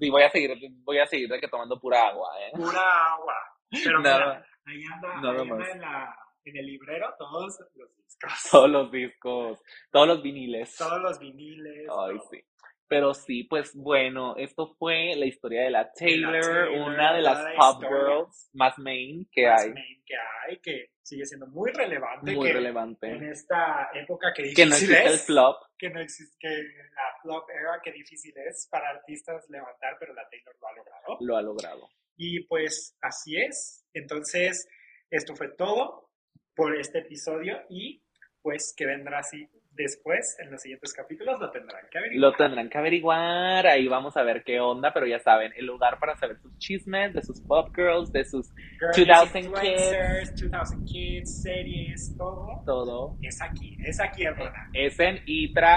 Y 0.00 0.10
voy 0.10 0.22
a 0.22 0.30
seguir, 0.30 0.50
voy 0.84 0.98
a 0.98 1.06
seguir 1.06 1.28
de 1.28 1.40
que 1.40 1.48
tomando 1.48 1.78
pura 1.80 2.08
agua, 2.08 2.28
¿eh? 2.40 2.50
Pura 2.54 3.12
agua. 3.12 3.34
Pero 3.70 4.00
Nada. 4.00 4.18
mira, 4.26 4.46
ahí 4.66 4.82
anda, 4.94 5.08
Nada 5.20 5.32
ahí 5.32 5.40
anda 5.40 5.54
más. 5.56 5.68
en, 5.68 5.80
la, 5.80 6.16
en 6.44 6.56
el 6.56 6.66
librero 6.66 7.14
todos 7.18 7.58
los 7.74 7.96
discos. 7.96 8.50
Todos 8.50 8.70
los 8.70 8.90
discos, 8.92 9.60
todos 9.90 10.06
los 10.08 10.22
viniles. 10.22 10.76
Todos 10.76 11.00
los 11.00 11.18
viniles. 11.18 11.88
Ay, 11.90 12.16
todo. 12.18 12.28
sí. 12.30 12.44
Pero 12.92 13.14
sí, 13.14 13.44
pues 13.44 13.74
bueno, 13.74 14.36
esto 14.36 14.74
fue 14.78 15.14
la 15.16 15.24
historia 15.24 15.62
de 15.62 15.70
la 15.70 15.90
Taylor, 15.94 16.42
Taylor, 16.42 16.68
una 16.68 17.14
de 17.14 17.22
las 17.22 17.42
la 17.42 17.54
pop 17.56 17.82
girls 17.82 18.50
más 18.52 18.78
main 18.78 19.26
que 19.32 19.46
Más 19.46 19.62
hay. 19.62 19.70
main 19.72 20.02
que 20.04 20.14
hay, 20.14 20.58
que 20.58 20.90
sigue 21.00 21.24
siendo 21.24 21.46
muy 21.46 21.72
relevante. 21.72 22.34
Muy 22.34 22.48
que 22.48 22.52
relevante. 22.52 23.10
En 23.10 23.24
esta 23.24 23.88
época 23.94 24.34
que 24.34 24.52
Que 24.52 24.66
no 24.66 24.74
difícil 24.74 24.90
existe 24.94 25.08
el 25.08 25.14
es, 25.14 25.24
flop. 25.24 25.56
Que 25.78 25.88
no 25.88 26.00
existe, 26.00 26.36
que 26.38 26.48
la 26.48 27.20
flop 27.22 27.48
era, 27.48 27.80
que 27.82 27.92
difícil 27.92 28.34
es 28.36 28.68
para 28.70 28.90
artistas 28.90 29.48
levantar, 29.48 29.96
pero 29.98 30.12
la 30.12 30.28
Taylor 30.28 30.54
lo 30.60 30.68
ha 30.68 30.72
logrado. 30.74 31.16
Lo 31.20 31.36
ha 31.38 31.42
logrado. 31.42 31.88
Y 32.18 32.40
pues 32.44 32.94
así 33.00 33.38
es. 33.40 33.86
Entonces, 33.94 34.68
esto 35.10 35.34
fue 35.34 35.48
todo 35.56 36.10
por 36.54 36.76
este 36.76 36.98
episodio 36.98 37.58
y 37.70 38.02
pues 38.42 38.74
que 38.76 38.84
vendrá 38.84 39.20
así 39.20 39.48
después 39.74 40.36
en 40.40 40.50
los 40.50 40.60
siguientes 40.62 40.92
capítulos 40.92 41.40
lo 41.40 41.50
tendrán 41.50 41.86
que 41.90 41.98
averiguar. 41.98 42.30
Lo 42.30 42.36
tendrán 42.36 42.68
que 42.68 42.78
averiguar, 42.78 43.66
ahí 43.66 43.88
vamos 43.88 44.16
a 44.16 44.22
ver 44.22 44.44
qué 44.44 44.60
onda, 44.60 44.92
pero 44.92 45.06
ya 45.06 45.18
saben, 45.18 45.52
el 45.56 45.66
lugar 45.66 45.98
para 45.98 46.16
saber 46.16 46.38
sus 46.38 46.56
chismes, 46.58 47.14
de 47.14 47.22
sus 47.22 47.40
pop 47.40 47.74
girls, 47.74 48.12
de 48.12 48.24
sus 48.24 48.50
Girls, 48.78 49.32
2000 49.32 49.44
influencers, 49.44 50.34
2000 50.50 50.84
Kids, 50.84 51.42
series, 51.42 52.16
todo. 52.16 52.62
todo. 52.66 53.16
Es 53.22 53.40
aquí, 53.40 53.76
es 53.84 54.00
aquí, 54.00 54.24
hermana. 54.24 54.70
Es 54.72 54.98
en 54.98 55.20
Itras. 55.26 55.72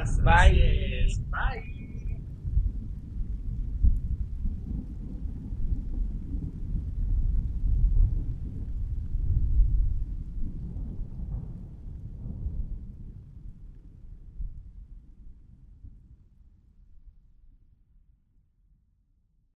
Así 0.00 0.22
Bye. 0.22 1.06
Bye. 1.30 1.77